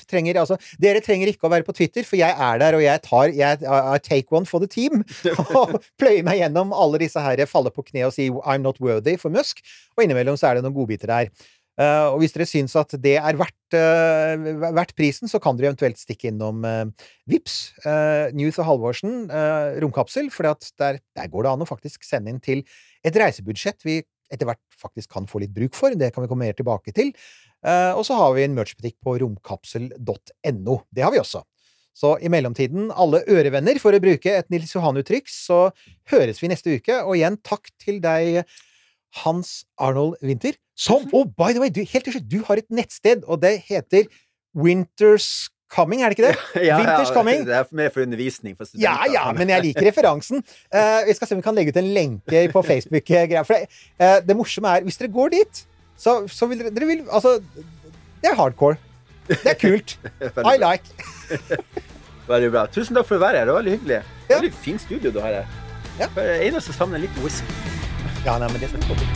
trenger, 0.09 0.39
altså, 0.43 0.57
dere 0.81 0.92
trenger 1.01 1.31
ikke 1.31 1.47
å 1.47 1.51
være 1.53 1.65
på 1.65 1.73
Twitter, 1.77 2.05
for 2.05 2.19
jeg 2.19 2.29
er 2.29 2.61
der, 2.61 2.77
og 2.77 2.83
jeg 2.83 3.01
tar 3.05 3.33
jeg, 3.33 3.63
I 3.65 3.97
take 4.03 4.35
one 4.35 4.45
for 4.49 4.61
the 4.61 4.69
team. 4.69 5.01
Og 5.57 5.79
pløyer 5.99 6.21
meg 6.27 6.41
gjennom 6.41 6.75
alle 6.77 7.01
disse 7.01 7.21
her, 7.23 7.41
faller 7.49 7.73
på 7.73 7.85
kne 7.89 8.05
og 8.09 8.13
sier 8.15 8.37
I'm 8.43 8.63
not 8.65 8.79
worthy 8.83 9.15
for 9.17 9.33
Musk. 9.33 9.63
Og 9.97 10.05
innimellom 10.05 10.37
så 10.39 10.51
er 10.51 10.59
det 10.59 10.65
noen 10.65 10.75
godbiter 10.77 11.09
der. 11.09 11.33
Uh, 11.73 12.13
og 12.13 12.19
hvis 12.21 12.35
dere 12.35 12.45
syns 12.45 12.75
at 12.77 12.91
det 13.01 13.15
er 13.17 13.37
verdt, 13.39 13.73
uh, 13.73 14.69
verdt 14.77 14.93
prisen, 14.97 15.29
så 15.31 15.39
kan 15.41 15.57
dere 15.57 15.71
eventuelt 15.71 15.97
stikke 15.97 16.29
innom 16.29 16.61
uh, 16.67 17.07
Vips, 17.29 17.73
uh, 17.87 18.29
Newth 18.37 18.61
og 18.61 18.67
Halvorsen, 18.69 19.23
romkapsel, 19.81 20.29
for 20.33 20.45
der, 20.77 21.01
der 21.17 21.31
går 21.33 21.47
det 21.47 21.53
an 21.55 21.65
å 21.65 21.69
faktisk 21.69 22.05
sende 22.05 22.29
inn 22.29 22.43
til 22.43 22.61
et 23.03 23.17
reisebudsjett 23.17 23.81
vi 23.87 24.03
etter 24.33 24.49
hvert 24.49 24.61
faktisk 24.79 25.11
kan 25.13 25.27
få 25.29 25.41
litt 25.43 25.53
bruk 25.53 25.75
for. 25.77 25.93
Det 25.97 26.11
kan 26.13 26.25
vi 26.25 26.29
komme 26.31 26.47
mer 26.47 26.57
tilbake 26.57 26.93
til. 26.95 27.11
Eh, 27.63 27.91
og 27.95 28.03
så 28.07 28.17
har 28.19 28.35
vi 28.35 28.43
en 28.45 28.55
merchbutikk 28.57 28.97
på 29.03 29.17
romkapsel.no. 29.23 30.77
Det 30.91 31.05
har 31.05 31.13
vi 31.13 31.21
også. 31.21 31.43
Så 31.93 32.15
i 32.25 32.29
mellomtiden, 32.33 32.89
alle 32.97 33.21
ørevenner, 33.29 33.77
for 33.81 33.93
å 33.93 34.01
bruke 34.01 34.31
et 34.39 34.49
Nils 34.49 34.73
Johan-uttrykk, 34.73 35.29
så 35.29 35.67
høres 36.09 36.41
vi 36.41 36.49
neste 36.49 36.79
uke. 36.79 36.99
Og 37.05 37.19
igjen, 37.19 37.37
takk 37.45 37.69
til 37.81 38.01
deg, 38.03 38.43
Hans 39.21 39.61
Arnold 39.77 40.17
Winther, 40.25 40.57
som 40.73 41.05
Oh, 41.13 41.25
by 41.25 41.53
the 41.53 41.61
way, 41.61 41.69
du, 41.69 41.83
helt 41.85 42.07
til 42.09 42.17
slutt, 42.17 42.29
du 42.31 42.39
har 42.47 42.61
et 42.61 42.69
nettsted, 42.73 43.27
og 43.29 43.43
det 43.45 43.59
heter 43.69 44.09
Winters 44.57 45.51
Coming, 45.73 46.03
er 46.03 46.11
det 46.11 46.17
ikke 46.17 46.31
det? 46.31 46.37
Ja, 46.69 46.79
Winters 46.81 47.09
ja, 47.09 47.13
Coming. 47.15 47.45
Det 47.47 47.55
er 47.57 47.69
mer 47.77 47.93
for 47.93 48.05
undervisning 48.05 48.57
for 48.57 48.65
Ja, 48.73 48.97
studenter. 48.97 49.13
ja, 49.13 49.25
men 49.37 49.53
jeg 49.53 49.65
liker 49.67 49.87
referansen. 49.89 50.43
Eh, 50.73 51.05
vi 51.07 51.15
skal 51.17 51.29
se 51.29 51.37
om 51.37 51.41
vi 51.41 51.45
kan 51.45 51.57
legge 51.57 51.73
ut 51.73 51.79
en 51.81 51.93
lenke 51.95 52.43
på 52.53 52.65
Facebook-greia. 52.67 53.45
For 53.47 53.57
det, 53.57 53.85
uh, 54.01 54.19
det 54.25 54.37
morsomme 54.37 54.69
er, 54.69 54.85
hvis 54.85 54.99
dere 55.01 55.13
går 55.13 55.33
dit, 55.33 55.63
så, 55.97 56.11
så 56.31 56.47
vil 56.51 56.59
dere, 56.63 56.73
dere 56.75 56.87
vil, 56.89 57.03
Altså, 57.09 57.37
det 58.23 58.29
er 58.31 58.35
hardcore. 58.39 58.77
Det 59.27 59.37
er 59.45 59.53
kult. 59.59 59.97
I 60.53 60.57
like. 60.59 60.83
Veldig 62.27 62.51
bra. 62.53 62.65
Tusen 62.71 62.95
takk 62.95 63.07
for 63.07 63.15
å 63.19 63.21
være 63.23 63.37
her. 63.41 63.45
Det 63.49 63.53
var 63.55 63.61
veldig 63.63 63.73
hyggelig. 63.77 63.99
Ja. 64.29 64.35
Veldig 64.37 64.53
fint 64.63 64.81
studio 64.81 65.09
du 65.11 65.19
har 65.23 65.31
her. 65.41 65.47
Ja. 65.99 66.07
Det 66.15 66.23
Eneste 66.47 66.71
savner 66.75 66.97
liten 67.03 67.23
whisky. 67.23 67.47
Ja, 68.23 68.33
nei, 68.39 68.47
men 68.47 68.59
det 68.63 68.67
skal 68.71 68.79
vi 68.79 68.85
få 68.87 68.93
til. 69.01 69.07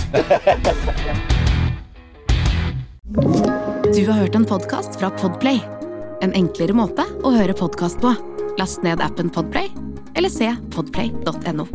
Du 3.87 4.03
har 4.05 4.19
hørt 4.19 4.35
en 4.35 4.43
podkast 4.45 4.99
fra 4.99 5.07
Podplay. 5.15 5.61
En 6.21 6.33
enklere 6.35 6.73
måte 6.75 7.05
å 7.23 7.31
høre 7.31 7.53
podkast 7.55 8.01
på. 8.03 8.11
Last 8.59 8.83
ned 8.83 8.99
appen 9.01 9.29
Podplay, 9.31 9.71
eller 10.19 10.29
se 10.33 10.51
podplay.no. 10.75 11.65